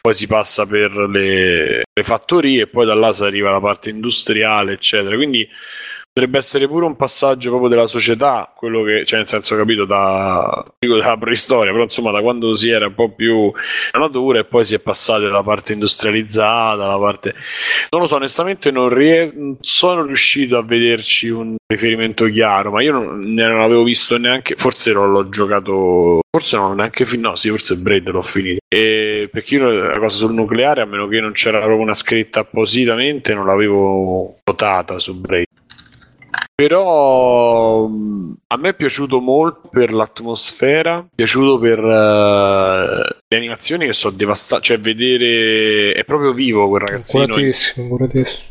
[0.00, 3.90] poi si passa per le, le fattorie e poi da là si arriva alla parte
[3.90, 5.14] industriale, eccetera.
[5.14, 5.48] Quindi
[6.18, 10.64] potrebbe essere pure un passaggio proprio della società, quello che, cioè nel senso capito da
[10.76, 13.52] dico dalla preistoria, però insomma da quando si era un po' più
[13.92, 17.34] natura e poi si è passati dalla parte industrializzata, alla parte
[17.90, 22.82] non lo so, onestamente non, rie- non sono riuscito a vederci un riferimento chiaro, ma
[22.82, 27.36] io non, non avevo visto neanche, forse non l'ho giocato, forse non neanche finito, no
[27.36, 31.20] sì, forse Braid l'ho finito, e perché io la cosa sul nucleare, a meno che
[31.20, 35.47] non c'era proprio una scritta appositamente, non l'avevo notata su Braid.
[36.60, 43.86] Però mh, a me è piaciuto molto per l'atmosfera, è piaciuto per eh, le animazioni
[43.86, 48.42] che sono devastate, cioè vedere è proprio vivo quel ragazzino, Curatissimo, curatissimo.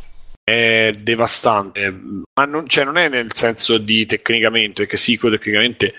[0.49, 1.93] È devastante,
[2.33, 5.93] ma non, cioè, non è nel senso di tecnicamente, perché sì, quello tecnicamente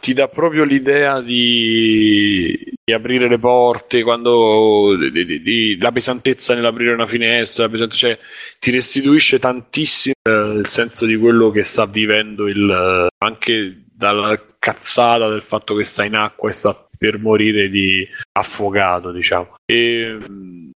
[0.00, 6.54] ti dà proprio l'idea di, di aprire le porte, quando di- di- di- la pesantezza
[6.54, 8.18] nell'aprire una finestra, cioè,
[8.58, 15.26] ti restituisce tantissimo eh, il senso di quello che sta vivendo il, anche dalla cazzata
[15.30, 19.56] del fatto che sta in acqua e sta per morire di affogato, diciamo.
[19.64, 20.18] E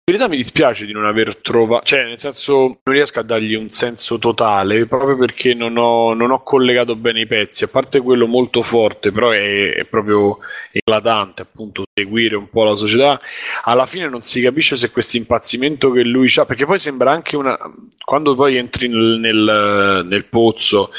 [0.06, 3.54] in verità mi dispiace di non aver trovato, cioè nel senso non riesco a dargli
[3.54, 8.02] un senso totale proprio perché non ho, non ho collegato bene i pezzi, a parte
[8.02, 10.40] quello molto forte, però è, è proprio
[10.74, 13.18] eclatante appunto seguire un po' la società.
[13.64, 17.38] Alla fine non si capisce se questo impazzimento che lui ha, perché poi sembra anche
[17.38, 17.58] una,
[18.04, 20.92] quando poi entri nel, nel- nel pozzo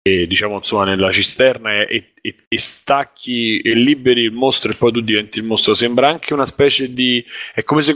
[0.00, 4.92] e diciamo insomma nella cisterna e, e- e stacchi e liberi il mostro e poi
[4.92, 7.24] tu diventi il mostro sembra anche una specie di
[7.54, 7.94] è come se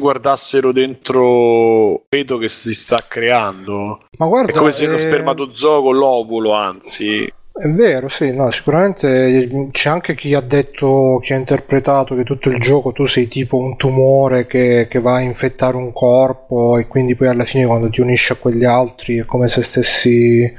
[0.49, 4.07] guardassero dentro vedo che si sta creando.
[4.17, 7.31] Ma guarda, è come se eh, spermatozoo con l'ovulo anzi.
[7.59, 12.51] È vero, sì, no, sicuramente c'è anche chi ha detto, chi ha interpretato che tutto
[12.51, 16.87] il gioco tu sei tipo un tumore che, che va a infettare un corpo e
[16.87, 20.55] quindi poi alla fine quando ti unisci a quegli altri è come se stessi,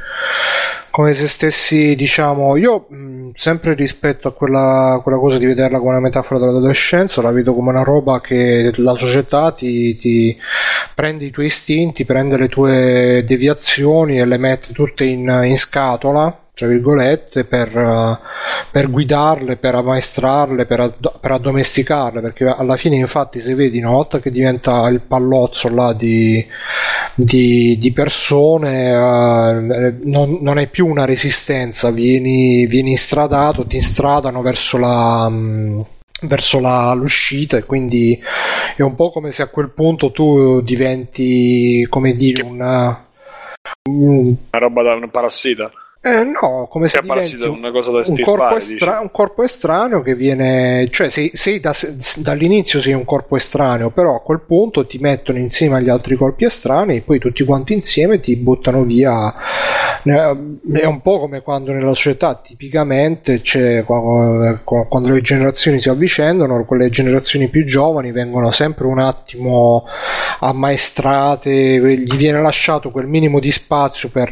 [0.99, 5.91] come se stessi, diciamo, io mh, sempre rispetto a quella, quella cosa di vederla come
[5.91, 10.37] una metafora dell'adolescenza, la vedo come una roba che la società ti, ti
[10.93, 16.37] prende i tuoi istinti, prende le tue deviazioni e le mette tutte in, in scatola
[16.59, 18.19] tra virgolette, per,
[18.69, 23.91] per guidarle, per ammaestrarle, per, ad- per addomesticarle, perché alla fine infatti se vedi una
[23.91, 26.45] volta che diventa il pallozzo là di,
[27.15, 34.41] di, di persone, eh, non, non hai più una resistenza, vieni, vieni instradato, ti instradano
[34.41, 35.29] verso la...
[35.29, 35.85] mh,
[36.21, 38.19] verso la- l'uscita e quindi
[38.75, 43.07] è un po' come se a quel punto tu diventi come dire una,
[43.89, 45.71] un- una roba da un parassita
[46.01, 50.15] eh, no, come se diventi una cosa da un corpo, estra- un corpo estraneo che
[50.15, 51.75] viene, cioè sei, sei da-
[52.17, 56.45] dall'inizio sei un corpo estraneo, però a quel punto ti mettono insieme agli altri corpi
[56.45, 59.33] estranei, poi tutti quanti insieme ti buttano via.
[60.01, 66.63] È un po' come quando nella società tipicamente c'è qua- quando le generazioni si avvicendano,
[66.63, 69.83] quelle generazioni più giovani vengono sempre un attimo
[70.39, 71.51] ammaestrate,
[71.97, 74.29] gli viene lasciato quel minimo di spazio per,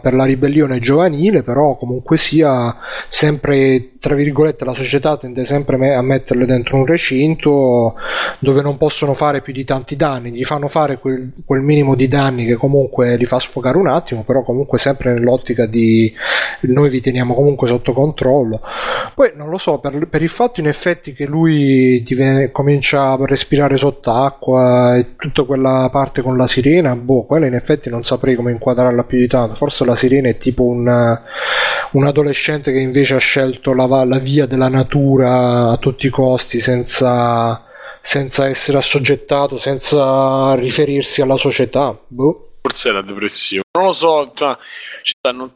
[0.00, 0.98] per la ribellione giovanile,
[1.42, 2.76] però comunque sia
[3.08, 7.94] sempre tra virgolette, la società tende sempre a metterle dentro un recinto
[8.38, 12.08] dove non possono fare più di tanti danni, gli fanno fare quel, quel minimo di
[12.08, 16.10] danni che comunque li fa sfogare un attimo, però comunque sempre nell'ottica di
[16.62, 18.62] noi vi teniamo comunque sotto controllo.
[19.14, 23.18] Poi non lo so, per, per il fatto in effetti che lui diven- comincia a
[23.26, 28.34] respirare sott'acqua e tutta quella parte con la sirena, boh, quella in effetti non saprei
[28.34, 29.56] come inquadrarla più di tanto.
[29.56, 31.18] Forse la sirena è tipo un,
[31.90, 36.10] un adolescente che invece ha scelto la, va- la via della natura a tutti i
[36.10, 37.66] costi senza,
[38.00, 41.98] senza essere assoggettato, senza riferirsi alla società.
[42.06, 42.52] Boh.
[42.62, 43.64] Forse è la depressione.
[43.76, 44.56] Non lo so, cioè,
[45.02, 45.54] ci stanno-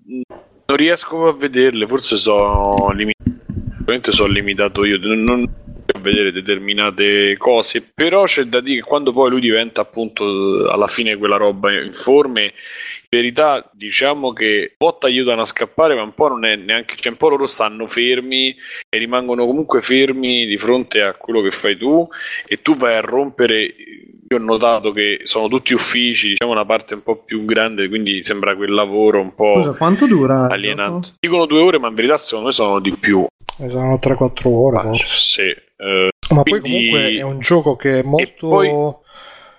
[0.66, 4.12] non riesco a vederle, forse sono limitato.
[4.12, 5.54] Sono limitato io, non, non
[5.92, 10.24] a vedere determinate cose, però c'è da dire che quando poi lui diventa appunto
[10.70, 15.94] alla fine quella roba informe, in verità diciamo che un po' ti aiutano a scappare,
[15.94, 18.54] ma un po' non è neanche, cioè un po' loro stanno fermi
[18.88, 22.06] e rimangono comunque fermi di fronte a quello che fai tu
[22.46, 23.62] e tu vai a rompere
[24.26, 28.22] io ho notato che sono tutti uffici, diciamo una parte un po' più grande, quindi
[28.22, 30.48] sembra quel lavoro un po' Scusa, quanto dura?
[30.48, 31.10] alienante.
[31.20, 33.26] Dicono due ore, ma in verità secondo me sono di più.
[33.58, 34.80] Eh, Saranno 3-4 ore.
[34.82, 35.16] forse.
[35.18, 39.02] Sì, eh, Ma poi quindi- comunque è un gioco che è molto...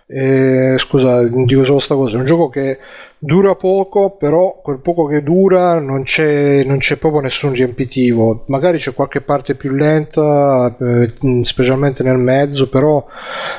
[0.08, 2.78] eh, scusa, dico solo sta cosa, è un gioco che
[3.18, 8.44] dura poco, però quel poco che dura non c'è, non c'è proprio nessun riempitivo.
[8.48, 13.04] Magari c'è qualche parte più lenta, eh, specialmente nel mezzo, però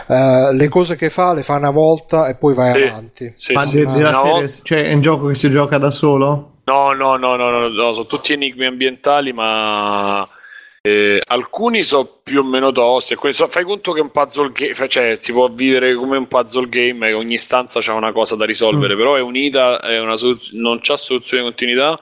[0.09, 3.33] eh, le cose che fa le fa una volta e poi vai Sì, avanti.
[3.35, 5.79] sì, Ma sì, de- sì, della una serie, cioè è un gioco che si gioca
[5.79, 6.51] da solo?
[6.67, 10.29] No, no, no, no, no, no, sono tutti enigmi ambientali, ma
[10.87, 13.15] eh, alcuni sono più o meno tosti.
[13.15, 16.29] alcuni so- fai conto che è un puzzle game, cioè si può vivere come un
[16.29, 18.99] puzzle game, e ogni stanza c'ha una cosa da risolvere, Mm.
[18.99, 20.15] però è unita, è una
[20.53, 21.99] non c'ha soluzione di continuità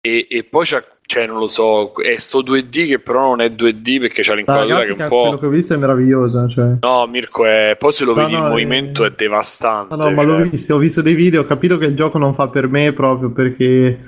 [0.00, 3.48] e, e poi c'è, cioè non lo so, è sto 2D che però non è
[3.50, 5.20] 2D perché c'ha l'inquadratura che è un po'...
[5.22, 6.48] quello che ho visto è meravigliosa.
[6.48, 6.66] Cioè.
[6.80, 7.76] No, Mirko, è...
[7.78, 9.94] poi se lo No, vedi no, in movimento eh, è devastante.
[9.96, 10.48] No, no, ma l'ho cioè.
[10.48, 13.30] visto, ho visto dei video, ho capito che il gioco non fa per me proprio
[13.30, 13.98] perché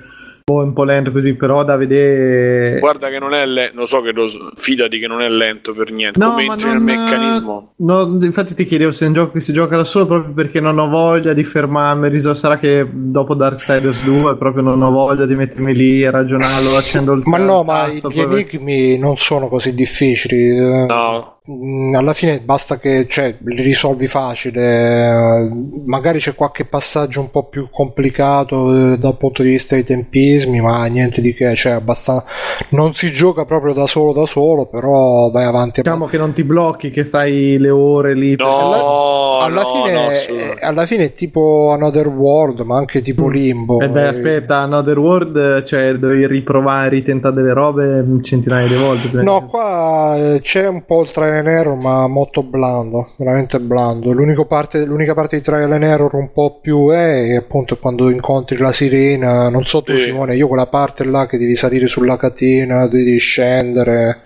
[0.47, 2.77] boh, un po' lento così, però da vedere...
[2.79, 5.91] Guarda che non è lento, lo so che lo fidati che non è lento per
[5.91, 6.19] niente.
[6.19, 7.73] No, Come ma entri non- nel meccanismo.
[7.77, 10.59] No, infatti ti chiedevo se è un gioco che si gioca da solo proprio perché
[10.61, 12.09] non ho voglia di fermarmi.
[12.09, 16.75] riso- Sarà che dopo Darksiders 2 proprio non ho voglia di mettermi lì a ragionarlo,
[16.77, 20.35] accendo il Ma no, ma tasto, gli poi- enigmi non sono così difficili.
[20.49, 21.34] eh, No,
[21.93, 24.61] alla fine basta che cioè, li risolvi facile
[25.45, 25.51] eh,
[25.85, 30.59] magari c'è qualche passaggio un po' più complicato eh, dal punto di vista dei tempismi
[30.59, 32.25] ma niente di che cioè abbastanza
[32.69, 36.43] non si gioca proprio da solo da solo però vai avanti Diciamo che non ti
[36.43, 38.35] blocchi, che stai le ore lì.
[38.37, 40.61] no, alla, no, fine, no, è- assolutamente.
[40.65, 44.97] alla fine è tipo Another World ma anche tipo Limbo E beh, Eh, aspetta, Another
[44.97, 49.09] World, cioè devi riprovare, ritentare delle robe centinaia di volte.
[49.21, 54.11] No, qua eh, c'è un po' il trial and error, ma molto blando, veramente blando.
[54.11, 58.09] L'unico parte- l'unica parte di trial and error un po' più è, è appunto quando
[58.09, 59.49] incontri la sirena.
[59.49, 60.05] Non so tu, Sì.
[60.05, 64.21] Simone, io quella parte là che devi salire sulla catena, devi scendere.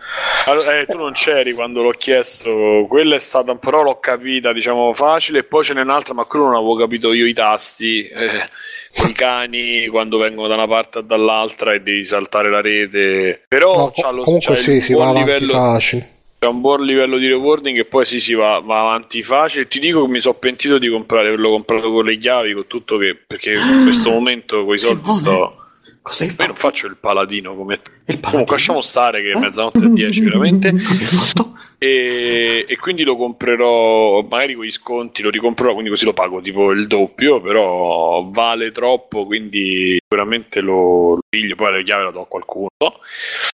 [0.46, 4.94] Allora, eh, tu non c'eri quando l'ho chiesto, quella è stata, però l'ho capita, diciamo,
[4.94, 9.08] facile, e poi ce n'è un'altra, ma quello non avevo capito io i tasti, eh,
[9.08, 13.76] i cani quando vengono da una parte e dall'altra e devi saltare la rete, però
[13.76, 16.08] No, c'ha lo, comunque c'ha sì, il si buon va avanti livello, facile.
[16.40, 19.68] C'è un buon livello di rewarding e poi sì, si va, va avanti facile.
[19.68, 22.98] Ti dico che mi sono pentito di comprare, averlo comprato con le chiavi, con tutto
[22.98, 25.56] che, perché in questo momento con i soldi sto...
[26.02, 26.60] Cosa hai Io non fatto?
[26.60, 27.74] faccio il paladino come.
[27.74, 28.30] Il paladino?
[28.32, 30.72] Comunque lasciamo stare che è mezzanotte e 10 veramente.
[30.72, 31.58] Cosa hai fatto?
[31.82, 36.42] E, e quindi lo comprerò magari con gli sconti, lo ricomprerò, quindi così lo pago
[36.42, 42.22] tipo il doppio, però vale troppo, quindi sicuramente lo, piglio, poi le chiavi la do
[42.22, 42.68] a qualcuno.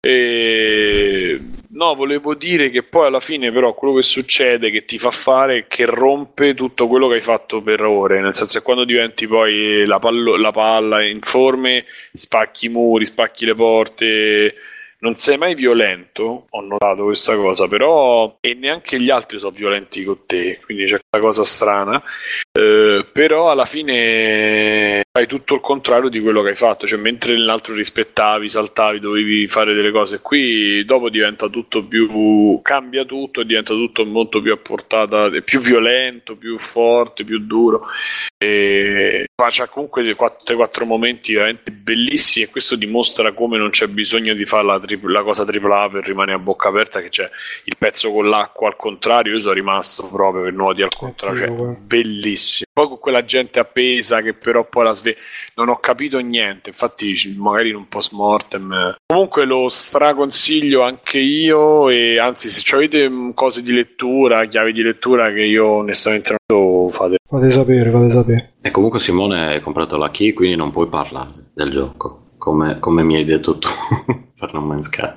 [0.00, 1.40] E,
[1.70, 5.58] no, volevo dire che poi alla fine però quello che succede che ti fa fare
[5.58, 9.26] è che rompe tutto quello che hai fatto per ore, nel senso che quando diventi
[9.26, 14.54] poi la, pallo- la palla informe, spacchi i muri, spacchi le porte,
[15.00, 20.04] non sei mai violento, ho notato questa cosa, però e neanche gli altri sono violenti
[20.04, 22.02] con te, quindi c'è questa cosa strana.
[23.20, 27.74] Però alla fine fai tutto il contrario di quello che hai fatto, cioè mentre nell'altro
[27.74, 34.06] rispettavi, saltavi, dovevi fare delle cose, qui dopo diventa tutto più cambia tutto, diventa tutto
[34.06, 37.88] molto più a portata, più violento, più forte, più duro.
[38.38, 44.32] E c'ha comunque dei 4 momenti veramente bellissimi e questo dimostra come non c'è bisogno
[44.32, 47.28] di fare la, tri- la cosa tripla A per rimanere a bocca aperta che c'è
[47.64, 49.34] il pezzo con l'acqua al contrario.
[49.34, 52.64] Io sono rimasto proprio per nuoti al contrario cioè, bellissimo.
[52.72, 55.18] Poi con quella gente appesa che però poi la sveglia.
[55.56, 58.96] Non ho capito niente, infatti magari in un post mortem.
[59.06, 64.82] Comunque lo straconsiglio anche io e anzi se avete mm, cose di lettura, chiavi di
[64.82, 67.16] lettura che io onestamente non so, fate.
[67.26, 68.52] Fate sapere, fate sapere.
[68.62, 73.02] E comunque Simone hai comprato la key, quindi non puoi parlare del gioco, come, come
[73.02, 73.68] mi hai detto tu
[74.38, 75.12] per non Sky.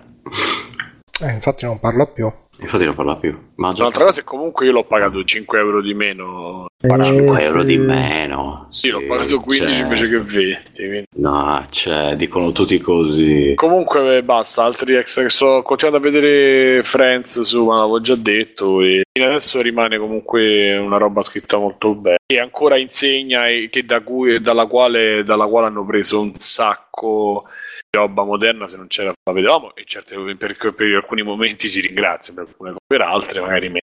[1.22, 2.32] Eh, infatti non parla più.
[2.60, 3.38] Infatti non parla più.
[3.56, 6.68] Ma già L'altra cosa è comunque io l'ho pagato 5 euro di meno.
[6.80, 8.68] 5 euro di meno.
[8.70, 10.72] Sì, l'ho pagato 15 cioè, invece che 20.
[10.76, 13.54] quindi- No, cioè, dicono tutti così.
[13.56, 18.16] Comunque eh, basta, altri extra che sto continuando a vedere Friends su, ma l'avevo già
[18.16, 23.68] detto e fino adesso rimane comunque una roba scritta molto bene e ancora insegna e
[23.70, 27.46] che da cui, dalla, quale, dalla quale hanno preso un sacco
[27.96, 32.34] roba moderna se non c'era la vedevamo e certe per, per alcuni momenti si ringrazia
[32.34, 33.82] per alcune cose, per altre magari meno.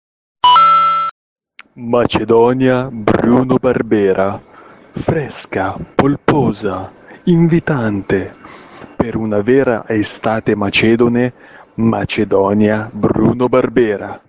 [1.72, 4.40] Macedonia Bruno Barbera.
[4.92, 6.90] Fresca, polposa,
[7.24, 8.34] invitante.
[8.96, 11.32] Per una vera estate macedone,
[11.74, 14.22] Macedonia Bruno Barbera.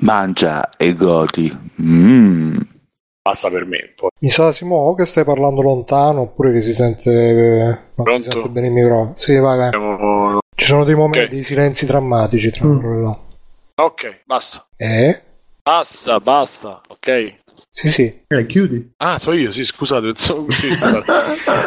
[0.00, 1.50] Mangia e godi.
[1.80, 2.58] Mmm.
[3.22, 3.92] Passa per me.
[3.96, 4.08] Poi.
[4.20, 8.30] Mi sa Simo o che stai parlando lontano oppure che si sente, eh, non si
[8.30, 9.12] sente bene il microfono.
[9.16, 9.70] Sì, vai, vai.
[9.70, 13.24] Siamo- Ci sono dei momenti di silenzi drammatici tra loro e l'altro.
[13.76, 14.66] Ok, basta.
[14.76, 15.20] Eh?
[15.62, 17.38] Basta, basta, ok.
[17.72, 18.20] Sì, sì.
[18.26, 18.92] Eh, chiudi.
[18.96, 21.12] Ah, so io, sì, scusate, pensavo- sì, scusate.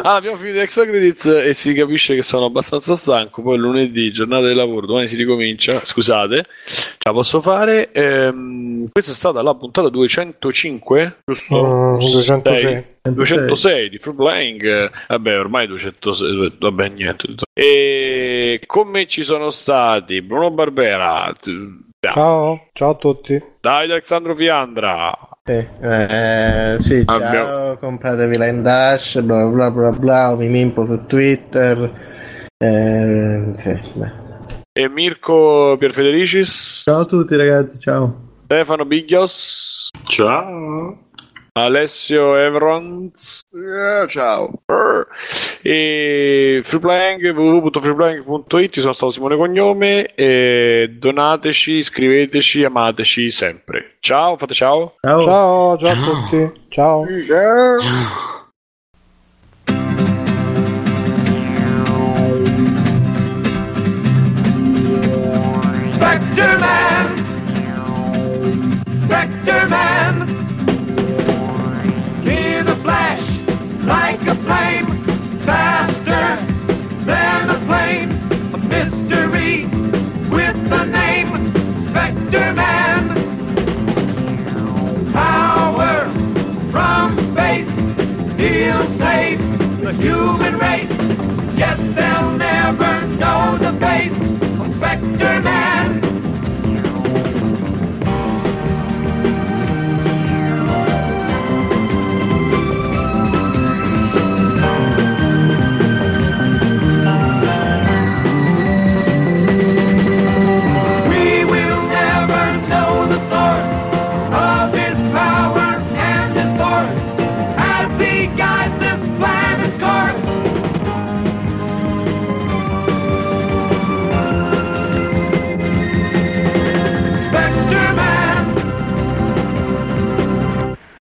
[0.02, 3.40] Ah, abbiamo finito extra credits e si capisce che sono abbastanza stanco.
[3.42, 5.80] Poi lunedì, giornata di lavoro, domani si ricomincia.
[5.84, 7.90] Scusate, ce la posso fare.
[7.92, 11.64] Ehm, questa è stata la puntata 205, giusto?
[11.64, 12.60] Mm, 206.
[12.60, 12.84] Sei.
[13.14, 14.62] 206 di Playing.
[14.64, 16.52] Eh, Vabbè, ormai 206.
[16.58, 17.28] Vabbè, niente.
[17.52, 21.32] E con me ci sono stati Bruno Barbera.
[22.00, 23.42] Ciao, ciao a tutti.
[23.60, 25.16] Davide Alessandro Fiandra.
[25.46, 31.04] Eh, sì, ciao, Abbiamo- compratevi la Dash, bla bla bla bla, o mi mimpo su
[31.04, 32.48] Twitter.
[32.56, 34.12] Eh, sì, beh.
[34.72, 36.84] E Mirko Pierfedericis.
[36.84, 38.38] Ciao a tutti ragazzi, ciao.
[38.44, 39.90] Stefano Biglios.
[40.06, 41.03] Ciao.
[41.56, 43.42] Alessio Evrons.
[43.52, 44.50] Eh, ciao.
[45.62, 53.98] E freeplaying www.freeplaying.it sono stato Simone Cognome e donateci, scriveteci, amateci sempre.
[54.00, 54.96] Ciao, fate ciao.
[55.00, 55.22] Ciao.
[55.22, 56.60] Ciao, ciao a tutti.
[56.70, 57.04] Ciao.
[65.94, 67.06] Spectre Man!
[69.06, 69.93] Spectre Man!
[90.04, 90.73] You've been ready.